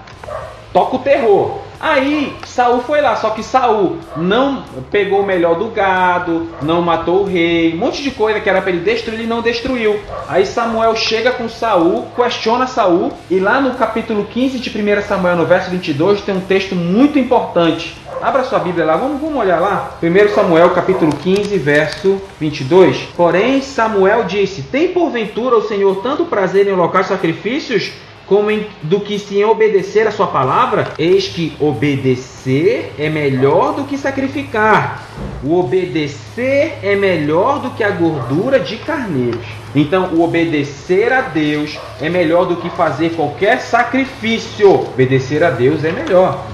Toca 0.72 0.96
o 0.96 1.00
terror. 1.00 1.60
Aí 1.80 2.36
Saul 2.46 2.82
foi 2.82 3.02
lá, 3.02 3.16
só 3.16 3.30
que 3.30 3.44
Saul 3.44 3.98
não 4.16 4.64
pegou 4.90 5.22
o 5.22 5.26
melhor 5.26 5.56
do 5.56 5.68
gado, 5.68 6.48
não 6.62 6.82
matou 6.82 7.22
o 7.22 7.26
rei, 7.26 7.74
um 7.74 7.78
monte 7.78 8.02
de 8.02 8.12
coisa 8.12 8.40
que 8.40 8.50
era 8.50 8.62
para 8.62 8.72
ele 8.72 8.80
destruir, 8.80 9.20
ele 9.20 9.28
não 9.28 9.42
destruiu. 9.42 10.00
Aí 10.28 10.46
Samuel 10.46 10.96
chega 10.96 11.32
com 11.32 11.48
Saul, 11.48 12.08
questiona 12.16 12.66
Saul, 12.66 13.12
e 13.30 13.40
lá 13.40 13.62
no 13.62 13.76
capítulo 13.76 14.26
15 14.26 14.60
de 14.60 14.70
1 14.70 15.02
Samuel, 15.04 15.36
no 15.36 15.46
verso 15.46 15.70
22, 15.70 16.22
tem 16.22 16.36
um 16.36 16.42
texto 16.42 16.76
muito 16.76 17.20
importante. 17.20 17.96
Abra 18.22 18.44
sua 18.44 18.58
Bíblia 18.58 18.84
lá, 18.84 18.98
vamos, 18.98 19.22
vamos 19.22 19.40
olhar 19.40 19.60
lá. 19.60 19.92
1 20.02 20.34
Samuel 20.34 20.72
capítulo 20.72 21.16
15, 21.16 21.56
verso 21.60 22.20
22. 22.40 22.98
Porém, 23.16 23.62
Samuel 23.62 24.24
disse: 24.24 24.64
Tem 24.64 24.88
porventura 24.88 25.56
o 25.56 25.68
Senhor 25.68 26.02
tanto 26.02 26.26
prazer 26.26 26.68
em 26.68 26.72
alocar 26.72 27.04
sacrifícios 27.04 27.92
como 28.28 28.52
em, 28.52 28.68
do 28.84 29.00
que 29.00 29.18
se 29.18 29.44
obedecer 29.44 30.06
a 30.06 30.12
sua 30.12 30.28
palavra, 30.28 30.92
eis 31.00 31.28
que 31.28 31.56
obedecer 31.60 32.94
é 33.00 33.10
melhor 33.10 33.74
do 33.74 33.86
que 33.86 33.98
sacrificar. 33.98 35.08
O 35.44 35.58
obedecer 35.58 36.78
é 36.84 36.96
melhor 36.96 37.60
do 37.60 37.70
que 37.72 37.84
a 37.84 37.90
gordura 37.90 38.60
de 38.60 38.78
carneiros. 38.78 39.46
Então, 39.74 40.14
o 40.14 40.24
obedecer 40.24 41.14
a 41.14 41.22
Deus 41.22 41.80
é 42.02 42.10
melhor 42.10 42.46
do 42.46 42.58
que 42.58 42.70
fazer 42.70 43.12
qualquer 43.12 43.60
sacrifício. 43.60 44.74
Obedecer 44.74 45.44
a 45.44 45.50
Deus 45.50 45.84
é 45.86 45.92
melhor. 45.92 46.46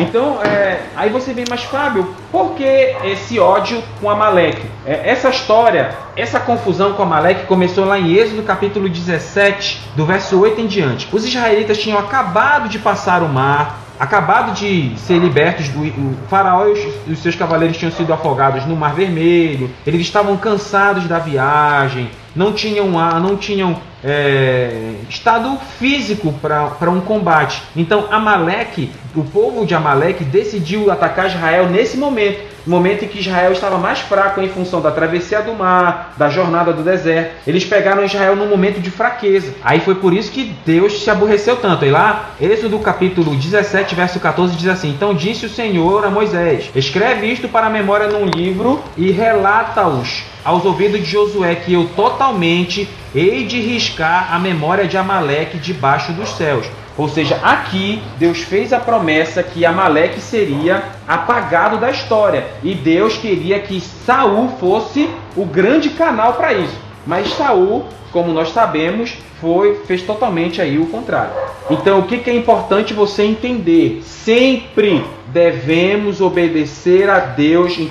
Então, 0.00 0.42
é, 0.42 0.80
aí 0.96 1.10
você 1.10 1.34
vem, 1.34 1.44
mas 1.48 1.62
Fábio, 1.64 2.14
por 2.32 2.54
que 2.54 2.64
esse 3.04 3.38
ódio 3.38 3.82
com 4.00 4.08
Amaleque? 4.08 4.62
É, 4.86 5.10
essa 5.10 5.28
história, 5.28 5.94
essa 6.16 6.40
confusão 6.40 6.94
com 6.94 7.02
Amaleque 7.02 7.46
começou 7.46 7.84
lá 7.84 7.98
em 7.98 8.14
Êxodo 8.14 8.42
capítulo 8.42 8.88
17, 8.88 9.90
do 9.94 10.06
verso 10.06 10.40
8 10.40 10.60
em 10.60 10.66
diante. 10.66 11.08
Os 11.12 11.24
israelitas 11.24 11.78
tinham 11.78 11.98
acabado 11.98 12.68
de 12.68 12.78
passar 12.78 13.22
o 13.22 13.28
mar, 13.28 13.80
acabado 13.98 14.54
de 14.54 14.94
ser 14.96 15.18
libertos 15.18 15.68
do 15.68 15.80
o 15.82 16.16
faraó 16.28 16.66
e 16.66 16.72
os, 16.72 17.08
os, 17.12 17.18
seus 17.18 17.36
cavaleiros 17.36 17.76
tinham 17.76 17.92
sido 17.92 18.10
afogados 18.14 18.64
no 18.64 18.74
Mar 18.74 18.94
Vermelho. 18.94 19.70
Eles 19.86 20.00
estavam 20.00 20.34
cansados 20.38 21.06
da 21.06 21.18
viagem, 21.18 22.10
não 22.34 22.54
tinham 22.54 22.88
não 22.88 23.36
tinham 23.36 23.76
é, 24.04 24.94
estado 25.08 25.58
físico 25.78 26.32
para 26.32 26.90
um 26.90 27.00
combate. 27.00 27.62
Então 27.76 28.06
Amaleque, 28.10 28.90
o 29.14 29.24
povo 29.24 29.66
de 29.66 29.74
Amaleque 29.74 30.24
decidiu 30.24 30.90
atacar 30.90 31.26
Israel 31.26 31.68
nesse 31.68 31.96
momento 31.96 32.50
momento 32.66 33.04
em 33.04 33.08
que 33.08 33.20
Israel 33.20 33.52
estava 33.52 33.78
mais 33.78 34.00
fraco 34.00 34.40
em 34.40 34.48
função 34.48 34.80
da 34.80 34.90
travessia 34.90 35.40
do 35.40 35.54
mar, 35.54 36.14
da 36.16 36.28
jornada 36.28 36.72
do 36.72 36.82
deserto. 36.82 37.32
Eles 37.46 37.64
pegaram 37.64 38.04
Israel 38.04 38.36
num 38.36 38.48
momento 38.48 38.80
de 38.80 38.90
fraqueza. 38.90 39.54
Aí 39.62 39.80
foi 39.80 39.94
por 39.94 40.12
isso 40.12 40.30
que 40.30 40.54
Deus 40.64 41.02
se 41.02 41.10
aborreceu 41.10 41.56
tanto. 41.56 41.84
E 41.84 41.90
lá, 41.90 42.30
Êxodo 42.40 42.78
capítulo 42.78 43.34
17, 43.34 43.94
verso 43.94 44.20
14 44.20 44.56
diz 44.56 44.68
assim: 44.68 44.90
Então 44.90 45.14
disse 45.14 45.46
o 45.46 45.50
Senhor 45.50 46.04
a 46.04 46.10
Moisés: 46.10 46.70
Escreve 46.74 47.26
isto 47.26 47.48
para 47.48 47.66
a 47.66 47.70
memória 47.70 48.08
num 48.08 48.26
livro 48.26 48.80
e 48.96 49.10
relata-os 49.10 50.24
aos 50.44 50.64
ouvidos 50.64 51.00
de 51.00 51.06
Josué 51.06 51.54
que 51.54 51.72
eu 51.74 51.88
totalmente 51.94 52.88
hei 53.14 53.44
de 53.44 53.60
riscar 53.60 54.32
a 54.32 54.38
memória 54.38 54.86
de 54.86 54.96
Amaleque 54.96 55.58
debaixo 55.58 56.12
dos 56.12 56.30
céus. 56.30 56.66
Ou 56.96 57.08
seja, 57.08 57.38
aqui 57.42 58.02
Deus 58.18 58.40
fez 58.40 58.72
a 58.72 58.78
promessa 58.78 59.42
que 59.42 59.64
Amaleque 59.64 60.20
seria 60.20 60.82
apagado 61.08 61.78
da 61.78 61.90
história 61.90 62.46
e 62.62 62.74
Deus 62.74 63.16
queria 63.16 63.58
que 63.60 63.80
Saul 63.80 64.50
fosse 64.60 65.08
o 65.36 65.44
grande 65.44 65.90
canal 65.90 66.34
para 66.34 66.52
isso. 66.52 66.76
Mas 67.06 67.32
Saul, 67.32 67.86
como 68.12 68.32
nós 68.32 68.52
sabemos, 68.52 69.16
foi 69.40 69.76
fez 69.86 70.02
totalmente 70.02 70.60
aí 70.60 70.78
o 70.78 70.86
contrário. 70.86 71.32
Então, 71.70 72.00
o 72.00 72.02
que, 72.02 72.18
que 72.18 72.28
é 72.28 72.34
importante 72.34 72.92
você 72.92 73.22
entender? 73.22 74.02
Sempre 74.04 75.02
devemos 75.28 76.20
obedecer 76.20 77.08
a 77.08 77.20
Deus 77.20 77.78
em 77.78 77.90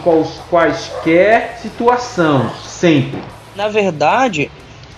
quaisquer 0.50 1.58
situação, 1.62 2.52
sempre. 2.64 3.20
Na 3.56 3.68
verdade, 3.68 4.52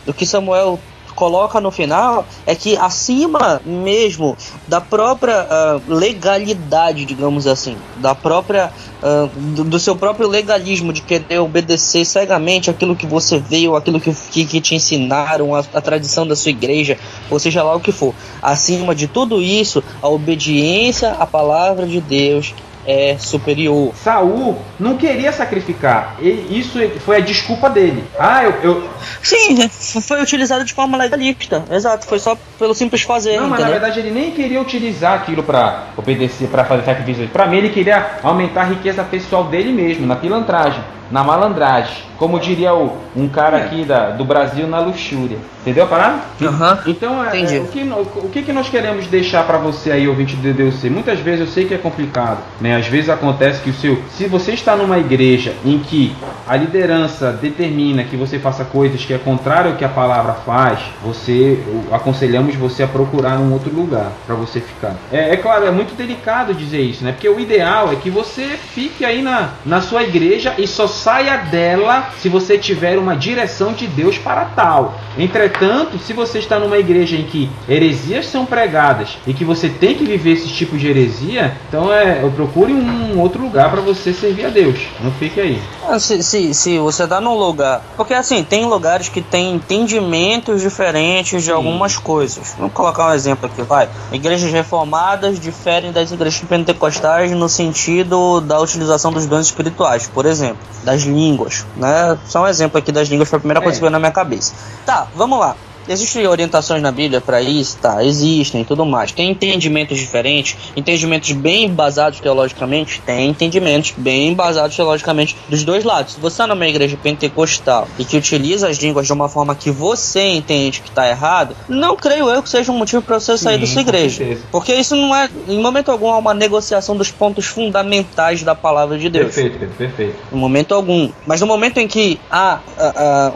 o 0.08 0.14
que 0.14 0.26
Samuel 0.26 0.80
coloca 1.16 1.60
no 1.60 1.72
final 1.72 2.26
é 2.46 2.56
que 2.56 2.76
acima 2.78 3.62
mesmo 3.66 4.36
da 4.68 4.82
própria 4.82 5.46
uh, 5.46 5.94
legalidade, 5.94 7.06
digamos 7.06 7.48
assim, 7.48 7.78
da 7.98 8.16
própria 8.16 8.72
uh, 9.04 9.28
do, 9.56 9.64
do, 9.64 9.80
seu 9.80 9.96
próprio 9.96 10.28
legalismo 10.28 10.92
de 10.94 11.02
querer 11.02 11.40
obedecer 11.40 12.06
cegamente 12.06 12.70
aquilo 12.70 12.96
que 12.96 13.06
você 13.06 13.38
veio, 13.38 13.76
aquilo 13.76 14.00
que, 14.00 14.14
que, 14.32 14.46
que 14.46 14.62
te 14.62 14.76
ensinaram, 14.76 15.54
a, 15.54 15.60
a, 15.60 15.82
tradição 15.82 16.26
da 16.26 16.36
sua 16.36 16.52
igreja, 16.52 16.98
ou 17.30 17.40
seja 17.40 17.64
lá 17.64 17.76
o 17.76 17.80
que 17.80 17.92
for. 17.92 18.14
Acima 18.42 18.96
de 18.96 19.08
tudo 19.08 19.42
isso, 19.42 19.84
a 20.02 20.08
obediência 20.08 21.12
à 21.12 21.28
palavra 21.28 21.86
de 21.86 22.02
Deus 22.02 22.54
é 22.86 23.18
superior. 23.18 23.94
Saul 23.96 24.58
não 24.80 24.98
queria 24.98 25.32
sacrificar. 25.32 26.16
Ele, 26.20 26.60
isso 26.60 26.80
foi 27.00 27.18
a 27.18 27.20
desculpa 27.20 27.70
dele. 27.70 28.04
Ah, 28.20 28.44
eu, 28.44 28.54
eu, 28.64 28.90
Sim, 29.22 29.68
foi 30.02 30.22
utilizado 30.22 30.64
de 30.64 30.74
forma 30.74 30.98
legalista. 30.98 31.64
Exato, 31.72 32.06
foi 32.06 32.20
só 32.20 32.38
pelo 32.58 32.74
simples 32.74 33.02
fazer. 33.02 33.40
Não, 33.40 33.50
mas 33.50 33.60
na 33.60 33.70
verdade 33.70 34.00
ele 34.00 34.12
nem 34.12 34.32
queria 34.32 34.62
utilizar 34.62 35.14
aquilo 35.14 35.44
para 35.44 35.86
obedecer, 35.98 36.48
para 36.48 36.64
fazer 36.66 36.84
sacrifício. 36.84 37.28
Para 37.30 37.48
mim 37.48 37.58
ele 37.58 37.70
queria 37.70 38.18
aumentar 38.24 38.62
a 38.62 38.66
riqueza 38.66 39.04
pessoal 39.04 39.46
dele 39.46 39.72
mesmo, 39.72 40.06
na 40.06 40.16
pilantragem 40.16 40.84
na 41.12 41.24
malandragem. 41.24 42.12
Como 42.18 42.40
diria 42.40 42.74
o, 42.74 42.98
um 43.16 43.28
cara 43.28 43.58
é. 43.58 43.66
aqui 43.66 43.84
da, 43.84 44.12
do 44.12 44.24
Brasil 44.24 44.68
na 44.68 44.80
luxúria. 44.80 45.40
Entendeu 45.62 45.84
a 45.84 45.88
parada? 45.88 46.20
Uhum. 46.40 46.78
Então, 46.88 47.24
é, 47.24 47.40
é, 47.40 47.60
o, 47.60 47.68
que, 47.68 47.84
o, 47.84 48.30
que, 48.30 48.42
que 48.44 48.54
nós 48.54 48.70
queremos 48.70 49.08
deixar 49.08 49.44
para 49.46 49.58
você 49.58 49.92
aí, 49.92 50.08
ouvinte 50.08 50.36
do 50.36 50.42
DDC? 50.42 50.90
Muitas 50.90 51.20
vezes 51.20 51.42
eu 51.42 51.48
sei 51.48 51.66
que 51.66 51.74
é 51.74 51.78
complicado, 51.78 52.40
né? 52.60 52.76
Às 52.76 52.88
vezes 52.88 53.10
acontece 53.10 53.62
que 53.62 53.70
o 53.70 53.74
seu. 53.74 54.00
Se 54.12 54.28
você 54.28 54.54
está 54.54 54.76
numa 54.76 54.98
igreja 54.98 55.54
em 55.64 55.78
que 55.80 56.16
a 56.48 56.56
liderança 56.56 57.32
determina 57.32 58.04
que 58.04 58.16
você 58.16 58.40
faça 58.40 58.66
coisas 58.66 59.06
que 59.06 59.14
é 59.14 59.18
contrário 59.18 59.72
ao 59.72 59.78
que 59.78 59.86
a 59.86 59.90
palavra 59.90 60.34
faz, 60.34 60.80
você 61.04 61.60
aconselhamos 61.92 62.56
você 62.56 62.84
a 62.84 62.88
procurar 62.88 63.40
um 63.40 63.54
outro 63.54 63.74
lugar 63.74 64.12
para 64.26 64.36
você 64.36 64.60
ficar. 64.60 64.96
É, 65.12 65.34
é 65.34 65.38
claro, 65.38 65.66
é 65.66 65.72
muito 65.72 65.96
delicado 65.96 66.54
dizer 66.54 66.82
isso, 66.82 67.04
né? 67.04 67.12
Porque 67.12 67.30
o 67.30 67.40
ideal 67.40 67.92
é 67.92 67.96
que 67.96 68.10
você 68.10 68.48
fique 68.74 69.06
aí 69.06 69.22
na, 69.22 69.50
na 69.66 69.82
sua 69.82 70.04
igreja 70.04 70.54
e 70.58 70.68
só 70.68 70.88
saia 71.04 71.38
dela 71.38 72.10
se 72.22 72.30
você 72.30 72.58
tiver 72.58 72.98
uma 72.98 73.16
direção 73.16 73.74
de 73.74 73.88
Deus 73.88 74.18
para 74.18 74.46
tal. 74.46 74.94
Entretanto, 75.18 75.98
se 75.98 76.14
você 76.14 76.40
está 76.40 76.60
numa 76.60 76.78
igreja 76.78 77.16
em 77.16 77.24
que 77.24 77.50
heresias 77.68 78.28
são 78.28 78.46
pregadas 78.46 79.18
e 79.26 79.34
que 79.34 79.44
você 79.44 79.68
tem 79.68 79.96
que 79.96 80.06
viver 80.06 80.34
esse 80.34 80.48
tipo 80.48 80.78
de 80.78 80.88
heresia, 80.88 81.58
então 81.68 81.92
é, 81.92 82.24
eu 82.24 82.32
procure 82.32 82.72
um 82.72 83.20
outro 83.20 83.42
lugar 83.42 83.72
para 83.72 83.82
você 83.82 84.14
servir 84.14 84.46
a 84.46 84.50
Deus. 84.50 84.80
Não 85.02 85.12
fique 85.12 85.42
aí. 85.42 85.62
Ah, 85.88 86.00
se, 86.00 86.22
se, 86.22 86.54
se 86.54 86.78
você 86.78 87.04
está 87.04 87.20
num 87.20 87.36
lugar. 87.36 87.82
Porque 87.98 88.14
assim, 88.14 88.44
tem 88.44 88.66
lugares 88.66 89.10
que 89.10 89.22
tem 89.22 89.56
entendimentos 89.56 90.62
diferentes 90.62 91.44
de 91.44 91.50
Sim. 91.50 91.56
algumas 91.56 91.98
coisas. 91.98 92.56
Vamos 92.58 92.74
colocar 92.74 93.10
um 93.10 93.14
exemplo 93.14 93.48
aqui, 93.48 93.62
vai. 93.64 93.90
Igrejas 94.12 94.52
reformadas 94.52 95.40
diferem 95.40 95.92
das 95.92 96.12
igrejas 96.12 96.42
pentecostais 96.48 97.32
no 97.32 97.50
sentido 97.50 98.40
da 98.42 98.60
utilização 98.60 99.12
dos 99.12 99.26
dons 99.26 99.48
espirituais, 99.48 100.08
por 100.08 100.26
exemplo 100.26 100.72
das 100.92 101.04
línguas, 101.04 101.66
né? 101.78 102.18
Só 102.26 102.44
um 102.44 102.48
exemplo 102.48 102.78
aqui 102.78 102.92
das 102.92 103.08
línguas 103.08 103.30
foi 103.30 103.38
a 103.38 103.40
primeira 103.40 103.62
coisa 103.62 103.76
é. 103.76 103.78
que 103.78 103.82
veio 103.82 103.92
na 103.92 104.00
minha 104.00 104.12
cabeça. 104.12 104.54
Tá, 104.86 105.08
vamos 105.16 105.40
lá. 105.40 105.56
Existem 105.88 106.28
orientações 106.28 106.82
na 106.82 106.92
Bíblia 106.92 107.20
para 107.22 107.42
isso? 107.42 107.78
Tá, 107.82 108.04
existem 108.04 108.62
e 108.62 108.66
tudo 108.66 108.86
mais. 108.86 109.12
Tem 109.12 109.30
entendimentos 109.30 109.98
diferentes, 109.98 110.58
entendimentos 110.76 111.32
bem 111.32 111.66
embasados 111.66 112.20
teologicamente? 112.20 113.02
Tem 113.06 113.30
entendimentos 113.30 113.94
bem 113.98 114.30
embasados 114.30 114.76
teologicamente 114.76 115.36
dos 115.50 115.64
dois 115.64 115.84
lados. 115.84 116.14
Se 116.14 116.20
você 116.20 116.34
está 116.34 116.48
numa 116.48 116.68
igreja 116.68 116.98
pentecostal 117.02 117.88
e 117.98 118.06
que 118.06 118.18
utiliza 118.18 118.68
as 118.68 118.78
línguas 118.78 119.08
de 119.08 119.14
uma 119.14 119.28
forma 119.28 119.56
que 119.56 119.72
você 119.72 120.22
entende 120.30 120.82
que 120.82 120.90
está 120.90 121.10
errado, 121.10 121.56
não 121.68 121.96
creio 121.96 122.30
eu 122.30 122.44
que 122.44 122.50
seja 122.50 122.72
um 122.72 122.78
motivo 122.78 123.02
para 123.02 123.20
você 123.20 123.38
sair 123.38 123.58
da 123.58 123.66
sua 123.66 123.82
igreja. 123.82 124.38
Porque 124.52 124.74
isso 124.74 124.96
não 124.96 125.16
é, 125.16 125.30
em 125.48 125.60
momento 125.60 125.92
algum, 125.92 126.08
uma 126.18 126.34
negociação 126.34 126.96
dos 126.96 127.12
pontos 127.12 127.46
fundamentais 127.46 128.44
da 128.44 128.56
palavra 128.56 128.98
de 128.98 129.10
Deus. 129.10 129.34
Perfeito, 129.34 129.76
perfeito. 129.76 130.16
Em 130.32 130.36
momento 130.36 130.74
algum. 130.74 131.10
Mas 131.26 131.42
no 131.42 131.48
momento 131.48 131.80
em 131.80 131.88
que 131.88 132.20
há 132.30 132.60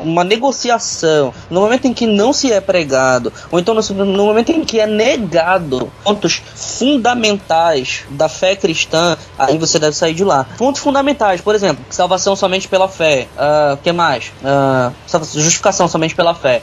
uma 0.01 0.23
negociação, 0.23 1.33
no 1.49 1.61
momento 1.61 1.85
em 1.87 1.93
que 1.93 2.05
não 2.05 2.33
se 2.35 2.51
é 2.51 2.61
pregado, 2.61 3.31
ou 3.51 3.59
então 3.59 3.73
no, 3.73 3.81
no 4.05 4.25
momento 4.25 4.51
em 4.51 4.63
que 4.63 4.79
é 4.79 4.85
negado 4.85 5.91
pontos 6.03 6.41
fundamentais 6.55 8.03
da 8.09 8.29
fé 8.29 8.55
cristã, 8.55 9.17
aí 9.37 9.57
você 9.57 9.79
deve 9.79 9.95
sair 9.95 10.13
de 10.13 10.23
lá. 10.23 10.45
Pontos 10.57 10.81
fundamentais, 10.81 11.41
por 11.41 11.55
exemplo, 11.55 11.83
salvação 11.89 12.35
somente 12.35 12.67
pela 12.67 12.87
fé. 12.87 13.27
O 13.35 13.73
uh, 13.73 13.77
que 13.77 13.91
mais? 13.91 14.31
Uh, 14.43 14.93
justificação 15.33 15.87
somente 15.87 16.15
pela 16.15 16.35
fé. 16.35 16.61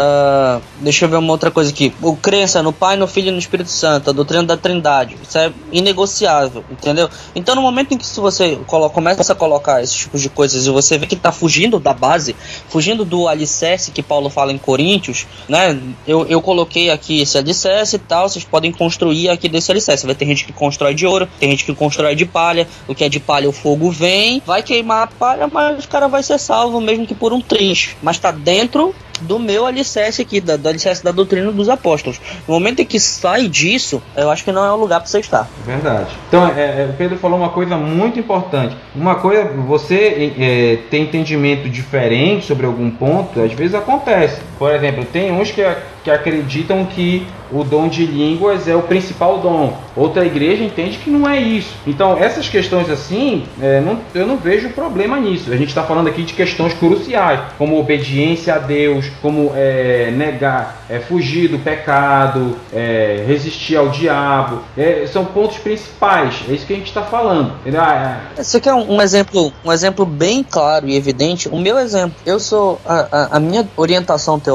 Uh, 0.00 0.62
deixa 0.80 1.04
eu 1.04 1.10
ver 1.10 1.16
uma 1.16 1.30
outra 1.30 1.50
coisa 1.50 1.70
aqui. 1.70 1.92
O 2.00 2.16
crença 2.16 2.62
no 2.62 2.72
Pai, 2.72 2.96
no 2.96 3.06
Filho 3.06 3.28
e 3.28 3.30
no 3.30 3.38
Espírito 3.38 3.68
Santo, 3.68 4.08
a 4.08 4.12
doutrina 4.14 4.42
da 4.42 4.56
Trindade. 4.56 5.14
Isso 5.22 5.36
é 5.36 5.52
inegociável, 5.70 6.64
entendeu? 6.70 7.10
Então, 7.34 7.54
no 7.54 7.60
momento 7.60 7.92
em 7.92 7.98
que 7.98 8.06
você 8.18 8.58
começa 8.94 9.34
a 9.34 9.36
colocar 9.36 9.82
esses 9.82 9.94
tipos 9.94 10.22
de 10.22 10.30
coisas 10.30 10.66
e 10.66 10.70
você 10.70 10.96
vê 10.96 11.06
que 11.06 11.14
está 11.14 11.30
fugindo 11.30 11.78
da 11.78 11.92
base, 11.92 12.34
fugindo 12.70 13.04
do 13.04 13.28
alicerce 13.28 13.90
que 13.90 14.02
Paulo 14.02 14.30
fala 14.30 14.52
em 14.52 14.58
Coríntios, 14.58 15.26
né? 15.46 15.78
Eu, 16.06 16.26
eu 16.26 16.40
coloquei 16.40 16.90
aqui 16.90 17.20
esse 17.20 17.36
alicerce 17.36 17.96
e 17.96 17.98
tal, 17.98 18.26
vocês 18.26 18.44
podem 18.44 18.72
construir 18.72 19.28
aqui 19.28 19.50
desse 19.50 19.70
alicerce. 19.70 20.06
Vai 20.06 20.14
ter 20.14 20.24
gente 20.24 20.46
que 20.46 20.52
constrói 20.52 20.94
de 20.94 21.06
ouro, 21.06 21.28
tem 21.38 21.50
gente 21.50 21.64
que 21.64 21.74
constrói 21.74 22.14
de 22.14 22.24
palha. 22.24 22.66
O 22.88 22.94
que 22.94 23.04
é 23.04 23.08
de 23.08 23.20
palha, 23.20 23.48
o 23.48 23.52
fogo 23.52 23.90
vem, 23.90 24.42
vai 24.46 24.62
queimar 24.62 25.02
a 25.02 25.06
palha, 25.08 25.46
mas 25.46 25.84
o 25.84 25.88
cara 25.88 26.08
vai 26.08 26.22
ser 26.22 26.38
salvo, 26.38 26.80
mesmo 26.80 27.06
que 27.06 27.14
por 27.14 27.34
um 27.34 27.40
triz. 27.40 27.90
Mas 28.02 28.16
está 28.16 28.30
dentro 28.30 28.94
do 29.20 29.38
meu 29.38 29.66
alicerce 29.66 30.22
aqui, 30.22 30.40
da, 30.40 30.56
do 30.56 30.68
alicerce 30.68 31.02
da 31.02 31.10
doutrina 31.10 31.50
dos 31.52 31.68
apóstolos. 31.68 32.20
No 32.46 32.54
momento 32.54 32.80
em 32.80 32.84
que 32.84 32.98
sai 32.98 33.48
disso, 33.48 34.02
eu 34.16 34.30
acho 34.30 34.44
que 34.44 34.52
não 34.52 34.64
é 34.64 34.72
o 34.72 34.76
lugar 34.76 35.00
para 35.00 35.08
você 35.08 35.20
estar. 35.20 35.48
Verdade. 35.64 36.10
Então, 36.28 36.46
é, 36.48 36.60
é, 36.60 36.94
Pedro 36.96 37.18
falou 37.18 37.38
uma 37.38 37.50
coisa 37.50 37.76
muito 37.76 38.18
importante. 38.18 38.76
Uma 38.94 39.16
coisa, 39.16 39.44
você 39.44 40.32
é, 40.38 40.78
tem 40.90 41.02
entendimento 41.02 41.68
diferente 41.68 42.46
sobre 42.46 42.66
algum 42.66 42.90
ponto, 42.90 43.40
às 43.40 43.52
vezes 43.52 43.74
acontece. 43.74 44.40
Por 44.60 44.74
exemplo, 44.74 45.06
tem 45.06 45.32
uns 45.32 45.50
que, 45.50 45.66
que 46.04 46.10
acreditam 46.10 46.84
que 46.84 47.26
o 47.50 47.64
dom 47.64 47.88
de 47.88 48.04
línguas 48.04 48.68
é 48.68 48.76
o 48.76 48.82
principal 48.82 49.38
dom. 49.38 49.76
Outra 49.96 50.24
igreja 50.24 50.62
entende 50.62 50.98
que 50.98 51.10
não 51.10 51.28
é 51.28 51.40
isso. 51.40 51.74
Então, 51.86 52.16
essas 52.16 52.48
questões 52.48 52.88
assim, 52.90 53.44
é, 53.60 53.80
não, 53.80 53.98
eu 54.14 54.26
não 54.26 54.36
vejo 54.36 54.68
problema 54.70 55.18
nisso. 55.18 55.50
A 55.50 55.56
gente 55.56 55.68
está 55.68 55.82
falando 55.82 56.08
aqui 56.08 56.22
de 56.22 56.34
questões 56.34 56.74
cruciais, 56.74 57.40
como 57.58 57.78
obediência 57.78 58.54
a 58.54 58.58
Deus, 58.58 59.10
como 59.20 59.52
é, 59.54 60.12
negar, 60.14 60.84
é, 60.88 61.00
fugir 61.00 61.48
do 61.48 61.58
pecado, 61.58 62.56
é, 62.72 63.24
resistir 63.26 63.76
ao 63.76 63.88
diabo. 63.88 64.60
É, 64.76 65.06
são 65.10 65.24
pontos 65.24 65.56
principais. 65.58 66.42
É 66.48 66.52
isso 66.52 66.66
que 66.66 66.72
a 66.72 66.76
gente 66.76 66.88
está 66.88 67.02
falando. 67.02 67.52
Ah, 67.78 68.20
é. 68.36 68.42
Você 68.42 68.60
quer 68.60 68.74
um, 68.74 68.96
um, 68.96 69.02
exemplo, 69.02 69.52
um 69.64 69.72
exemplo 69.72 70.04
bem 70.04 70.44
claro 70.44 70.86
e 70.86 70.96
evidente? 70.96 71.48
O 71.48 71.58
meu 71.58 71.78
exemplo, 71.78 72.14
eu 72.26 72.38
sou 72.38 72.78
a, 72.86 73.06
a, 73.10 73.36
a 73.36 73.40
minha 73.40 73.66
orientação 73.76 74.38
teológica, 74.38 74.49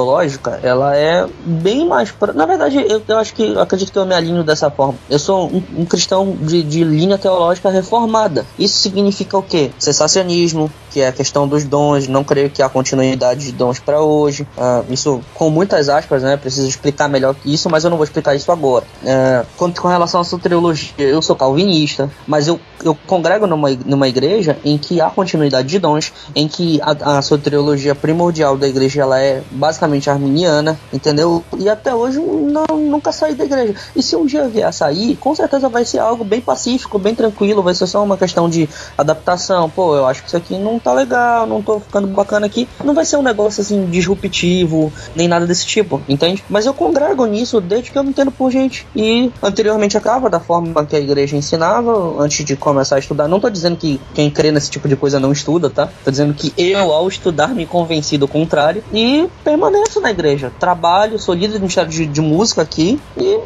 ela 0.64 0.96
é 0.96 1.28
bem 1.46 1.88
mais, 1.88 2.12
pra, 2.12 2.34
na 2.34 2.46
verdade 2.46 2.78
eu, 2.78 3.02
eu 3.08 3.18
acho 3.18 3.34
que 3.34 3.44
eu 3.44 3.60
acredito 3.60 3.92
que 3.92 3.98
eu 3.98 4.06
me 4.06 4.14
alinho 4.14 4.44
dessa 4.44 4.70
forma. 4.70 4.96
Eu 5.10 5.20
sou 5.20 5.48
um, 5.48 5.64
um 5.78 5.86
cristão 5.86 6.36
de, 6.42 6.64
de 6.64 6.84
linha 6.84 7.18
teológica 7.18 7.70
reformada. 7.70 8.46
Isso 8.58 8.78
significa 8.78 9.38
o 9.38 9.44
quê? 9.44 9.72
Cessacionismo, 9.80 10.72
que 10.92 11.02
é 11.02 11.08
a 11.08 11.12
questão 11.12 11.48
dos 11.48 11.64
dons. 11.64 12.08
Não 12.08 12.24
creio 12.24 12.50
que 12.50 12.62
há 12.62 12.70
continuidade 12.70 13.46
de 13.46 13.52
dons 13.52 13.80
para 13.80 14.02
hoje. 14.02 14.48
Uh, 14.58 14.94
isso 14.94 15.22
com 15.34 15.50
muitas 15.50 15.90
aspas, 15.90 16.24
né? 16.24 16.38
Preciso 16.38 16.68
explicar 16.68 17.08
melhor 17.08 17.36
isso, 17.46 17.70
mas 17.70 17.84
eu 17.84 17.90
não 17.90 17.98
vou 17.98 18.04
explicar 18.04 18.36
isso 18.36 18.52
agora. 18.52 18.86
Uh, 19.04 19.46
com, 19.58 19.72
com 19.72 19.88
relação 19.88 20.22
à 20.22 20.24
soteriologia, 20.24 20.94
eu 20.98 21.22
sou 21.22 21.36
calvinista, 21.36 22.10
mas 22.28 22.48
eu, 22.48 22.60
eu 22.84 22.98
congrego 23.08 23.46
numa, 23.46 23.70
numa 23.86 24.08
igreja 24.08 24.58
em 24.64 24.78
que 24.78 25.02
há 25.02 25.10
continuidade 25.10 25.68
de 25.68 25.80
dons, 25.80 26.14
em 26.36 26.48
que 26.48 26.80
a, 26.82 27.18
a 27.18 27.22
soteriologia 27.22 27.94
primordial 27.94 28.58
da 28.58 28.68
igreja 28.68 29.02
ela 29.02 29.20
é 29.20 29.42
basicamente 29.52 29.85
arminiana, 30.10 30.80
entendeu? 30.92 31.44
E 31.58 31.70
até 31.70 31.94
hoje 31.94 32.20
não, 32.20 32.78
nunca 32.78 33.12
saí 33.12 33.36
da 33.36 33.46
igreja. 33.46 33.76
E 33.96 34.02
se 34.02 34.16
um 34.16 34.26
dia 34.26 34.48
vier 34.48 34.68
a 34.68 34.72
sair, 34.72 35.16
com 35.18 35.34
certeza 35.36 35.70
vai 35.70 35.86
ser 35.86 36.00
algo 36.00 36.24
bem 36.24 36.42
pacífico, 36.42 37.00
bem 37.00 37.16
tranquilo, 37.16 37.62
vai 37.62 37.74
ser 37.74 37.88
só 37.88 38.04
uma 38.04 38.18
questão 38.18 38.50
de 38.50 38.68
adaptação. 38.98 39.70
Pô, 39.70 39.96
eu 39.96 40.06
acho 40.06 40.22
que 40.22 40.28
isso 40.28 40.38
aqui 40.38 40.58
não 40.58 40.80
tá 40.80 40.94
legal, 40.94 41.46
não 41.46 41.62
tô 41.62 41.80
ficando 41.80 42.08
bacana 42.08 42.46
aqui. 42.46 42.68
Não 42.84 42.94
vai 42.94 43.06
ser 43.06 43.18
um 43.18 43.22
negócio 43.22 43.62
assim 43.62 43.86
disruptivo, 43.86 44.92
nem 45.16 45.28
nada 45.28 45.46
desse 45.46 45.66
tipo, 45.66 46.02
entende? 46.08 46.44
Mas 46.50 46.66
eu 46.66 46.74
congrego 46.74 47.26
nisso 47.26 47.62
desde 47.62 47.92
que 47.92 47.98
eu 47.98 48.04
me 48.04 48.10
entendo 48.10 48.32
por 48.32 48.52
gente. 48.52 48.86
E 48.96 49.32
anteriormente 49.42 49.98
acaba 49.98 50.30
da 50.30 50.40
forma 50.40 50.86
que 50.86 50.96
a 50.96 51.00
igreja 51.00 51.36
ensinava, 51.36 52.22
antes 52.22 52.46
de 52.46 52.56
começar 52.56 52.96
a 52.96 53.00
estudar. 53.00 53.28
Não 53.28 53.40
tô 53.40 53.50
dizendo 53.50 53.78
que 53.78 54.00
quem 54.14 54.30
crê 54.30 54.52
nesse 54.52 54.70
tipo 54.70 54.88
de 54.88 54.96
coisa 54.96 55.20
não 55.20 55.32
estuda, 55.32 55.70
tá? 55.70 55.90
Tô 56.04 56.12
dizendo 56.12 56.34
que 56.34 56.54
eu, 56.58 56.92
ao 56.92 57.08
estudar, 57.08 57.50
me 57.50 57.66
convenci 57.66 58.18
do 58.18 58.28
contrário 58.28 58.84
e 58.94 59.28
permaneço 59.44 59.75
na 60.02 60.12
igreja. 60.12 60.52
Trabalho, 60.60 61.18
sou 61.18 61.34
líder 61.34 61.54
do 61.54 61.62
Ministério 61.62 61.90
de, 61.90 62.06
de 62.06 62.22
Música 62.22 62.62
aqui 62.62 63.00
e, 63.18 63.40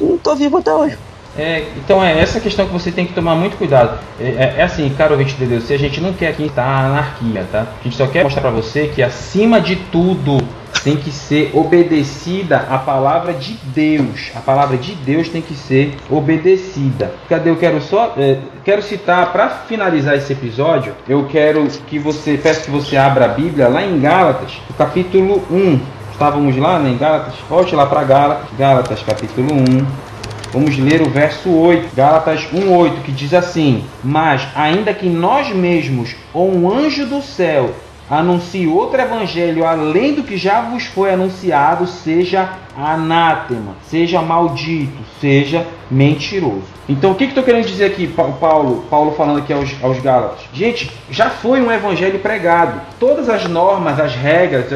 e 0.00 0.18
tô 0.22 0.34
vivo 0.34 0.58
até 0.58 0.72
hoje. 0.72 0.96
É, 1.38 1.66
então 1.76 2.02
é 2.02 2.18
essa 2.18 2.40
questão 2.40 2.66
que 2.66 2.72
você 2.72 2.90
tem 2.90 3.06
que 3.06 3.12
tomar 3.12 3.34
muito 3.34 3.58
cuidado. 3.58 3.98
É, 4.18 4.24
é, 4.24 4.54
é 4.58 4.62
assim, 4.62 4.88
caro 4.96 5.12
ouvinte 5.12 5.34
de 5.34 5.44
Deus, 5.44 5.64
se 5.64 5.74
a 5.74 5.78
gente 5.78 6.00
não 6.00 6.12
quer 6.12 6.28
aqui 6.28 6.44
estar 6.44 6.64
tá 6.64 6.86
anarquia, 6.86 7.46
tá? 7.52 7.66
A 7.80 7.84
gente 7.84 7.96
só 7.96 8.06
quer 8.06 8.22
mostrar 8.22 8.40
para 8.40 8.50
você 8.50 8.90
que 8.94 9.02
acima 9.02 9.60
de 9.60 9.76
tudo 9.76 10.38
tem 10.86 10.96
que 10.96 11.10
ser 11.10 11.50
obedecida 11.52 12.64
a 12.70 12.78
palavra 12.78 13.32
de 13.32 13.54
Deus. 13.74 14.30
A 14.36 14.38
palavra 14.38 14.76
de 14.76 14.94
Deus 14.94 15.28
tem 15.28 15.42
que 15.42 15.54
ser 15.54 15.96
obedecida. 16.08 17.12
Cadê? 17.28 17.50
Eu 17.50 17.56
quero 17.56 17.82
só 17.82 18.14
é, 18.16 18.38
quero 18.64 18.80
citar 18.80 19.32
para 19.32 19.48
finalizar 19.48 20.14
esse 20.14 20.32
episódio. 20.32 20.94
Eu 21.08 21.26
quero 21.26 21.66
que 21.88 21.98
você 21.98 22.38
peço 22.40 22.66
que 22.66 22.70
você 22.70 22.96
abra 22.96 23.24
a 23.24 23.28
Bíblia 23.28 23.66
lá 23.66 23.84
em 23.84 23.98
Gálatas, 23.98 24.60
capítulo 24.78 25.42
1. 25.50 25.80
Estávamos 26.12 26.56
lá 26.56 26.78
né, 26.78 26.90
em 26.90 26.96
Gálatas. 26.96 27.34
Volte 27.48 27.74
lá 27.74 27.84
para 27.84 28.04
Gálatas, 28.04 28.46
Gálatas 28.56 29.02
capítulo 29.02 29.54
1. 29.54 29.86
Vamos 30.52 30.78
ler 30.78 31.02
o 31.02 31.10
verso 31.10 31.50
8, 31.52 31.96
Gálatas 31.96 32.46
1:8, 32.52 33.02
que 33.04 33.10
diz 33.10 33.34
assim: 33.34 33.84
"Mas 34.04 34.46
ainda 34.54 34.94
que 34.94 35.08
nós 35.08 35.48
mesmos 35.48 36.14
ou 36.32 36.56
um 36.56 36.70
anjo 36.70 37.06
do 37.06 37.20
céu 37.20 37.74
anuncie 38.10 38.66
outro 38.66 39.00
evangelho 39.00 39.66
além 39.66 40.14
do 40.14 40.22
que 40.22 40.36
já 40.36 40.60
vos 40.60 40.86
foi 40.86 41.12
anunciado, 41.12 41.86
seja 41.86 42.48
anátema, 42.76 43.74
seja 43.88 44.22
maldito, 44.22 45.02
seja 45.20 45.66
mentiroso." 45.90 46.76
Então, 46.88 47.10
o 47.10 47.14
que 47.16 47.24
estou 47.24 47.42
que 47.42 47.50
querendo 47.50 47.66
dizer 47.66 47.86
aqui, 47.86 48.06
Paulo, 48.06 48.84
Paulo 48.88 49.12
falando 49.16 49.38
aqui 49.38 49.52
aos, 49.52 49.74
aos 49.82 49.98
Gálatas? 49.98 50.44
Gente, 50.52 50.90
já 51.10 51.28
foi 51.28 51.60
um 51.60 51.70
evangelho 51.70 52.20
pregado. 52.20 52.80
Todas 53.00 53.28
as 53.28 53.44
normas, 53.48 53.98
as 53.98 54.14
regras, 54.14 54.66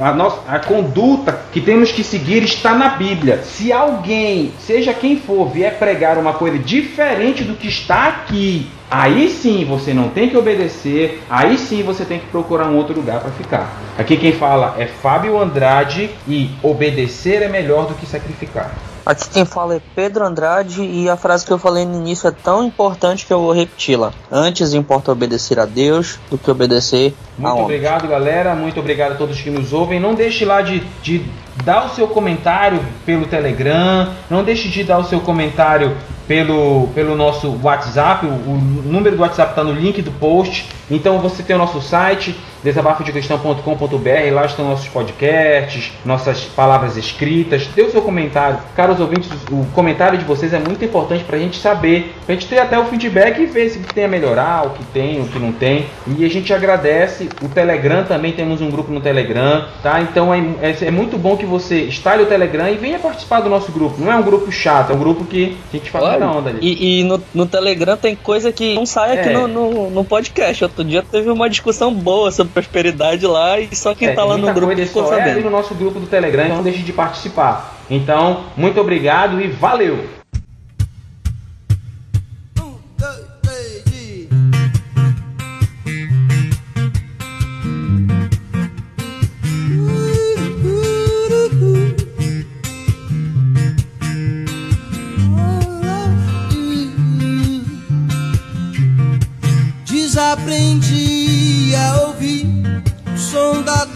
a, 0.00 0.12
nossa, 0.12 0.38
a 0.46 0.60
conduta 0.60 1.40
que 1.52 1.60
temos 1.60 1.90
que 1.90 2.04
seguir 2.04 2.44
está 2.44 2.72
na 2.74 2.90
Bíblia. 2.90 3.42
Se 3.42 3.72
alguém, 3.72 4.52
seja 4.60 4.94
quem 4.94 5.16
for, 5.16 5.48
vier 5.48 5.76
pregar 5.76 6.18
uma 6.18 6.34
coisa 6.34 6.58
diferente 6.58 7.42
do 7.42 7.54
que 7.54 7.66
está 7.66 8.06
aqui, 8.06 8.68
aí 8.90 9.30
sim 9.30 9.64
você 9.64 9.92
não 9.92 10.08
tem 10.08 10.28
que 10.28 10.36
obedecer, 10.36 11.22
aí 11.28 11.58
sim 11.58 11.82
você 11.82 12.04
tem 12.04 12.18
que 12.18 12.26
procurar 12.26 12.66
um 12.68 12.76
outro 12.76 12.94
lugar 12.94 13.20
para 13.20 13.30
ficar. 13.30 13.70
Aqui 13.98 14.16
quem 14.16 14.32
fala 14.32 14.74
é 14.78 14.86
Fábio 14.86 15.38
Andrade 15.40 16.10
e 16.26 16.50
obedecer 16.62 17.42
é 17.42 17.48
melhor 17.48 17.86
do 17.86 17.94
que 17.94 18.06
sacrificar. 18.06 18.74
Aqui 19.06 19.30
quem 19.30 19.44
fala 19.44 19.76
é 19.76 19.80
Pedro 19.94 20.24
Andrade 20.24 20.82
e 20.82 21.08
a 21.08 21.16
frase 21.16 21.46
que 21.46 21.52
eu 21.52 21.58
falei 21.58 21.84
no 21.84 21.94
início 21.94 22.26
é 22.26 22.32
tão 22.32 22.64
importante 22.64 23.24
que 23.24 23.32
eu 23.32 23.40
vou 23.40 23.52
repeti-la. 23.52 24.12
Antes 24.32 24.74
importa 24.74 25.12
obedecer 25.12 25.60
a 25.60 25.64
Deus 25.64 26.18
do 26.28 26.36
que 26.36 26.50
obedecer 26.50 27.14
a 27.38 27.40
Muito 27.40 27.62
obrigado, 27.62 28.08
galera. 28.08 28.56
Muito 28.56 28.80
obrigado 28.80 29.12
a 29.12 29.14
todos 29.14 29.40
que 29.40 29.48
nos 29.48 29.72
ouvem. 29.72 30.00
Não 30.00 30.12
deixe 30.12 30.44
lá 30.44 30.60
de, 30.60 30.80
de 31.02 31.24
dar 31.64 31.86
o 31.86 31.88
seu 31.90 32.08
comentário 32.08 32.80
pelo 33.04 33.26
Telegram. 33.26 34.08
Não 34.30 34.44
deixe 34.44 34.68
de 34.68 34.84
dar 34.84 34.98
o 34.98 35.04
seu 35.04 35.20
comentário 35.20 35.96
pelo, 36.26 36.88
pelo 36.94 37.14
nosso 37.14 37.58
WhatsApp. 37.62 38.26
O, 38.26 38.30
o 38.30 38.82
número 38.84 39.16
do 39.16 39.22
WhatsApp 39.22 39.52
está 39.52 39.64
no 39.64 39.72
link 39.72 40.02
do 40.02 40.10
post. 40.12 40.68
Então 40.90 41.18
você 41.18 41.42
tem 41.42 41.56
o 41.56 41.58
nosso 41.58 41.80
site 41.80 42.34
desabafodecristão.com.br, 42.66 44.32
lá 44.32 44.44
estão 44.44 44.68
nossos 44.68 44.88
podcasts, 44.88 45.92
nossas 46.04 46.44
palavras 46.44 46.96
escritas. 46.96 47.68
Dê 47.68 47.82
o 47.82 47.90
seu 47.92 48.02
comentário. 48.02 48.58
Caros 48.74 48.98
ouvintes, 48.98 49.30
o 49.50 49.64
comentário 49.72 50.18
de 50.18 50.24
vocês 50.24 50.52
é 50.52 50.58
muito 50.58 50.84
importante 50.84 51.22
para 51.22 51.36
a 51.36 51.38
gente 51.38 51.58
saber, 51.58 52.12
para 52.24 52.34
a 52.34 52.38
gente 52.38 52.48
ter 52.48 52.58
até 52.58 52.76
o 52.76 52.84
feedback 52.86 53.40
e 53.40 53.46
ver 53.46 53.70
se 53.70 53.78
tem 53.78 54.04
a 54.04 54.08
melhorar, 54.08 54.66
o 54.66 54.70
que 54.70 54.84
tem, 54.86 55.20
o 55.20 55.28
que 55.28 55.38
não 55.38 55.52
tem. 55.52 55.86
E 56.18 56.24
a 56.24 56.28
gente 56.28 56.52
agradece. 56.52 57.28
O 57.40 57.48
Telegram 57.48 58.02
também 58.02 58.32
temos 58.32 58.60
um 58.60 58.68
grupo 58.68 58.92
no 58.92 59.00
Telegram, 59.00 59.64
tá? 59.82 60.00
Então 60.00 60.34
é, 60.34 60.40
é, 60.60 60.86
é 60.86 60.90
muito 60.90 61.16
bom 61.16 61.36
que 61.36 61.45
você 61.46 61.86
instale 61.86 62.22
o 62.22 62.26
Telegram 62.26 62.68
e 62.68 62.76
venha 62.76 62.98
participar 62.98 63.40
do 63.40 63.48
nosso 63.48 63.72
grupo. 63.72 64.00
Não 64.00 64.12
é 64.12 64.16
um 64.16 64.22
grupo 64.22 64.50
chato, 64.50 64.92
é 64.92 64.94
um 64.94 64.98
grupo 64.98 65.24
que 65.24 65.56
a 65.72 65.76
gente 65.76 65.90
faz 65.90 66.04
muita 66.04 66.26
onda 66.26 66.50
ali. 66.50 66.58
E, 66.62 67.00
e 67.00 67.04
no, 67.04 67.22
no, 67.34 67.46
Telegram 67.46 67.96
tem 67.96 68.16
coisa 68.16 68.52
que 68.52 68.74
não 68.74 68.86
sai 68.86 69.18
aqui 69.18 69.28
é. 69.28 69.32
no, 69.32 69.48
no, 69.48 69.90
no 69.90 70.04
podcast. 70.04 70.64
Outro 70.64 70.84
dia 70.84 71.02
teve 71.02 71.30
uma 71.30 71.48
discussão 71.48 71.92
boa 71.92 72.30
sobre 72.30 72.52
prosperidade 72.52 73.26
lá 73.26 73.58
e 73.58 73.74
só 73.74 73.94
quem 73.94 74.08
é, 74.08 74.12
tá 74.12 74.24
lá 74.24 74.36
no 74.36 74.52
grupo 74.52 74.76
ficou 74.76 75.04
só 75.04 75.10
sabendo. 75.10 75.40
É 75.40 75.42
no 75.42 75.50
nosso 75.50 75.74
grupo 75.74 76.00
do 76.00 76.06
Telegram, 76.06 76.44
então 76.44 76.56
não 76.56 76.64
deixe 76.64 76.82
de 76.82 76.92
participar. 76.92 77.76
Então, 77.88 78.44
muito 78.56 78.80
obrigado 78.80 79.40
e 79.40 79.48
valeu! 79.48 80.15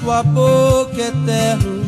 Tua 0.01 0.23
boca 0.23 1.01
eterno 1.01 1.81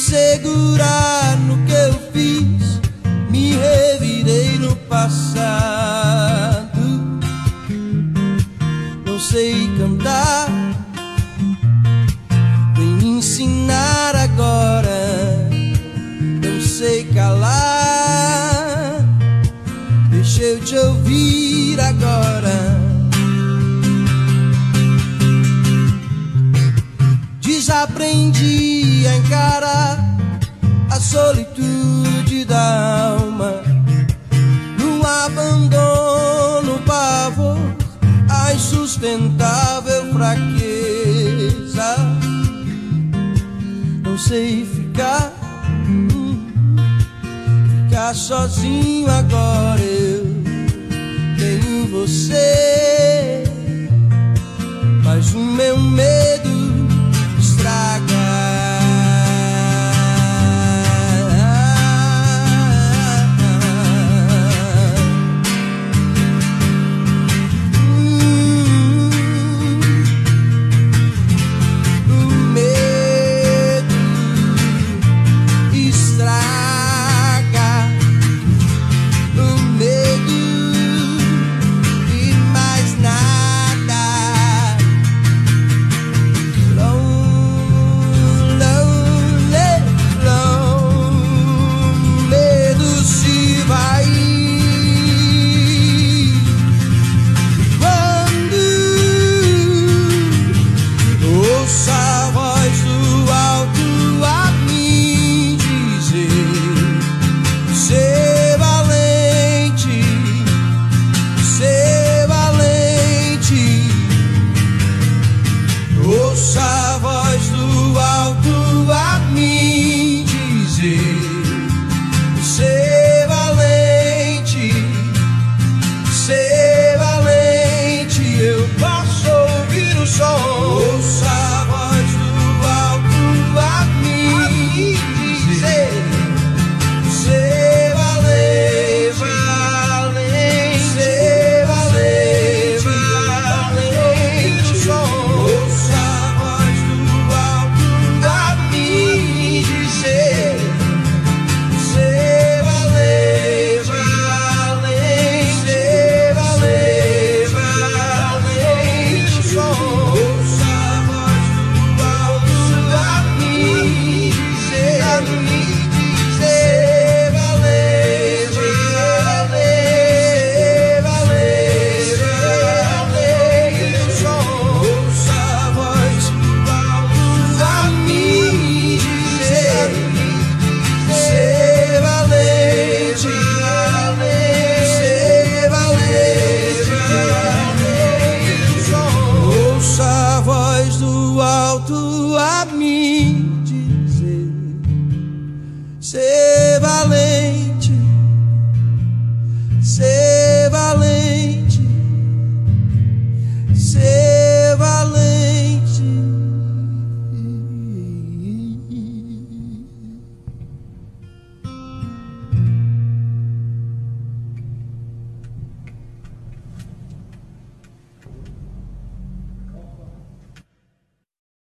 segurar 0.00 1.36
no 1.46 1.58
que 1.66 1.72
eu 1.72 1.92
fiz, 2.12 2.80
me 3.30 3.52
revirei 3.54 4.58
no 4.58 4.74
passado. 4.74 5.20
Não 9.04 9.20
sei 9.20 9.68
cantar, 9.78 10.48
vem 12.74 13.18
ensinar 13.18 14.16
agora. 14.16 15.48
Não 16.42 16.60
sei 16.60 17.04
calar, 17.12 19.04
deixa 20.10 20.42
eu 20.42 20.60
te 20.60 20.76
ouvir 20.76 21.49
Desaprendi 27.80 29.06
a 29.06 29.16
encarar 29.16 29.98
a 30.90 31.00
solitude 31.00 32.44
da 32.44 33.16
alma 33.16 33.62
no 34.78 35.02
abandono, 35.06 36.78
pavor, 36.84 37.56
a 38.28 38.52
insustentável 38.52 40.12
fraqueza. 40.12 41.96
Não 44.02 44.18
sei 44.18 44.66
ficar, 44.66 45.32
ficar 47.88 48.14
sozinho 48.14 49.10
agora. 49.10 49.80
Eu 49.80 50.26
tenho 51.38 51.86
você, 51.88 53.42
mas 55.02 55.32
o 55.32 55.38
meu 55.38 55.78
medo 55.78 56.39